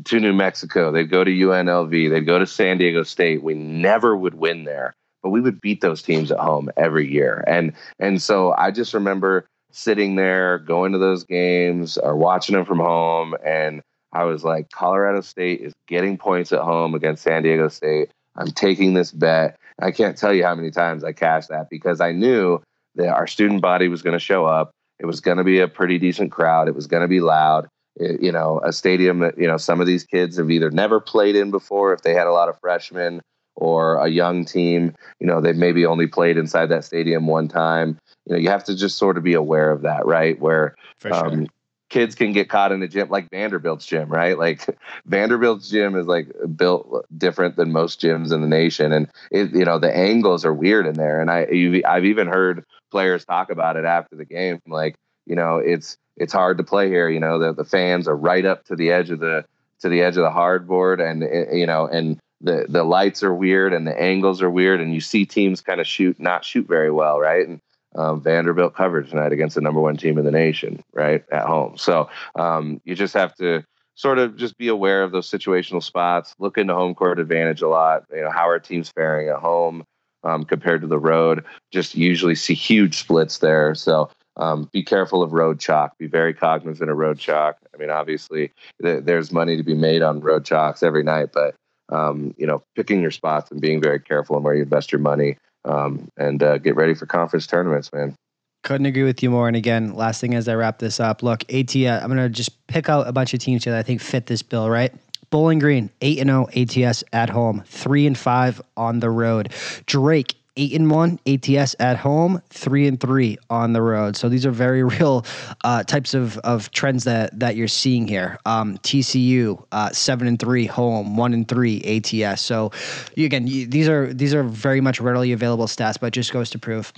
to 0.06 0.20
New 0.20 0.34
Mexico, 0.34 0.91
they'd 0.91 1.10
go 1.10 1.24
to 1.24 1.32
UNLV, 1.32 2.10
they'd 2.10 2.26
go 2.26 2.38
to 2.38 2.45
San 2.45 2.78
Diego 2.78 3.04
State. 3.04 3.41
We 3.41 3.56
never 3.56 4.16
would 4.16 4.36
win 4.36 4.64
there 4.64 4.95
but 5.22 5.30
we 5.30 5.41
would 5.41 5.62
beat 5.62 5.82
those 5.82 6.02
teams 6.02 6.32
at 6.32 6.39
home 6.39 6.70
every 6.78 7.12
year. 7.12 7.43
And 7.47 7.74
and 7.99 8.22
so 8.22 8.54
I 8.58 8.72
just 8.72 8.93
remember 8.93 9.47
sitting 9.72 10.16
there, 10.16 10.60
going 10.60 10.91
to 10.91 10.97
those 10.97 11.24
games 11.24 11.97
or 11.97 12.16
watching 12.16 12.56
them 12.56 12.66
from 12.66 12.80
home, 12.80 13.36
and 13.45 13.82
I 14.12 14.26
was 14.26 14.43
like, 14.43 14.70
Colorado 14.72 15.22
State 15.22 15.62
is 15.62 15.74
getting 15.88 16.18
points 16.18 16.52
at 16.52 16.60
home 16.60 16.93
against 16.93 17.24
San 17.24 17.43
Diego 17.43 17.70
State. 17.70 18.12
I'm 18.36 18.48
taking 18.48 18.94
this 18.94 19.12
bet. 19.12 19.58
I 19.80 19.92
can't 19.92 20.18
tell 20.18 20.34
you 20.34 20.44
how 20.44 20.56
many 20.56 20.72
times 20.72 21.04
I 21.04 21.12
cashed 21.12 21.50
that 21.50 21.70
because 21.70 22.02
I 22.02 22.12
knew 22.12 22.62
that 22.96 23.10
our 23.10 23.28
student 23.28 23.62
body 23.62 23.88
was 23.88 24.02
going 24.02 24.14
to 24.14 24.20
show 24.20 24.46
up. 24.46 24.72
It 25.00 25.06
was 25.06 25.20
going 25.20 25.38
to 25.38 25.44
be 25.44 25.60
a 25.60 25.68
pretty 25.68 25.98
decent 25.98 26.32
crowd. 26.32 26.68
It 26.68 26.76
was 26.76 26.88
going 26.88 27.02
to 27.02 27.08
be 27.08 27.22
loud. 27.22 27.68
It, 27.96 28.22
you 28.22 28.32
know, 28.32 28.62
a 28.64 28.72
stadium 28.72 29.20
that, 29.20 29.38
you 29.38 29.48
know, 29.48 29.58
some 29.58 29.82
of 29.82 29.88
these 29.88 30.04
kids 30.04 30.38
have 30.38 30.52
either 30.52 30.70
never 30.70 31.00
played 31.00 31.36
in 31.36 31.52
before 31.52 31.94
if 31.94 32.04
they 32.04 32.14
had 32.14 32.28
a 32.28 32.32
lot 32.32 32.50
of 32.50 32.60
freshmen 32.60 33.22
or 33.56 33.98
a 33.98 34.08
young 34.08 34.46
team, 34.46 34.96
you 35.20 35.28
know, 35.28 35.42
they've 35.42 35.56
maybe 35.56 35.86
only 35.86 36.08
played 36.08 36.38
inside 36.38 36.68
that 36.68 36.86
stadium 36.86 37.28
one 37.28 37.48
time. 37.48 37.98
You 38.26 38.34
know, 38.34 38.40
you 38.40 38.50
have 38.50 38.64
to 38.66 38.76
just 38.76 38.98
sort 38.98 39.18
of 39.18 39.24
be 39.24 39.34
aware 39.34 39.72
of 39.72 39.82
that, 39.82 40.06
right? 40.06 40.40
Where 40.40 40.76
um, 41.12 41.48
kids 41.92 42.16
can 42.16 42.32
get 42.32 42.50
caught 42.50 42.72
in 42.72 42.82
a 42.82 42.88
gym 42.88 43.10
like 43.10 43.30
Vanderbilt's 43.30 43.86
gym, 43.86 44.10
right? 44.10 44.39
Like 44.39 44.66
Vanderbilt's 45.06 45.70
gym 45.70 45.96
is 45.96 46.08
like 46.08 46.32
built 46.56 47.06
different 47.16 47.58
than 47.58 47.72
most 47.72 48.02
gyms 48.02 48.32
in 48.34 48.42
the 48.42 48.48
nation, 48.48 48.92
and 48.92 49.08
it, 49.30 49.52
you 49.52 49.66
know 49.66 49.78
the 49.78 49.96
angles 49.96 50.44
are 50.46 50.54
weird 50.54 50.88
in 50.88 50.96
there. 50.96 51.22
And 51.22 51.30
I, 51.30 51.46
I've 51.88 52.06
even 52.06 52.28
heard 52.28 52.66
players 52.89 53.26
talk 53.26 53.52
about 53.52 53.78
it 53.78 53.86
after 53.86 54.16
the 54.16 54.26
game, 54.26 54.60
like 54.66 54.96
you 55.28 55.36
know, 55.36 55.58
it's 55.58 55.98
it's 56.18 56.34
hard 56.34 56.58
to 56.58 56.64
play 56.64 56.88
here. 56.88 57.10
You 57.10 57.20
know, 57.20 57.38
the 57.38 57.54
the 57.54 57.66
fans 57.66 58.08
are 58.08 58.16
right 58.16 58.46
up 58.46 58.64
to 58.66 58.76
the 58.76 58.92
edge 58.92 59.12
of 59.12 59.20
the 59.20 59.46
to 59.82 59.89
the 59.89 60.02
edge 60.02 60.18
of 60.18 60.24
the 60.24 60.32
hardboard, 60.32 61.00
and 61.00 61.24
eh, 61.24 61.56
you 61.56 61.68
know, 61.68 61.88
and 61.88 62.20
the 62.39 62.66
the 62.68 62.84
lights 62.84 63.22
are 63.22 63.34
weird 63.34 63.74
and 63.74 63.86
the 63.86 64.02
angles 64.02 64.42
are 64.42 64.50
weird, 64.50 64.82
and 64.82 64.94
you 64.94 65.02
see 65.02 65.26
teams 65.26 65.62
kind 65.62 65.82
of 65.82 65.88
shoot 65.88 66.20
not 66.20 66.46
shoot 66.46 66.68
very 66.68 66.92
well, 66.92 67.20
right? 67.20 67.48
And 67.48 67.60
um, 67.96 68.22
Vanderbilt 68.22 68.76
covered 68.76 69.10
tonight 69.10 69.32
against 69.32 69.56
the 69.56 69.62
number 69.62 69.82
one 69.82 69.98
team 69.98 70.18
in 70.18 70.26
the 70.26 70.32
nation, 70.32 70.84
right 70.94 71.24
at 71.32 71.46
home. 71.46 71.78
So 71.78 72.10
um, 72.36 72.82
you 72.86 72.96
just 72.96 73.14
have 73.14 73.36
to 73.36 73.64
sort 73.96 74.18
of 74.18 74.38
just 74.38 74.58
be 74.58 74.68
aware 74.68 75.04
of 75.04 75.12
those 75.12 75.30
situational 75.30 75.84
spots. 75.84 76.34
Look 76.39 76.58
into 76.58 76.74
home 76.74 76.96
court 76.96 77.20
advantage 77.20 77.62
a 77.62 77.68
lot. 77.68 78.06
You 78.14 78.22
know 78.22 78.32
how 78.32 78.48
are 78.48 78.60
teams 78.60 78.89
faring 78.89 79.30
at 79.30 79.38
home 79.38 79.84
um, 80.24 80.44
compared 80.44 80.82
to 80.82 80.88
the 80.88 81.00
road. 81.00 81.44
Just 81.72 81.96
usually 81.96 82.36
see 82.36 82.54
huge 82.54 82.98
splits 82.98 83.39
there. 83.39 83.76
So 83.76 84.10
um, 84.38 84.70
be 84.72 84.84
careful 84.84 85.22
of 85.22 85.34
road 85.34 85.60
chalk. 85.60 85.98
Be 85.98 86.08
very 86.08 86.34
cognizant 86.34 86.89
of 86.89 86.98
road 86.98 87.20
chalk. 87.20 87.58
I 87.74 87.78
mean, 87.78 87.89
obviously, 87.89 88.52
th- 88.82 89.04
there's 89.04 89.32
money 89.32 89.58
to 89.58 89.64
be 89.64 89.76
made 89.76 90.02
on 90.02 90.22
road 90.22 90.46
chalks 90.46 90.84
every 90.84 91.04
night, 91.04 91.30
but 91.34 91.56
um, 91.89 92.34
you 92.38 92.48
know, 92.48 92.64
picking 92.76 93.02
your 93.02 93.12
spots 93.12 93.52
and 93.52 93.60
being 93.60 93.82
very 93.82 94.00
careful 94.00 94.38
on 94.38 94.44
where 94.44 94.56
you 94.56 94.64
invest 94.64 94.94
your 94.94 95.02
money 95.02 95.38
um, 95.66 96.07
and 96.18 96.41
uh, 96.41 96.57
get 96.57 96.76
ready 96.76 96.93
for 96.93 97.05
conference 97.05 97.47
tournaments, 97.47 97.91
man. 97.93 98.16
Couldn't 98.64 98.86
agree 98.86 99.03
with 99.03 99.24
you 99.24 99.32
more. 99.32 99.47
And 99.47 99.57
again, 99.57 99.95
last 99.95 100.22
thing 100.22 100.36
as 100.36 100.47
I 100.47 100.53
wrap 100.53 100.80
this 100.80 100.99
up, 100.99 101.24
look, 101.24 101.43
ATS, 101.51 101.76
I'm 101.76 102.07
going 102.07 102.18
to 102.18 102.30
just 102.30 102.68
pick 102.68 102.89
out 102.89 103.07
a 103.07 103.12
bunch 103.12 103.34
of 103.34 103.39
teams 103.39 103.64
that 103.66 103.74
I 103.74 103.82
think 103.82 104.01
fit 104.01 104.28
this 104.28 104.43
bill, 104.43 104.70
right? 104.70 104.93
Bowling 105.32 105.59
Green, 105.59 105.89
8 106.01 106.20
and 106.20 106.30
0 106.30 106.47
ATS 106.55 107.03
at 107.14 107.30
home, 107.30 107.64
3 107.66 108.07
and 108.07 108.18
5 108.18 108.62
on 108.78 108.99
the 108.99 109.09
road. 109.09 109.53
Drake, 109.86 110.36
eight 110.62 110.74
and 110.74 110.89
one 110.91 111.20
ATS 111.26 111.76
at 111.80 111.97
home, 111.97 112.41
three 112.49 112.88
and 112.88 112.99
three 112.99 113.38
on 113.49 113.74
the 113.74 113.82
road. 113.82 114.16
So 114.16 114.30
these 114.30 114.45
are 114.45 114.51
very 114.51 114.84
real 114.95 115.26
uh, 115.64 115.84
types 115.84 116.14
of, 116.14 116.38
of 116.39 116.70
trends 116.72 117.03
that 117.05 117.38
that 117.39 117.55
you're 117.55 117.68
seeing 117.68 118.07
here. 118.07 118.38
Um, 118.45 118.78
TCU 118.80 119.64
uh, 119.72 119.89
seven 119.89 120.28
and 120.28 120.39
three 120.39 120.68
home, 120.68 121.18
one 121.18 121.34
and 121.34 121.47
three 121.47 121.82
ATS. 121.82 122.41
So 122.41 122.72
again, 123.18 123.47
you, 123.47 123.66
these 123.66 123.89
are 123.89 124.14
these 124.14 124.34
are 124.34 124.43
very 124.43 124.82
much 124.82 125.01
readily 125.01 125.32
available 125.32 125.66
stats, 125.66 125.99
but 125.99 126.14
just 126.14 126.32
goes 126.32 126.51
to 126.51 126.59
prove 126.59 126.93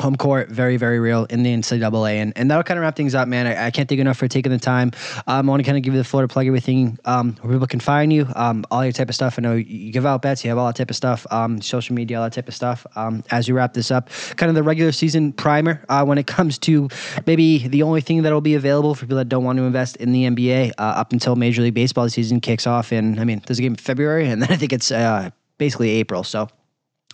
home 0.00 0.16
court 0.16 0.48
very 0.48 0.76
very 0.76 0.98
real 0.98 1.26
in 1.26 1.42
the 1.42 1.54
ncaa 1.54 2.10
and, 2.10 2.32
and 2.34 2.50
that'll 2.50 2.64
kind 2.64 2.78
of 2.78 2.82
wrap 2.82 2.96
things 2.96 3.14
up 3.14 3.28
man. 3.28 3.46
I, 3.46 3.66
I 3.66 3.70
can't 3.70 3.88
thank 3.88 4.00
enough 4.00 4.16
for 4.16 4.26
taking 4.26 4.50
the 4.50 4.58
time. 4.58 4.90
Um, 5.26 5.48
i 5.48 5.50
want 5.50 5.60
to 5.60 5.64
kind 5.64 5.76
of 5.76 5.84
give 5.84 5.94
you 5.94 6.00
the 6.00 6.04
floor 6.04 6.22
to 6.22 6.28
plug 6.28 6.46
everything 6.46 6.98
um, 7.04 7.36
where 7.40 7.52
people 7.52 7.66
can 7.66 7.78
find 7.78 8.12
you 8.12 8.26
um, 8.34 8.64
all 8.70 8.82
your 8.84 8.92
type 8.92 9.08
of 9.08 9.14
stuff. 9.14 9.38
I 9.38 9.42
know 9.42 9.54
you 9.54 9.92
give 9.92 10.06
out 10.06 10.22
bets 10.22 10.44
you 10.44 10.50
have 10.50 10.58
all 10.58 10.66
that 10.66 10.76
type 10.76 10.90
of 10.90 10.96
stuff 10.96 11.26
um, 11.30 11.60
social 11.60 11.94
media 11.94 12.18
all 12.18 12.24
that 12.24 12.32
type 12.32 12.48
of 12.48 12.54
stuff. 12.54 12.86
Um, 12.96 13.22
as 13.30 13.46
you 13.46 13.54
wrap 13.54 13.74
this 13.74 13.90
up 13.90 14.08
kind 14.36 14.48
of 14.48 14.54
the 14.54 14.62
regular 14.62 14.92
season 14.92 15.32
primer 15.32 15.84
uh, 15.88 16.04
when 16.04 16.18
it 16.18 16.26
comes 16.36 16.58
to 16.60 16.88
maybe 17.26 17.68
the 17.68 17.82
only 17.82 18.00
thing 18.00 18.22
that 18.22 18.32
will 18.32 18.40
be 18.40 18.54
available 18.54 18.94
for 18.94 19.02
people 19.02 19.18
that 19.18 19.28
don't 19.28 19.44
want 19.44 19.58
to 19.58 19.64
invest 19.64 19.96
in 19.96 20.12
the 20.12 20.24
nba 20.24 20.70
uh, 20.78 20.82
up 20.82 21.12
until 21.12 21.36
major 21.36 21.62
league 21.62 21.74
baseball 21.74 22.08
season 22.08 22.40
kicks 22.40 22.66
off 22.66 22.92
in 22.92 23.18
i 23.18 23.24
mean 23.24 23.42
there's 23.46 23.58
a 23.58 23.62
game 23.62 23.72
in 23.72 23.76
february 23.76 24.28
and 24.28 24.42
then 24.42 24.50
i 24.50 24.56
think 24.56 24.72
it's 24.72 24.90
uh, 24.90 25.30
basically 25.58 25.90
april. 25.90 26.24
So 26.24 26.48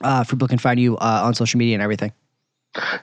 uh, 0.01 0.25
people 0.25 0.49
can 0.49 0.59
find 0.59 0.81
you 0.81 0.97
uh, 0.97 1.23
on 1.25 1.35
social 1.35 1.59
media 1.59 1.75
and 1.75 1.83
everything 1.83 2.13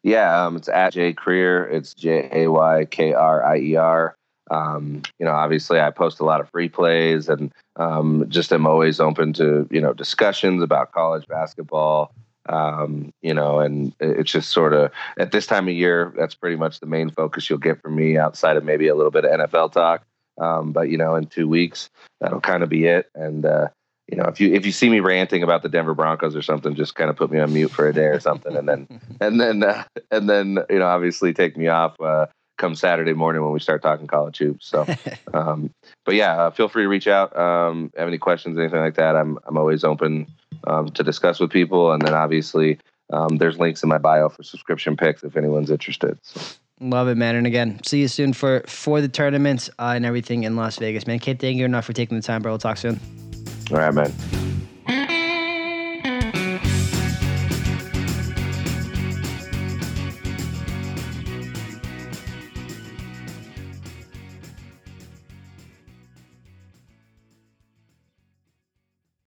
yeah, 0.04 0.46
um, 0.46 0.56
it's 0.56 0.70
at 0.70 0.94
Jay 0.94 1.14
Krier. 1.14 1.72
It's 1.72 1.94
J 1.94 2.30
A 2.32 2.52
Y 2.52 2.86
K 2.86 3.14
R 3.14 3.44
I 3.44 3.58
E 3.58 3.76
R. 3.76 4.16
Um, 4.52 5.02
you 5.20 5.26
know, 5.26 5.32
obviously, 5.32 5.80
I 5.80 5.90
post 5.92 6.20
a 6.20 6.26
lot 6.26 6.42
of 6.42 6.50
free 6.50 6.70
plays, 6.70 7.30
and 7.30 7.52
um, 7.78 8.26
just 8.30 8.54
am 8.54 8.68
always 8.68 9.00
open 9.00 9.34
to 9.34 9.68
you 9.72 9.82
know 9.82 9.94
discussions 9.94 10.62
about 10.62 10.92
college 10.92 11.28
basketball. 11.28 12.12
Um, 12.48 13.12
you 13.24 13.34
know, 13.34 13.60
and 13.60 13.94
it's 14.00 14.32
just 14.32 14.52
sort 14.52 14.74
of 14.74 14.92
at 15.18 15.32
this 15.32 15.48
time 15.48 15.68
of 15.68 15.74
year, 15.74 16.14
that's 16.16 16.36
pretty 16.36 16.58
much 16.58 16.80
the 16.80 16.86
main 16.86 17.10
focus 17.10 17.50
you'll 17.50 17.58
get 17.58 17.82
from 17.82 17.96
me, 17.96 18.18
outside 18.18 18.56
of 18.56 18.64
maybe 18.64 18.88
a 18.88 18.96
little 18.96 19.12
bit 19.12 19.26
of 19.26 19.32
NFL 19.32 19.72
talk. 19.72 20.04
Um, 20.40 20.72
but 20.72 20.90
you 20.90 20.98
know, 20.98 21.16
in 21.16 21.26
two 21.26 21.48
weeks, 21.48 21.90
that'll 22.22 22.42
kind 22.42 22.62
of 22.62 22.70
be 22.70 22.86
it. 22.86 23.10
And 23.16 23.46
uh, 23.46 23.70
you 24.08 24.18
know, 24.18 24.26
if 24.26 24.40
you 24.40 24.54
if 24.54 24.66
you 24.66 24.72
see 24.72 24.90
me 24.90 25.00
ranting 25.00 25.42
about 25.42 25.64
the 25.64 25.70
Denver 25.70 25.96
Broncos 25.96 26.36
or 26.36 26.42
something, 26.42 26.76
just 26.76 26.96
kind 26.96 27.10
of 27.10 27.16
put 27.16 27.32
me 27.32 27.40
on 27.40 27.54
mute 27.54 27.72
for 27.72 27.88
a 27.88 27.94
day 27.94 28.06
or 28.06 28.20
something, 28.20 28.56
and 28.56 28.68
then 28.68 28.88
and 29.20 29.40
then 29.40 29.64
uh, 29.64 29.84
and 30.12 30.30
then 30.30 30.60
you 30.70 30.80
know, 30.80 30.88
obviously 30.88 31.34
take 31.34 31.58
me 31.58 31.68
off 31.68 32.00
uh, 32.00 32.28
come 32.58 32.76
Saturday 32.76 33.14
morning 33.14 33.42
when 33.42 33.52
we 33.52 33.60
start 33.60 33.82
talking 33.82 34.08
college 34.08 34.38
hoops. 34.38 34.68
So, 34.68 34.86
um, 35.34 35.72
but 36.06 36.16
yeah, 36.16 36.44
uh, 36.44 36.52
feel 36.52 36.68
free 36.68 36.84
to 36.84 36.88
reach 36.88 37.08
out. 37.08 37.36
Um, 37.36 37.92
have 37.98 38.08
any 38.08 38.20
questions, 38.20 38.58
anything 38.58 38.80
like 38.80 38.96
that? 38.96 39.16
I'm 39.16 39.40
I'm 39.48 39.58
always 39.58 39.84
open 39.84 40.28
um, 40.68 40.90
to 40.90 41.04
discuss 41.04 41.40
with 41.40 41.50
people, 41.50 41.92
and 41.92 42.02
then 42.02 42.14
obviously 42.14 42.78
um, 43.12 43.38
there's 43.38 43.58
links 43.58 43.82
in 43.82 43.90
my 43.90 43.98
bio 43.98 44.30
for 44.30 44.44
subscription 44.44 44.96
picks 44.96 45.24
if 45.24 45.36
anyone's 45.36 45.72
interested. 45.72 46.18
So. 46.22 46.42
Love 46.82 47.08
it, 47.08 47.16
man. 47.16 47.36
And 47.36 47.48
again, 47.48 47.80
see 47.86 48.02
you 48.02 48.08
soon 48.08 48.34
for 48.34 48.62
for 48.68 49.02
the 49.02 49.08
tournaments 49.08 49.70
uh, 49.80 49.94
and 49.96 50.06
everything 50.06 50.44
in 50.44 50.56
Las 50.56 50.78
Vegas, 50.78 51.08
man. 51.08 51.20
Can't 51.20 51.40
thank 51.40 51.58
you 51.58 51.66
enough 51.66 51.86
for 51.86 51.94
taking 51.94 52.18
the 52.18 52.24
time, 52.24 52.44
bro. 52.44 52.52
We'll 52.52 52.60
talk 52.60 52.78
soon. 52.78 53.00
All 53.72 53.78
right, 53.78 53.94
man. 53.94 54.14